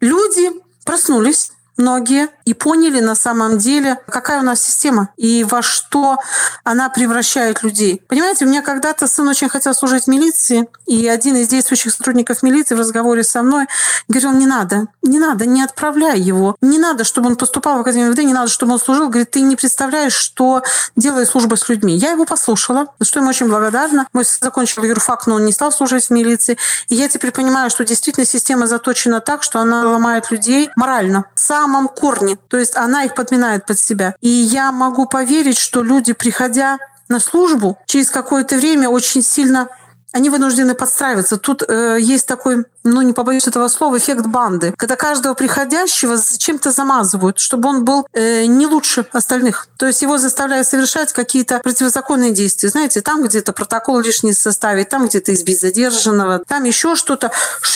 Люди 0.00 0.50
проснулись, 0.84 1.52
многие 1.76 2.28
и 2.44 2.54
поняли 2.54 3.00
на 3.00 3.14
самом 3.14 3.58
деле, 3.58 3.98
какая 4.08 4.40
у 4.40 4.44
нас 4.44 4.62
система 4.62 5.10
и 5.16 5.44
во 5.44 5.62
что 5.62 6.18
она 6.64 6.88
превращает 6.88 7.62
людей. 7.62 8.02
Понимаете, 8.08 8.44
у 8.44 8.48
меня 8.48 8.62
когда-то 8.62 9.06
сын 9.06 9.28
очень 9.28 9.48
хотел 9.48 9.74
служить 9.74 10.04
в 10.04 10.08
милиции, 10.08 10.68
и 10.86 11.08
один 11.08 11.36
из 11.36 11.48
действующих 11.48 11.92
сотрудников 11.92 12.42
милиции 12.42 12.74
в 12.74 12.80
разговоре 12.80 13.24
со 13.24 13.42
мной 13.42 13.66
говорил, 14.08 14.32
не 14.32 14.46
надо, 14.46 14.86
не 15.02 15.18
надо, 15.18 15.46
не 15.46 15.62
отправляй 15.62 16.18
его, 16.20 16.56
не 16.60 16.78
надо, 16.78 17.04
чтобы 17.04 17.28
он 17.28 17.36
поступал 17.36 17.78
в 17.78 17.80
Академию 17.80 18.10
МВД, 18.10 18.24
не 18.24 18.32
надо, 18.32 18.48
чтобы 18.48 18.74
он 18.74 18.80
служил. 18.80 19.08
Говорит, 19.08 19.30
ты 19.30 19.40
не 19.40 19.56
представляешь, 19.56 20.14
что 20.14 20.62
делает 20.94 21.28
служба 21.28 21.56
с 21.56 21.68
людьми. 21.68 21.96
Я 21.96 22.12
его 22.12 22.24
послушала, 22.24 22.88
за 22.98 23.06
что 23.06 23.20
ему 23.20 23.30
очень 23.30 23.48
благодарна. 23.48 24.06
Мой 24.12 24.24
сын 24.24 24.38
закончил 24.42 24.84
юрфак, 24.84 25.26
но 25.26 25.36
он 25.36 25.44
не 25.44 25.52
стал 25.52 25.72
служить 25.72 26.06
в 26.06 26.10
милиции. 26.10 26.58
И 26.88 26.94
я 26.94 27.08
теперь 27.08 27.32
понимаю, 27.32 27.70
что 27.70 27.84
действительно 27.84 28.26
система 28.26 28.66
заточена 28.66 29.20
так, 29.20 29.42
что 29.42 29.58
она 29.60 29.88
ломает 29.88 30.30
людей 30.30 30.70
морально, 30.76 31.24
в 31.34 31.40
самом 31.66 31.88
корне. 31.88 32.38
То 32.48 32.56
есть 32.56 32.76
она 32.76 33.04
их 33.04 33.14
подминает 33.14 33.66
под 33.66 33.78
себя. 33.78 34.14
И 34.20 34.28
я 34.28 34.70
могу 34.72 35.06
поверить, 35.06 35.58
что 35.58 35.82
люди, 35.82 36.12
приходя 36.12 36.78
на 37.08 37.18
службу, 37.20 37.78
через 37.86 38.10
какое-то 38.10 38.56
время 38.56 38.88
очень 38.88 39.22
сильно 39.22 39.68
они 40.16 40.30
вынуждены 40.30 40.74
подстраиваться. 40.74 41.36
Тут 41.36 41.62
э, 41.68 41.98
есть 42.00 42.26
такой, 42.26 42.64
ну 42.84 43.02
не 43.02 43.12
побоюсь 43.12 43.46
этого 43.46 43.68
слова, 43.68 43.98
эффект 43.98 44.26
банды, 44.26 44.72
когда 44.78 44.96
каждого 44.96 45.34
приходящего 45.34 46.16
чем-то 46.38 46.72
замазывают, 46.72 47.38
чтобы 47.38 47.68
он 47.68 47.84
был 47.84 48.06
э, 48.14 48.46
не 48.46 48.66
лучше 48.66 49.06
остальных. 49.12 49.68
То 49.76 49.86
есть 49.86 50.00
его 50.00 50.16
заставляют 50.16 50.66
совершать 50.66 51.12
какие-то 51.12 51.58
противозаконные 51.58 52.32
действия. 52.32 52.70
Знаете, 52.70 53.02
там 53.02 53.24
где-то 53.24 53.52
протокол 53.52 54.00
лишний 54.00 54.32
составить, 54.32 54.88
там 54.88 55.06
где-то 55.06 55.34
избить 55.34 55.60
задержанного, 55.60 56.38
там 56.38 56.64
еще 56.64 56.96
что-то. 56.96 57.30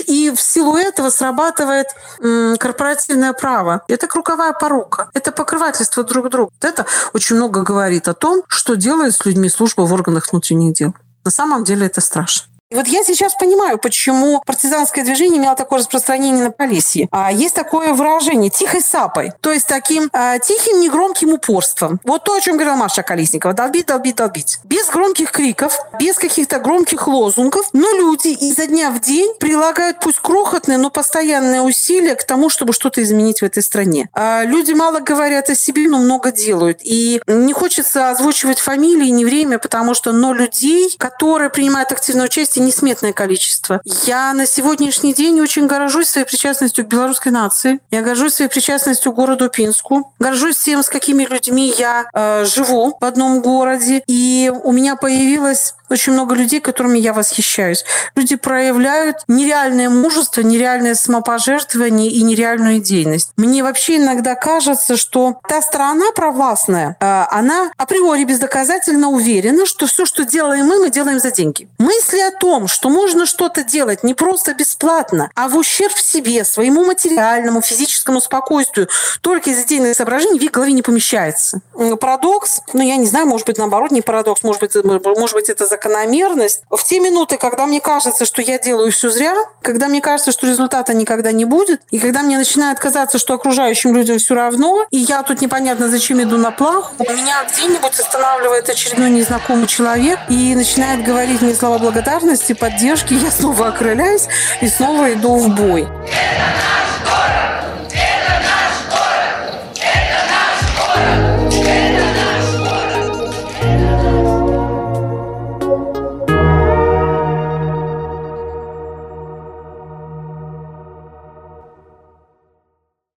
И 0.07 0.32
в 0.34 0.41
силу 0.41 0.78
этого 0.78 1.11
срабатывает 1.11 1.88
э, 2.20 2.57
корпоративное 2.59 3.34
право. 3.34 3.82
Это 3.86 4.07
круговая 4.07 4.55
порука. 4.55 5.11
Это 5.12 5.30
покрывательство 5.30 6.05
друг 6.05 6.30
друга. 6.30 6.51
Это 6.62 6.86
очень 7.12 7.36
много 7.36 7.61
говорит 7.61 8.09
о 8.09 8.14
том, 8.14 8.45
что 8.49 8.76
делает 8.76 9.14
с 9.14 9.26
людьми 9.26 9.51
служба 9.51 9.82
в 9.82 9.93
органах 9.93 10.32
внутренних 10.32 10.72
дел. 10.72 10.95
На 11.25 11.31
самом 11.31 11.64
деле 11.64 11.87
это 11.87 12.01
страшно. 12.01 12.51
И 12.71 12.77
вот 12.77 12.87
я 12.87 13.03
сейчас 13.03 13.35
понимаю, 13.35 13.79
почему 13.79 14.41
партизанское 14.47 15.05
движение 15.05 15.41
имело 15.41 15.57
такое 15.57 15.81
распространение 15.81 16.45
на 16.45 16.51
Полесье. 16.53 17.09
А 17.11 17.33
есть 17.33 17.57
такое 17.57 17.95
выражение 17.95 18.49
«тихой 18.49 18.81
сапой», 18.81 19.33
то 19.41 19.51
есть 19.51 19.66
таким 19.66 20.09
а, 20.12 20.39
тихим, 20.39 20.81
негромким 20.81 21.33
упорством. 21.33 21.99
Вот 22.05 22.23
то, 22.23 22.35
о 22.35 22.41
чем 22.41 22.55
говорила 22.55 22.77
Маша 22.77 23.03
Колесникова. 23.03 23.55
Долбить, 23.55 23.87
долбить, 23.87 24.14
долбить. 24.14 24.59
Без 24.62 24.87
громких 24.89 25.33
криков, 25.33 25.81
без 25.99 26.14
каких-то 26.16 26.61
громких 26.61 27.09
лозунгов, 27.09 27.71
но 27.73 27.91
люди 27.91 28.29
изо 28.29 28.68
дня 28.68 28.93
в 28.93 29.01
день 29.01 29.35
прилагают 29.41 29.99
пусть 29.99 30.21
крохотные, 30.21 30.79
но 30.79 30.91
постоянные 30.91 31.62
усилия 31.62 32.14
к 32.14 32.23
тому, 32.23 32.51
чтобы 32.51 32.73
что-то 32.73 33.03
изменить 33.03 33.41
в 33.41 33.45
этой 33.45 33.64
стране. 33.64 34.09
А 34.14 34.45
люди 34.45 34.75
мало 34.75 35.01
говорят 35.01 35.51
о 35.51 35.57
себе, 35.57 35.89
но 35.89 35.99
много 35.99 36.31
делают. 36.31 36.79
И 36.85 37.21
не 37.27 37.53
хочется 37.53 38.11
озвучивать 38.11 38.61
фамилии, 38.61 39.09
не 39.09 39.25
время, 39.25 39.59
потому 39.59 39.95
что, 39.95 40.12
но 40.12 40.33
людей, 40.33 40.95
которые 40.97 41.51
принимают 41.51 41.91
активное 41.91 42.27
участие, 42.27 42.60
несметное 42.61 43.13
количество. 43.13 43.81
Я 43.85 44.33
на 44.33 44.47
сегодняшний 44.47 45.15
день 45.15 45.41
очень 45.41 45.67
горжусь 45.67 46.09
своей 46.09 46.27
причастностью 46.27 46.85
к 46.85 46.89
белорусской 46.89 47.33
нации. 47.33 47.81
Я 47.91 48.03
горжусь 48.03 48.35
своей 48.35 48.51
причастностью 48.51 49.13
к 49.13 49.15
городу 49.15 49.49
Пинску. 49.49 50.13
Горжусь 50.19 50.59
тем, 50.59 50.83
с 50.83 50.89
какими 50.89 51.25
людьми 51.25 51.73
я 51.77 52.07
э, 52.13 52.45
живу 52.45 52.97
в 53.01 53.05
одном 53.05 53.41
городе. 53.41 54.03
И 54.07 54.53
у 54.63 54.73
меня 54.73 54.97
появилась 54.97 55.75
очень 55.91 56.12
много 56.12 56.34
людей, 56.34 56.61
которыми 56.61 56.99
я 56.99 57.12
восхищаюсь. 57.12 57.84
Люди 58.14 58.36
проявляют 58.36 59.18
нереальное 59.28 59.88
мужество, 59.88 60.41
нереальное 60.41 60.95
самопожертвование 60.95 62.11
и 62.11 62.22
нереальную 62.22 62.78
идейность. 62.78 63.32
Мне 63.36 63.62
вообще 63.62 63.97
иногда 63.97 64.34
кажется, 64.34 64.97
что 64.97 65.36
та 65.49 65.61
сторона 65.62 66.12
провластная, 66.12 66.97
э, 67.01 67.24
она 67.30 67.70
априори 67.76 68.24
бездоказательно 68.24 69.09
уверена, 69.09 69.66
что 69.66 69.86
все, 69.86 70.07
что 70.07 70.24
делаем 70.24 70.66
мы, 70.66 70.78
мы 70.78 70.91
делаем 70.91 71.18
за 71.18 71.30
деньги. 71.30 71.68
Мысли 71.78 72.20
о 72.20 72.30
том, 72.30 72.68
что 72.68 72.88
можно 72.88 73.26
что-то 73.26 73.64
делать 73.64 74.05
не 74.05 74.14
просто 74.14 74.55
бесплатно, 74.55 75.30
а 75.34 75.49
в 75.49 75.57
ущерб 75.57 75.97
себе, 75.97 76.45
своему 76.45 76.84
материальному, 76.84 77.62
физическому 77.62 78.20
спокойствию, 78.20 78.88
только 79.20 79.51
из 79.51 79.64
идейных 79.64 79.97
соображений 79.97 80.38
в 80.38 80.43
их 80.43 80.51
голове 80.51 80.72
не 80.72 80.82
помещается. 80.82 81.61
Парадокс, 82.01 82.61
ну 82.72 82.82
я 82.82 82.97
не 82.97 83.07
знаю, 83.07 83.26
может 83.26 83.47
быть 83.47 83.59
наоборот 83.59 83.91
не 83.91 84.03
парадокс, 84.03 84.43
может 84.43 84.61
быть, 84.61 84.74
может 84.74 85.34
быть 85.34 85.49
это 85.49 85.66
закономерность. 85.81 86.62
В 86.70 86.83
те 86.85 87.01
минуты, 87.01 87.39
когда 87.39 87.66
мне 87.66 87.81
кажется, 87.81 88.26
что 88.26 88.43
я 88.43 88.59
делаю 88.59 88.93
все 88.93 89.11
зря, 89.11 89.35
когда 89.62 89.89
мне 89.89 90.01
кажется, 90.01 90.33
что 90.33 90.47
результата 90.47 90.93
никогда 90.93 91.33
не 91.33 91.45
будет, 91.45 91.81
и 91.91 91.99
когда 91.99 92.22
мне 92.22 92.37
начинает 92.37 92.78
казаться, 92.78 93.18
что 93.18 93.35
окружающим 93.35 93.97
людям 93.97 94.18
все 94.18 94.35
равно, 94.35 94.87
и 94.91 94.99
я 94.99 95.22
тут 95.22 95.41
непонятно 95.41 95.89
зачем 95.89 96.22
иду 96.22 96.37
на 96.37 96.51
плаху, 96.51 96.95
меня 96.99 97.45
где-нибудь 97.51 97.99
останавливает 97.99 98.68
очередной 98.68 99.11
незнакомый 99.11 99.66
человек 99.66 100.18
и 100.28 100.55
начинает 100.55 101.05
говорить 101.05 101.41
мне 101.41 101.55
слова 101.55 101.78
благодарности, 101.78 102.53
поддержки, 102.53 103.14
я 103.14 103.31
снова 103.31 103.68
окрыляюсь 103.68 104.26
и 104.61 104.68
снова 104.68 105.12
иду 105.12 105.37
в 105.37 105.49
бой. 105.55 105.83
Это 105.83 106.61